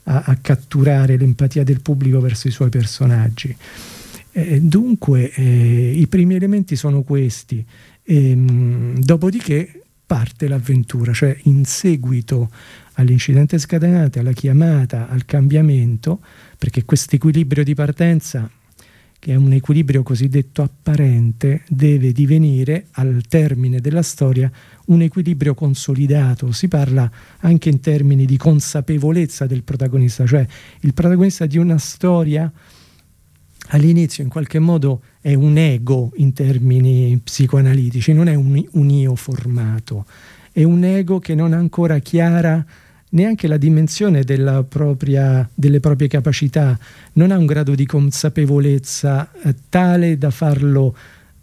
a, 0.04 0.22
a 0.26 0.38
catturare 0.40 1.16
l'empatia 1.16 1.64
del 1.64 1.80
pubblico 1.80 2.20
verso 2.20 2.46
i 2.46 2.52
suoi 2.52 2.68
personaggi. 2.68 3.54
Eh, 4.30 4.60
dunque 4.60 5.32
eh, 5.32 5.90
i 5.90 6.06
primi 6.06 6.36
elementi 6.36 6.76
sono 6.76 7.02
questi, 7.02 7.64
e, 8.04 8.30
ehm, 8.30 8.38
mh, 8.38 9.00
dopodiché 9.00 9.83
parte 10.14 10.46
l'avventura, 10.46 11.12
cioè 11.12 11.36
in 11.42 11.64
seguito 11.64 12.48
all'incidente 12.92 13.58
scatenante, 13.58 14.20
alla 14.20 14.30
chiamata, 14.30 15.08
al 15.08 15.24
cambiamento, 15.24 16.20
perché 16.56 16.84
questo 16.84 17.16
equilibrio 17.16 17.64
di 17.64 17.74
partenza 17.74 18.48
che 19.18 19.32
è 19.32 19.34
un 19.34 19.52
equilibrio 19.52 20.04
cosiddetto 20.04 20.62
apparente, 20.62 21.62
deve 21.66 22.12
divenire 22.12 22.86
al 22.92 23.22
termine 23.26 23.80
della 23.80 24.02
storia 24.02 24.52
un 24.86 25.00
equilibrio 25.02 25.54
consolidato. 25.54 26.52
Si 26.52 26.68
parla 26.68 27.10
anche 27.38 27.70
in 27.70 27.80
termini 27.80 28.24
di 28.24 28.36
consapevolezza 28.36 29.46
del 29.46 29.64
protagonista, 29.64 30.26
cioè 30.26 30.46
il 30.80 30.94
protagonista 30.94 31.46
di 31.46 31.58
una 31.58 31.78
storia 31.78 32.52
all'inizio 33.68 34.22
in 34.22 34.30
qualche 34.30 34.58
modo 34.58 35.02
è 35.20 35.34
un 35.34 35.56
ego 35.56 36.12
in 36.16 36.32
termini 36.32 37.18
psicoanalitici, 37.22 38.12
non 38.12 38.28
è 38.28 38.34
un, 38.34 38.62
un 38.72 38.90
io 38.90 39.14
formato, 39.14 40.06
è 40.52 40.62
un 40.62 40.84
ego 40.84 41.18
che 41.18 41.34
non 41.34 41.52
ha 41.52 41.56
ancora 41.56 41.98
chiara 41.98 42.64
neanche 43.10 43.46
la 43.46 43.56
dimensione 43.56 44.24
propria, 44.68 45.48
delle 45.54 45.80
proprie 45.80 46.08
capacità, 46.08 46.78
non 47.14 47.30
ha 47.30 47.38
un 47.38 47.46
grado 47.46 47.74
di 47.74 47.86
consapevolezza 47.86 49.30
eh, 49.42 49.54
tale 49.68 50.18
da 50.18 50.30
farlo 50.30 50.94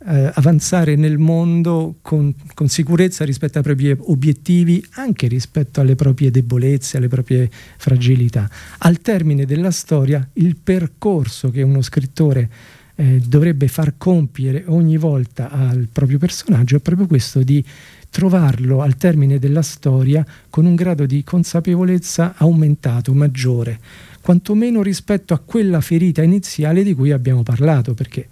eh, 0.07 0.31
avanzare 0.33 0.95
nel 0.95 1.17
mondo 1.17 1.97
con, 2.01 2.33
con, 2.53 2.67
sicurezza 2.67 3.23
rispetto 3.25 3.57
ai 3.57 3.63
propri 3.63 3.95
obiettivi, 3.97 4.83
anche 4.95 5.27
rispetto 5.27 5.79
alle 5.81 5.95
proprie 5.95 6.31
debolezze, 6.31 6.97
alle 6.97 7.07
proprie 7.07 7.49
fragilità. 7.77 8.49
Al 8.79 8.99
termine 8.99 9.45
della 9.45 9.71
storia, 9.71 10.27
il 10.33 10.55
percorso 10.55 11.51
che 11.51 11.61
uno 11.61 11.81
scrittore 11.81 12.49
eh, 12.95 13.21
dovrebbe 13.25 13.67
far 13.67 13.93
compiere 13.97 14.63
ogni 14.67 14.97
volta 14.97 15.49
al 15.49 15.87
proprio 15.91 16.17
personaggio 16.17 16.75
è 16.75 16.79
proprio 16.79 17.07
questo 17.07 17.41
di 17.41 17.63
trovarlo 18.09 18.81
al 18.81 18.97
termine 18.97 19.39
della 19.39 19.61
storia 19.61 20.25
con 20.49 20.65
un 20.65 20.75
grado 20.75 21.05
di 21.05 21.23
consapevolezza 21.23 22.33
aumentato, 22.37 23.13
maggiore, 23.13 23.79
quantomeno 24.19 24.81
rispetto 24.83 25.33
a 25.33 25.39
quella 25.39 25.79
ferita 25.79 26.21
iniziale 26.21 26.83
di 26.83 26.93
cui 26.93 27.11
abbiamo 27.11 27.41
parlato, 27.41 27.93
perché 27.93 28.27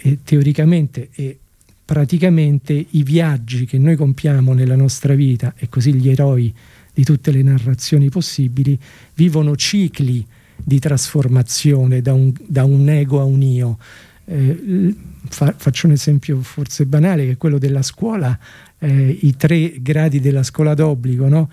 eh, 0.00 0.18
teoricamente 0.22 1.08
e 1.14 1.38
praticamente 1.84 2.72
i 2.90 3.02
viaggi 3.02 3.66
che 3.66 3.78
noi 3.78 3.96
compiamo 3.96 4.52
nella 4.54 4.76
nostra 4.76 5.14
vita 5.14 5.54
e 5.56 5.68
così 5.68 5.94
gli 5.94 6.08
eroi 6.08 6.52
di 6.92 7.04
tutte 7.04 7.30
le 7.30 7.42
narrazioni 7.42 8.08
possibili 8.08 8.78
vivono 9.14 9.56
cicli 9.56 10.24
di 10.56 10.78
trasformazione 10.78 12.00
da 12.00 12.14
un, 12.14 12.32
da 12.46 12.64
un 12.64 12.88
ego 12.88 13.20
a 13.20 13.24
un 13.24 13.42
io. 13.42 13.78
Eh, 14.26 14.94
fa, 15.28 15.54
faccio 15.56 15.86
un 15.86 15.92
esempio 15.92 16.40
forse 16.40 16.86
banale 16.86 17.26
che 17.26 17.32
è 17.32 17.36
quello 17.36 17.58
della 17.58 17.82
scuola 17.82 18.38
eh, 18.78 19.18
i 19.20 19.36
tre 19.36 19.74
gradi 19.80 20.20
della 20.20 20.42
scuola 20.42 20.74
d'obbligo, 20.74 21.28
no? 21.28 21.50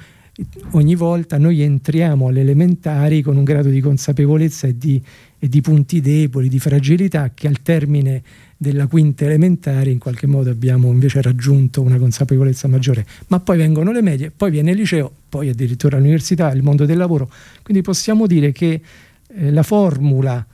ogni 0.72 0.96
volta 0.96 1.38
noi 1.38 1.62
entriamo 1.62 2.28
alle 2.28 2.42
elementari 2.42 3.22
con 3.22 3.38
un 3.38 3.44
grado 3.44 3.70
di 3.70 3.82
consapevolezza 3.82 4.68
e 4.68 4.78
di, 4.78 5.02
e 5.44 5.50
di, 5.50 5.60
punti 5.62 6.02
deboli, 6.02 6.50
di 6.50 6.60
fragilità 6.60 7.32
che 7.34 7.48
al 7.48 7.64
termine 7.64 8.22
della 8.56 8.86
quinta 8.86 9.26
elementare 9.26 9.90
in 9.90 9.98
qualche 9.98 10.28
modo 10.28 10.52
abbiamo 10.52 10.92
invece 10.92 11.20
raggiunto 11.20 11.82
una 11.82 11.98
consapevolezza 11.98 12.68
maggiore. 12.68 13.08
Ma 13.30 13.40
poi 13.40 13.58
vengono 13.58 13.92
le 13.92 14.04
medie, 14.04 14.30
poi 14.30 14.52
viene 14.52 14.70
il 14.70 14.78
liceo, 14.78 15.12
poi 15.28 15.50
addirittura 15.50 15.98
l'università, 15.98 16.52
il 16.52 16.62
mondo 16.62 16.86
del 16.86 16.98
lavoro. 16.98 17.28
Quindi 17.64 17.82
possiamo 17.82 18.28
dire 18.28 18.52
che 18.52 18.82
eh, 19.30 19.50
la 19.50 19.64
formula 19.64 20.46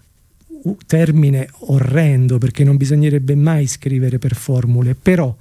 termine 0.86 1.50
orrendo 1.60 2.38
perché 2.38 2.64
non 2.64 2.78
bisognerebbe 2.78 3.36
mai 3.36 3.68
scrivere 3.68 4.20
per 4.20 4.36
formule, 4.36 4.96
però 4.96 5.36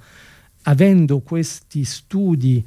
avendo 0.63 1.19
questi 1.19 1.85
studi 1.85 2.61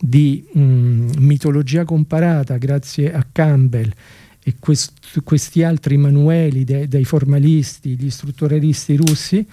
di 0.00 0.42
mh, 0.50 0.60
mm, 0.60 1.10
mitologia 1.18 1.84
comparata 1.84 2.56
grazie 2.56 3.12
a 3.12 3.22
Campbell 3.30 3.92
e 4.42 4.54
quest, 4.58 5.22
questi 5.22 5.62
altri 5.62 5.96
manueli 5.96 6.64
de, 6.64 6.88
dei 6.88 7.04
formalisti, 7.04 7.96
gli 7.96 8.10
strutturalisti 8.10 8.96
russi, 8.96 9.46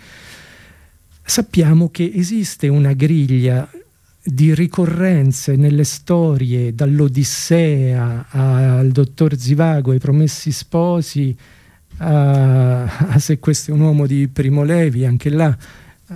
sappiamo 1.24 1.90
che 1.90 2.12
esiste 2.14 2.68
una 2.68 2.94
griglia 2.94 3.70
di 4.22 4.54
ricorrenze 4.54 5.56
nelle 5.56 5.84
storie, 5.84 6.74
dall'Odissea 6.74 8.28
al 8.30 8.90
dottor 8.90 9.38
Zivago, 9.38 9.92
ai 9.92 10.00
Promessi 10.00 10.52
Sposi, 10.52 11.36
a, 11.98 12.84
a 12.84 13.20
Se 13.20 13.40
questo 13.40 13.72
è 13.72 13.74
un 13.74 13.82
uomo 13.82 14.08
di 14.08 14.28
Primo 14.28 14.64
Levi, 14.64 15.06
anche 15.06 15.30
là 15.30 15.58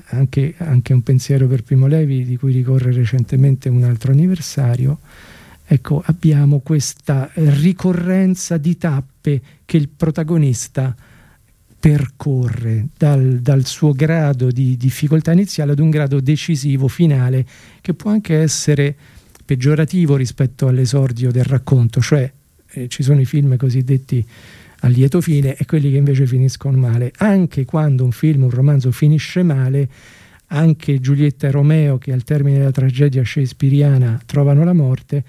anche, 0.09 0.55
anche, 0.57 0.93
un 0.93 1.03
pensiero 1.03 1.47
per 1.47 1.63
Primo 1.63 1.87
Levi 1.87 2.25
di 2.25 2.37
cui 2.37 2.51
ricorre 2.51 2.91
recentemente 2.91 3.69
un 3.69 3.83
altro 3.83 4.11
anniversario, 4.11 4.99
ecco, 5.65 6.01
abbiamo 6.05 6.59
questa 6.59 7.29
ricorrenza 7.33 8.57
di 8.57 8.77
tappe 8.77 9.41
che 9.65 9.77
il 9.77 9.89
protagonista 9.89 10.95
percorre 11.79 12.87
dal, 12.97 13.39
dal, 13.39 13.65
suo 13.65 13.91
grado 13.91 14.51
di 14.51 14.77
difficoltà 14.77 15.33
iniziale 15.33 15.73
ad 15.73 15.79
un 15.79 15.89
grado 15.89 16.21
decisivo 16.21 16.87
finale 16.87 17.45
che 17.81 17.93
può 17.93 18.09
anche 18.09 18.37
essere 18.37 18.95
peggiorativo 19.43 20.15
rispetto 20.15 20.67
all'esordio 20.67 21.29
del 21.29 21.43
racconto, 21.43 21.99
cioè 21.99 22.31
eh, 22.69 22.87
ci 22.87 23.03
sono 23.03 23.19
i 23.19 23.25
film 23.25 23.57
cosiddetti 23.57 24.25
a 24.79 24.87
lieto 24.87 25.21
fine 25.21 25.55
e 25.55 25.65
quelli 25.65 25.91
che 25.91 25.97
invece 25.97 26.25
finiscono 26.25 26.77
male. 26.77 27.11
Anche 27.17 27.65
quando 27.65 28.03
un 28.03 28.11
film, 28.11 28.43
un 28.43 28.49
romanzo 28.49 28.91
finisce 28.91 29.43
male, 29.43 29.89
anche 30.47 30.99
Giulietta 30.99 31.47
e 31.47 31.51
Romeo, 31.51 31.97
che 31.97 32.11
al 32.13 32.23
termine 32.23 32.59
della 32.59 32.71
tragedia 32.71 33.23
shakespeariana 33.25 34.21
trovano 34.25 34.63
la 34.63 34.73
morte, 34.73 35.23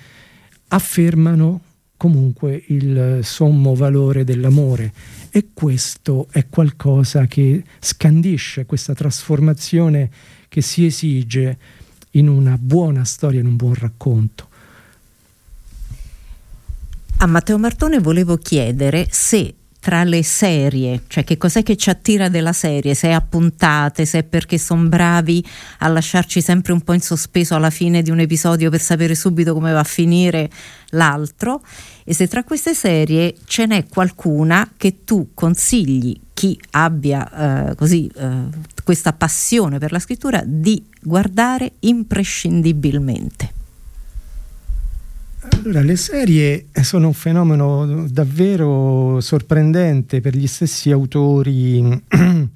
affermano 0.69 1.61
comunque 1.97 2.63
il 2.69 3.21
sommo 3.23 3.75
valore 3.75 4.25
dell'amore 4.25 4.93
e 5.31 5.49
questo 5.55 6.27
è 6.31 6.49
qualcosa 6.49 7.27
che 7.27 7.65
scandisce 7.81 8.67
questa 8.67 8.95
trasformazione 8.95 10.11
che 10.49 10.61
si 10.61 10.85
esige 10.85 11.59
in 12.13 12.29
una 12.29 12.57
buona 12.59 13.05
storia, 13.05 13.41
in 13.41 13.47
un 13.47 13.57
buon 13.57 13.75
racconto. 13.75 14.49
A 17.19 17.27
Matteo 17.27 17.59
Martone 17.59 18.01
volevo 18.01 18.37
chiedere 18.37 19.07
se 19.11 19.55
tra 19.85 20.03
le 20.03 20.23
serie, 20.23 21.03
cioè 21.09 21.25
che 21.25 21.37
cos'è 21.37 21.63
che 21.63 21.77
ci 21.77 21.91
attira 21.91 22.31
della 22.31 22.55
serie, 22.55 22.95
se 22.95 23.09
è 23.09 23.13
a 23.13 23.21
puntate, 23.21 24.07
se 24.07 24.21
è 24.21 24.23
perché 24.23 24.57
sono 24.57 24.89
bravi 24.89 25.45
a 25.81 25.89
lasciarci 25.89 26.41
sempre 26.41 26.73
un 26.73 26.81
po' 26.81 26.95
in 26.95 27.03
sospeso 27.03 27.55
alla 27.55 27.69
fine 27.69 28.01
di 28.01 28.11
un 28.11 28.19
episodio 28.19 28.71
per 28.71 28.81
sapere 28.81 29.15
subito 29.15 29.53
come 29.53 29.73
va 29.73 29.81
a 29.81 29.85
finire 29.85 30.49
l'altro. 30.93 31.61
E 32.03 32.15
se 32.15 32.29
tra 32.29 32.45
queste 32.45 32.73
serie 32.73 33.35
ce 33.45 33.67
n'è 33.67 33.87
qualcuna 33.87 34.71
che 34.75 35.05
tu 35.05 35.33
consigli 35.35 36.19
chi 36.33 36.59
abbia 36.71 37.69
eh, 37.69 37.75
così 37.75 38.11
eh, 38.17 38.49
questa 38.85 39.13
passione 39.13 39.77
per 39.77 39.93
la 39.93 39.99
scrittura 39.99 40.43
di 40.47 40.83
guardare 41.03 41.73
imprescindibilmente. 41.81 43.64
Allora, 45.63 45.81
le 45.81 45.97
serie 45.97 46.67
sono 46.83 47.07
un 47.07 47.13
fenomeno 47.13 48.07
davvero 48.09 49.21
sorprendente 49.21 50.21
per 50.21 50.37
gli 50.37 50.47
stessi 50.47 50.91
autori 50.91 52.03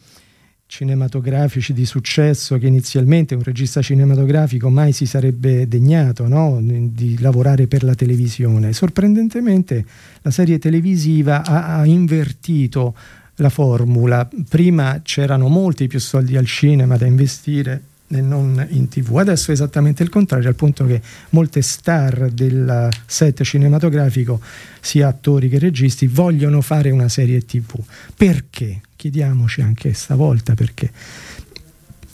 cinematografici 0.67 1.73
di 1.73 1.87
successo 1.87 2.59
che 2.59 2.67
inizialmente 2.67 3.35
un 3.35 3.43
regista 3.43 3.81
cinematografico 3.81 4.69
mai 4.69 4.93
si 4.93 5.07
sarebbe 5.07 5.67
degnato 5.67 6.29
no? 6.29 6.59
di 6.61 7.19
lavorare 7.21 7.67
per 7.67 7.83
la 7.83 7.95
televisione. 7.95 8.75
Sorprendentemente 8.75 9.85
la 10.21 10.31
serie 10.31 10.59
televisiva 10.59 11.43
ha, 11.45 11.79
ha 11.79 11.87
invertito 11.87 12.95
la 13.37 13.49
formula. 13.49 14.29
Prima 14.49 15.01
c'erano 15.03 15.49
molti 15.49 15.87
più 15.87 16.01
soldi 16.01 16.37
al 16.37 16.47
cinema 16.47 16.97
da 16.97 17.07
investire 17.07 17.83
non 18.09 18.67
in 18.71 18.89
tv. 18.89 19.17
Adesso 19.17 19.51
è 19.51 19.55
esattamente 19.55 20.03
il 20.03 20.09
contrario, 20.09 20.49
al 20.49 20.55
punto 20.55 20.87
che 20.87 21.01
molte 21.31 21.63
star 21.63 22.31
del 22.31 22.89
set 23.07 23.43
cinematografico, 23.43 24.41
sia 24.81 25.09
attori 25.09 25.49
che 25.49 25.59
registi, 25.59 26.07
vogliono 26.07 26.61
fare 26.61 26.91
una 26.91 27.09
serie 27.09 27.45
tv. 27.45 27.75
Perché? 28.17 28.81
Chiediamoci 28.97 29.61
anche 29.61 29.93
stavolta 29.93 30.55
perché. 30.55 30.91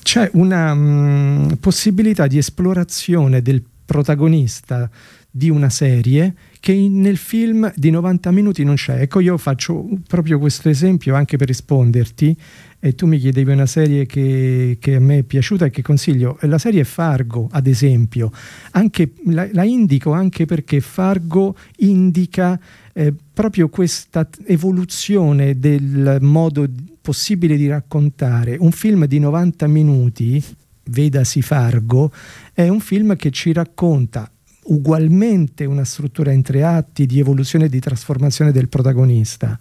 C'è 0.02 0.28
una 0.34 0.74
mh, 0.74 0.80
mm, 0.80 1.52
possibilità 1.60 2.26
di 2.26 2.38
esplorazione 2.38 3.40
del 3.40 3.62
protagonista 3.84 4.90
di 5.30 5.50
una 5.50 5.68
serie 5.68 6.34
che 6.60 6.72
in, 6.72 7.00
nel 7.00 7.16
film 7.16 7.72
di 7.74 7.90
90 7.90 8.30
minuti 8.30 8.64
non 8.64 8.76
c'è. 8.76 9.00
Ecco, 9.00 9.20
io 9.20 9.36
faccio 9.36 9.86
proprio 10.06 10.38
questo 10.38 10.68
esempio 10.68 11.14
anche 11.14 11.36
per 11.36 11.48
risponderti 11.48 12.36
e 12.85 12.94
tu 12.94 13.06
mi 13.06 13.19
chiedevi 13.19 13.51
una 13.51 13.65
serie 13.65 14.05
che, 14.05 14.77
che, 14.78 14.97
a 14.97 15.01
me 15.01 15.20
è 15.20 15.23
piaciuta 15.23 15.65
e 15.65 15.70
che 15.70 15.81
consiglio. 15.81 16.36
La 16.43 16.59
serie 16.59 16.85
Fargo, 16.85 17.48
ad 17.51 17.66
esempio, 17.66 18.31
anche, 18.73 19.12
la, 19.28 19.48
la, 19.52 19.65
indico 19.65 20.12
anche 20.12 20.44
perché 20.44 20.82
Fargo 20.82 21.56
indica 21.78 22.61
eh, 22.93 23.15
proprio 23.32 23.70
questa 23.70 24.28
evoluzione 24.44 25.59
del 25.59 26.19
modo 26.20 26.69
possibile 27.01 27.56
di 27.56 27.69
raccontare. 27.69 28.59
Un 28.61 28.73
film 28.73 29.06
di 29.06 29.19
90 29.19 29.66
minuti, 29.66 30.44
vedasi 30.90 31.40
Fargo, 31.40 32.12
è 32.52 32.69
un 32.69 32.81
film 32.81 33.16
che 33.16 33.31
ci 33.31 33.55
racconta 33.55 34.31
ugualmente 34.65 35.65
una 35.65 35.85
struttura 35.85 36.32
in 36.32 36.43
tre 36.43 36.62
atti 36.65 37.06
di 37.06 37.19
evoluzione 37.19 37.65
e 37.65 37.69
di 37.70 37.81
trasformazione 37.81 38.52
del 38.52 38.69
protagonista 38.69 39.59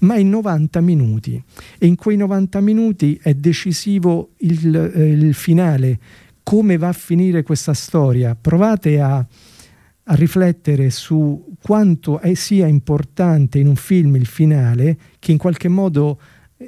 ma 0.00 0.16
in 0.16 0.28
90 0.30 0.80
minuti 0.80 1.42
e 1.78 1.86
in 1.86 1.96
quei 1.96 2.16
90 2.16 2.60
minuti 2.60 3.18
è 3.20 3.34
decisivo 3.34 4.30
il, 4.38 4.74
eh, 4.74 5.10
il 5.10 5.34
finale, 5.34 5.98
come 6.42 6.76
va 6.76 6.88
a 6.88 6.92
finire 6.92 7.42
questa 7.42 7.74
storia. 7.74 8.36
Provate 8.38 9.00
a, 9.00 9.16
a 9.16 10.14
riflettere 10.14 10.90
su 10.90 11.54
quanto 11.62 12.20
è, 12.20 12.34
sia 12.34 12.66
importante 12.66 13.58
in 13.58 13.66
un 13.66 13.76
film 13.76 14.16
il 14.16 14.26
finale 14.26 14.96
che 15.18 15.32
in 15.32 15.38
qualche 15.38 15.68
modo 15.68 16.20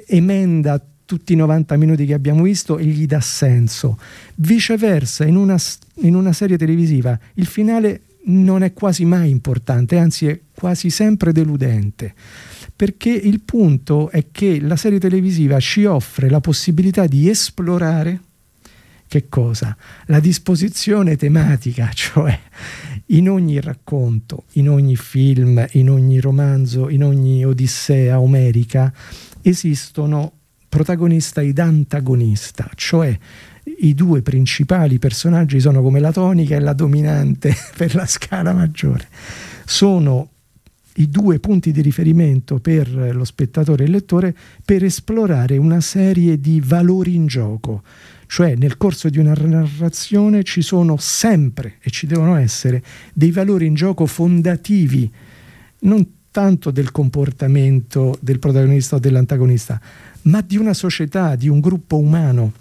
emenda 0.07 0.83
tutti 1.05 1.33
i 1.33 1.35
90 1.35 1.75
minuti 1.77 2.05
che 2.05 2.13
abbiamo 2.13 2.43
visto 2.43 2.77
e 2.77 2.85
gli 2.85 3.05
dà 3.05 3.19
senso. 3.19 3.99
Viceversa, 4.35 5.25
in 5.25 5.35
una, 5.35 5.57
in 6.01 6.15
una 6.15 6.33
serie 6.33 6.57
televisiva 6.57 7.17
il 7.35 7.45
finale 7.45 8.01
non 8.25 8.63
è 8.63 8.71
quasi 8.71 9.03
mai 9.03 9.29
importante, 9.29 9.97
anzi 9.97 10.27
è 10.27 10.39
quasi 10.53 10.89
sempre 10.89 11.33
deludente 11.33 12.13
perché 12.75 13.09
il 13.09 13.41
punto 13.41 14.09
è 14.09 14.25
che 14.31 14.59
la 14.59 14.75
serie 14.75 14.99
televisiva 14.99 15.59
ci 15.59 15.85
offre 15.85 16.29
la 16.29 16.39
possibilità 16.39 17.05
di 17.05 17.29
esplorare 17.29 18.19
che 19.13 19.29
cosa? 19.29 19.77
La 20.07 20.19
disposizione 20.19 21.15
tematica, 21.17 21.89
cioè 21.93 22.35
in 23.07 23.29
ogni 23.29 23.61
racconto, 23.61 24.45
in 24.53 24.69
ogni 24.69 24.95
film, 24.95 25.63
in 25.73 25.91
ogni 25.91 26.19
romanzo, 26.19 26.89
in 26.89 27.03
ogni 27.03 27.45
odissea 27.45 28.19
omerica 28.19 28.91
esistono 29.43 30.31
protagonista 30.67 31.41
ed 31.41 31.59
antagonista, 31.59 32.67
cioè 32.73 33.15
i 33.81 33.93
due 33.93 34.23
principali 34.23 34.97
personaggi 34.97 35.59
sono 35.59 35.83
come 35.83 35.99
la 35.99 36.11
tonica 36.11 36.55
e 36.55 36.59
la 36.59 36.73
dominante 36.73 37.55
per 37.77 37.93
la 37.93 38.07
scala 38.07 38.51
maggiore. 38.51 39.07
Sono 39.63 40.31
i 40.95 41.09
due 41.09 41.39
punti 41.39 41.71
di 41.71 41.81
riferimento 41.81 42.59
per 42.59 42.89
lo 42.89 43.23
spettatore 43.23 43.83
e 43.83 43.85
il 43.87 43.91
lettore 43.91 44.35
per 44.63 44.83
esplorare 44.83 45.57
una 45.57 45.81
serie 45.81 46.39
di 46.39 46.61
valori 46.63 47.15
in 47.15 47.25
gioco. 47.25 47.81
Cioè 48.27 48.55
nel 48.55 48.77
corso 48.77 49.09
di 49.09 49.19
una 49.19 49.33
narrazione 49.33 50.43
ci 50.43 50.61
sono 50.61 50.97
sempre 50.97 51.75
e 51.81 51.89
ci 51.89 52.07
devono 52.07 52.35
essere 52.35 52.83
dei 53.13 53.31
valori 53.31 53.65
in 53.65 53.73
gioco 53.73 54.05
fondativi, 54.05 55.11
non 55.79 56.07
tanto 56.31 56.71
del 56.71 56.91
comportamento 56.91 58.17
del 58.19 58.39
protagonista 58.39 58.95
o 58.95 58.99
dell'antagonista, 58.99 59.79
ma 60.23 60.41
di 60.41 60.57
una 60.57 60.73
società, 60.73 61.35
di 61.35 61.47
un 61.47 61.59
gruppo 61.59 61.97
umano. 61.97 62.53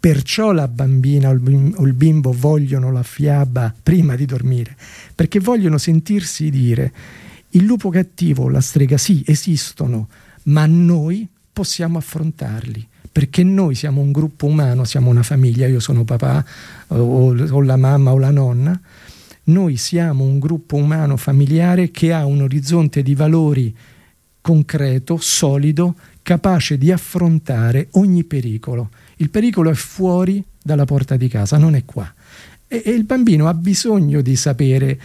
Perciò 0.00 0.52
la 0.52 0.68
bambina 0.68 1.28
o 1.30 1.32
il 1.32 1.92
bimbo 1.92 2.32
vogliono 2.32 2.90
la 2.92 3.02
fiaba 3.02 3.74
prima 3.82 4.16
di 4.16 4.24
dormire, 4.24 4.76
perché 5.14 5.38
vogliono 5.38 5.76
sentirsi 5.76 6.50
dire 6.50 6.92
il 7.50 7.64
lupo 7.64 7.88
cattivo, 7.90 8.48
la 8.48 8.60
strega, 8.60 8.98
sì, 8.98 9.22
esistono, 9.26 10.08
ma 10.44 10.66
noi 10.66 11.26
possiamo 11.52 11.98
affrontarli 11.98 12.86
perché 13.10 13.42
noi 13.42 13.74
siamo 13.74 14.00
un 14.00 14.12
gruppo 14.12 14.46
umano, 14.46 14.84
siamo 14.84 15.10
una 15.10 15.24
famiglia, 15.24 15.66
io 15.66 15.80
sono 15.80 16.04
papà 16.04 16.44
o, 16.88 17.34
o, 17.34 17.62
la 17.62 17.76
mamma 17.76 18.12
o 18.12 18.18
la 18.18 18.30
nonna, 18.30 18.80
noi 19.44 19.76
siamo 19.76 20.22
un 20.22 20.38
gruppo 20.38 20.76
umano 20.76 21.16
familiare 21.16 21.90
che 21.90 22.12
ha 22.12 22.24
un 22.24 22.42
orizzonte 22.42 23.02
di 23.02 23.16
valori 23.16 23.74
concreto, 24.40 25.16
solido, 25.20 25.96
capace 26.22 26.78
di 26.78 26.92
affrontare 26.92 27.88
ogni 27.92 28.22
pericolo. 28.22 28.90
Il 29.16 29.30
pericolo 29.30 29.70
è 29.70 29.74
fuori 29.74 30.40
dalla 30.62 30.84
porta 30.84 31.16
di 31.16 31.26
casa, 31.26 31.58
non 31.58 31.74
è 31.74 31.84
qua. 31.84 32.14
E, 32.68 32.82
e 32.84 32.90
il 32.90 33.04
bambino 33.04 33.48
ha 33.48 33.54
bisogno 33.54 34.20
di 34.20 34.36
sapere 34.36 35.00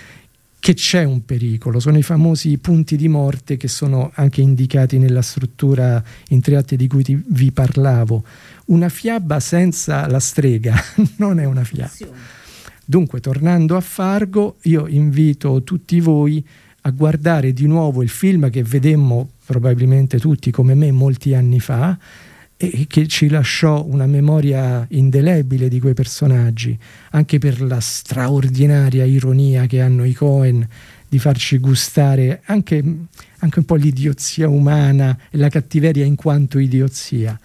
che 0.63 0.75
c'è 0.75 1.03
un 1.03 1.25
pericolo, 1.25 1.81
sono 1.81 1.97
i 1.97 2.03
famosi 2.03 2.57
punti 2.57 2.95
di 2.95 3.09
morte 3.09 3.57
che 3.57 3.67
sono 3.67 4.11
anche 4.15 4.39
indicati 4.39 4.97
nella 4.97 5.21
struttura 5.21 6.01
in 6.29 6.39
tre 6.39 6.55
atti 6.55 6.77
di 6.77 6.87
cui 6.87 7.03
ti, 7.03 7.21
vi 7.31 7.51
parlavo. 7.51 8.23
Una 8.67 8.87
fiaba 8.87 9.41
senza 9.41 10.07
la 10.07 10.21
strega 10.21 10.73
non 11.19 11.41
è 11.41 11.43
una 11.43 11.65
fiaba. 11.65 11.91
Dunque, 12.85 13.19
tornando 13.19 13.75
a 13.75 13.81
Fargo, 13.81 14.55
io 14.61 14.87
invito 14.87 15.63
tutti 15.63 15.99
voi 15.99 16.41
a 16.83 16.91
guardare 16.91 17.51
di 17.51 17.67
nuovo 17.67 18.01
il 18.01 18.07
film 18.07 18.49
che 18.49 18.63
vedemmo 18.63 19.31
probabilmente 19.45 20.17
tutti 20.17 20.49
come 20.49 20.75
me 20.75 20.93
molti 20.93 21.33
anni 21.33 21.59
fa 21.59 21.97
e 22.69 22.85
che 22.87 23.07
ci 23.07 23.27
lasciò 23.27 23.83
una 23.83 24.05
memoria 24.05 24.85
indelebile 24.91 25.67
di 25.67 25.81
quei 25.81 25.93
personaggi, 25.93 26.77
anche 27.11 27.37
per 27.37 27.61
la 27.61 27.81
straordinaria 27.81 29.03
ironia 29.03 29.65
che 29.65 29.81
hanno 29.81 30.05
i 30.05 30.13
Cohen 30.13 30.65
di 31.09 31.19
farci 31.19 31.57
gustare 31.57 32.41
anche, 32.45 32.81
anche 33.39 33.59
un 33.59 33.65
po' 33.65 33.75
l'idiozia 33.75 34.47
umana 34.47 35.17
e 35.29 35.37
la 35.37 35.49
cattiveria 35.49 36.05
in 36.05 36.15
quanto 36.15 36.57
idiozia. 36.57 37.37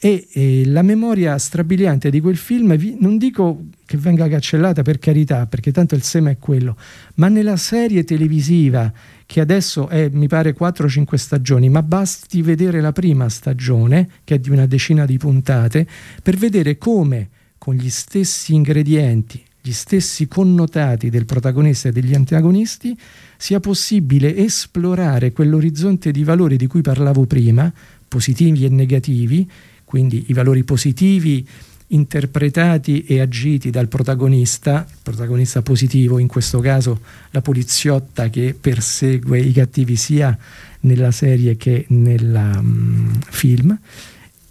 E, 0.00 0.28
e, 0.30 0.62
la 0.66 0.82
memoria 0.82 1.36
strabiliante 1.38 2.08
di 2.08 2.20
quel 2.20 2.36
film, 2.36 2.76
non 3.00 3.18
dico 3.18 3.64
che 3.84 3.96
venga 3.96 4.28
cancellata 4.28 4.82
per 4.82 5.00
carità, 5.00 5.46
perché 5.46 5.72
tanto 5.72 5.96
il 5.96 6.02
seme 6.02 6.32
è 6.32 6.38
quello, 6.38 6.76
ma 7.14 7.28
nella 7.28 7.56
serie 7.56 8.04
televisiva 8.04 8.92
che 9.26 9.40
adesso 9.40 9.88
è 9.88 10.08
mi 10.12 10.28
pare 10.28 10.54
4-5 10.56 11.16
stagioni, 11.16 11.68
ma 11.68 11.82
basti 11.82 12.42
vedere 12.42 12.80
la 12.80 12.92
prima 12.92 13.28
stagione, 13.28 14.08
che 14.22 14.36
è 14.36 14.38
di 14.38 14.50
una 14.50 14.66
decina 14.66 15.04
di 15.04 15.18
puntate, 15.18 15.86
per 16.22 16.36
vedere 16.36 16.78
come 16.78 17.28
con 17.58 17.74
gli 17.74 17.90
stessi 17.90 18.54
ingredienti, 18.54 19.42
gli 19.60 19.72
stessi 19.72 20.28
connotati 20.28 21.10
del 21.10 21.26
protagonista 21.26 21.88
e 21.88 21.92
degli 21.92 22.14
antagonisti, 22.14 22.96
sia 23.36 23.58
possibile 23.58 24.36
esplorare 24.36 25.32
quell'orizzonte 25.32 26.12
di 26.12 26.22
valori 26.22 26.56
di 26.56 26.68
cui 26.68 26.82
parlavo 26.82 27.26
prima, 27.26 27.70
positivi 28.06 28.64
e 28.64 28.68
negativi, 28.68 29.50
quindi 29.88 30.26
i 30.28 30.34
valori 30.34 30.64
positivi 30.64 31.48
interpretati 31.86 33.04
e 33.04 33.20
agiti 33.20 33.70
dal 33.70 33.88
protagonista, 33.88 34.86
il 34.86 34.98
protagonista 35.02 35.62
positivo, 35.62 36.18
in 36.18 36.26
questo 36.26 36.60
caso 36.60 37.00
la 37.30 37.40
poliziotta 37.40 38.28
che 38.28 38.54
persegue 38.58 39.40
i 39.40 39.50
cattivi 39.50 39.96
sia 39.96 40.36
nella 40.80 41.10
serie 41.10 41.56
che 41.56 41.86
nel 41.88 42.54
um, 42.58 43.18
film, 43.30 43.78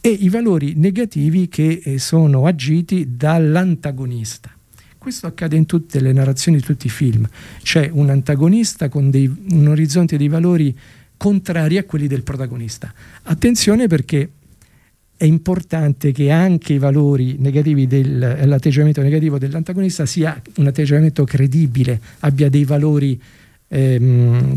e 0.01 0.09
i 0.09 0.30
valori 0.30 0.73
negativi 0.76 1.47
che 1.49 1.81
eh, 1.84 1.99
sono 1.99 2.47
agiti 2.47 3.15
dall'antagonista. 3.15 4.49
Questo 4.97 5.27
accade 5.27 5.55
in 5.55 5.68
tutte 5.68 5.99
le 5.99 6.14
narrazioni 6.14 6.57
di 6.57 6.64
tutti 6.64 6.88
i 6.88 6.89
film. 6.89 7.30
C'è 7.61 7.91
un 7.93 8.09
antagonista 8.09 8.89
con 8.89 9.11
dei, 9.11 9.31
un 9.51 9.68
orizzonte 9.68 10.18
di 10.18 10.27
valori 10.27 10.76
contrari 11.15 11.77
a 11.77 11.84
quelli 11.84 12.07
del 12.07 12.23
protagonista. 12.23 12.91
Attenzione 13.23 13.88
perché 13.88 14.30
è 15.18 15.26
importante 15.26 16.11
che 16.11 16.30
anche 16.30 16.73
i 16.73 16.77
valori 16.77 17.35
negativi 17.39 17.88
dell'atteggiamento 17.88 19.02
negativo 19.02 19.39
dell'antagonista 19.39 20.06
sia 20.06 20.39
un 20.57 20.68
atteggiamento 20.68 21.23
credibile, 21.23 21.99
abbia 22.19 22.49
dei 22.49 22.64
valori 22.64 23.19
ehm, 23.68 24.56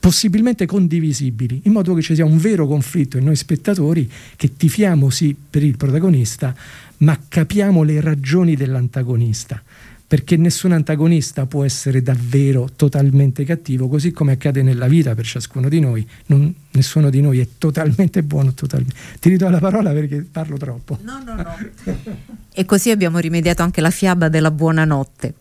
possibilmente 0.00 0.64
condivisibili, 0.64 1.60
in 1.64 1.72
modo 1.72 1.92
che 1.92 2.00
ci 2.00 2.14
sia 2.14 2.24
un 2.24 2.38
vero 2.38 2.66
conflitto 2.66 3.18
in 3.18 3.24
noi 3.24 3.36
spettatori 3.36 4.10
che 4.36 4.56
tifiamo 4.56 5.10
sì 5.10 5.36
per 5.48 5.62
il 5.62 5.76
protagonista, 5.76 6.54
ma 6.98 7.18
capiamo 7.28 7.82
le 7.82 8.00
ragioni 8.00 8.56
dell'antagonista 8.56 9.62
perché 10.06 10.36
nessun 10.36 10.72
antagonista 10.72 11.46
può 11.46 11.64
essere 11.64 12.00
davvero 12.00 12.68
totalmente 12.76 13.44
cattivo, 13.44 13.88
così 13.88 14.12
come 14.12 14.32
accade 14.32 14.62
nella 14.62 14.86
vita 14.86 15.14
per 15.14 15.24
ciascuno 15.24 15.68
di 15.68 15.80
noi, 15.80 16.06
non, 16.26 16.54
nessuno 16.72 17.10
di 17.10 17.20
noi 17.20 17.40
è 17.40 17.48
totalmente 17.58 18.22
buono. 18.22 18.54
Totalmente. 18.54 18.94
Ti 19.18 19.28
ridò 19.28 19.50
la 19.50 19.58
parola 19.58 19.92
perché 19.92 20.22
parlo 20.22 20.56
troppo. 20.56 20.98
No, 21.02 21.22
no, 21.24 21.34
no. 21.34 21.56
e 22.52 22.64
così 22.64 22.90
abbiamo 22.90 23.18
rimediato 23.18 23.62
anche 23.62 23.80
la 23.80 23.90
fiaba 23.90 24.28
della 24.28 24.50
buonanotte. 24.50 25.34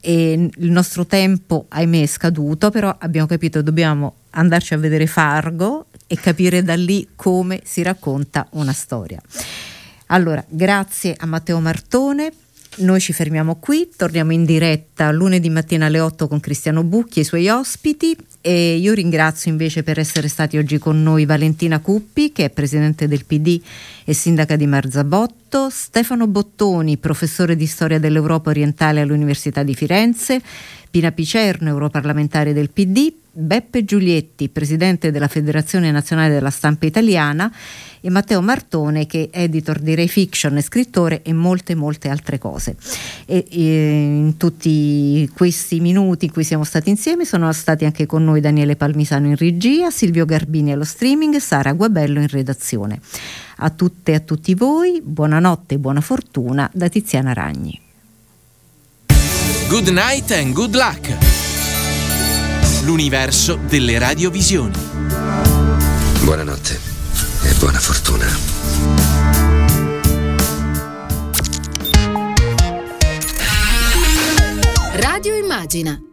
E 0.00 0.50
il 0.54 0.70
nostro 0.70 1.04
tempo, 1.06 1.66
ahimè, 1.68 2.02
è 2.02 2.06
scaduto, 2.06 2.70
però 2.70 2.94
abbiamo 2.98 3.26
capito 3.26 3.58
che 3.58 3.64
dobbiamo 3.64 4.14
andarci 4.30 4.72
a 4.72 4.78
vedere 4.78 5.06
Fargo 5.06 5.86
e 6.06 6.16
capire 6.16 6.62
da 6.62 6.76
lì 6.76 7.08
come 7.14 7.60
si 7.64 7.82
racconta 7.82 8.46
una 8.52 8.72
storia. 8.72 9.20
Allora, 10.06 10.42
grazie 10.48 11.14
a 11.18 11.26
Matteo 11.26 11.60
Martone 11.60 12.32
noi 12.78 13.00
ci 13.00 13.12
fermiamo 13.12 13.56
qui, 13.56 13.88
torniamo 13.96 14.32
in 14.32 14.44
diretta 14.44 15.10
lunedì 15.10 15.50
mattina 15.50 15.86
alle 15.86 16.00
8 16.00 16.28
con 16.28 16.40
Cristiano 16.40 16.82
Bucchi 16.84 17.18
e 17.18 17.22
i 17.22 17.24
suoi 17.24 17.48
ospiti 17.48 18.16
e 18.40 18.76
io 18.76 18.94
ringrazio 18.94 19.50
invece 19.50 19.82
per 19.82 19.98
essere 19.98 20.28
stati 20.28 20.58
oggi 20.58 20.78
con 20.78 21.02
noi 21.02 21.24
Valentina 21.24 21.80
Cuppi 21.80 22.32
che 22.32 22.46
è 22.46 22.50
presidente 22.50 23.08
del 23.08 23.24
PD 23.24 23.60
e 24.04 24.12
sindaca 24.14 24.56
di 24.56 24.66
Marzabotto, 24.66 25.68
Stefano 25.70 26.26
Bottoni, 26.26 26.96
professore 26.96 27.56
di 27.56 27.66
storia 27.66 27.98
dell'Europa 27.98 28.50
orientale 28.50 29.00
all'Università 29.00 29.62
di 29.62 29.74
Firenze, 29.74 30.40
Pina 30.90 31.12
Picerno, 31.12 31.68
europarlamentare 31.68 32.52
del 32.52 32.70
PD, 32.70 33.12
Beppe 33.40 33.84
Giulietti, 33.84 34.48
presidente 34.48 35.12
della 35.12 35.28
Federazione 35.28 35.92
Nazionale 35.92 36.34
della 36.34 36.50
Stampa 36.50 36.86
Italiana 36.86 37.52
e 38.00 38.10
Matteo 38.10 38.42
Martone 38.42 39.06
che 39.06 39.28
è 39.30 39.42
editor 39.42 39.78
di 39.78 39.94
Ray 39.94 40.08
Fiction 40.08 40.56
e 40.56 40.62
scrittore 40.62 41.22
e 41.22 41.32
molte 41.32 41.76
molte 41.76 42.08
altre 42.08 42.38
cose. 42.38 42.74
E, 43.26 43.46
e 43.48 44.02
in 44.02 44.36
tutti 44.36 45.30
questi 45.34 45.78
minuti 45.78 46.24
in 46.24 46.32
cui 46.32 46.42
siamo 46.42 46.64
stati 46.64 46.90
insieme 46.90 47.24
sono 47.24 47.52
stati 47.52 47.84
anche 47.84 48.06
con 48.06 48.24
noi 48.24 48.40
Daniele 48.40 48.74
Palmisano 48.74 49.28
in 49.28 49.36
regia, 49.36 49.90
Silvio 49.90 50.24
Garbini 50.24 50.72
allo 50.72 50.84
streaming 50.84 51.34
e 51.34 51.40
Sara 51.40 51.72
Guabello 51.74 52.20
in 52.20 52.28
redazione. 52.28 52.98
A 53.58 53.70
tutte 53.70 54.12
e 54.12 54.14
a 54.16 54.20
tutti 54.20 54.54
voi, 54.54 55.00
buonanotte 55.00 55.74
e 55.74 55.78
buona 55.78 56.00
fortuna 56.00 56.68
da 56.72 56.88
Tiziana 56.88 57.32
Ragni. 57.32 57.86
Good 59.68 59.88
night 59.90 60.30
and 60.30 60.54
good 60.54 60.74
luck. 60.74 61.14
L'universo 62.84 63.56
delle 63.56 63.98
radiovisioni. 63.98 64.72
Buonanotte 66.22 66.80
e 67.44 67.52
buona 67.58 67.78
fortuna. 67.78 68.26
Radio 74.94 75.34
Immagina 75.34 76.07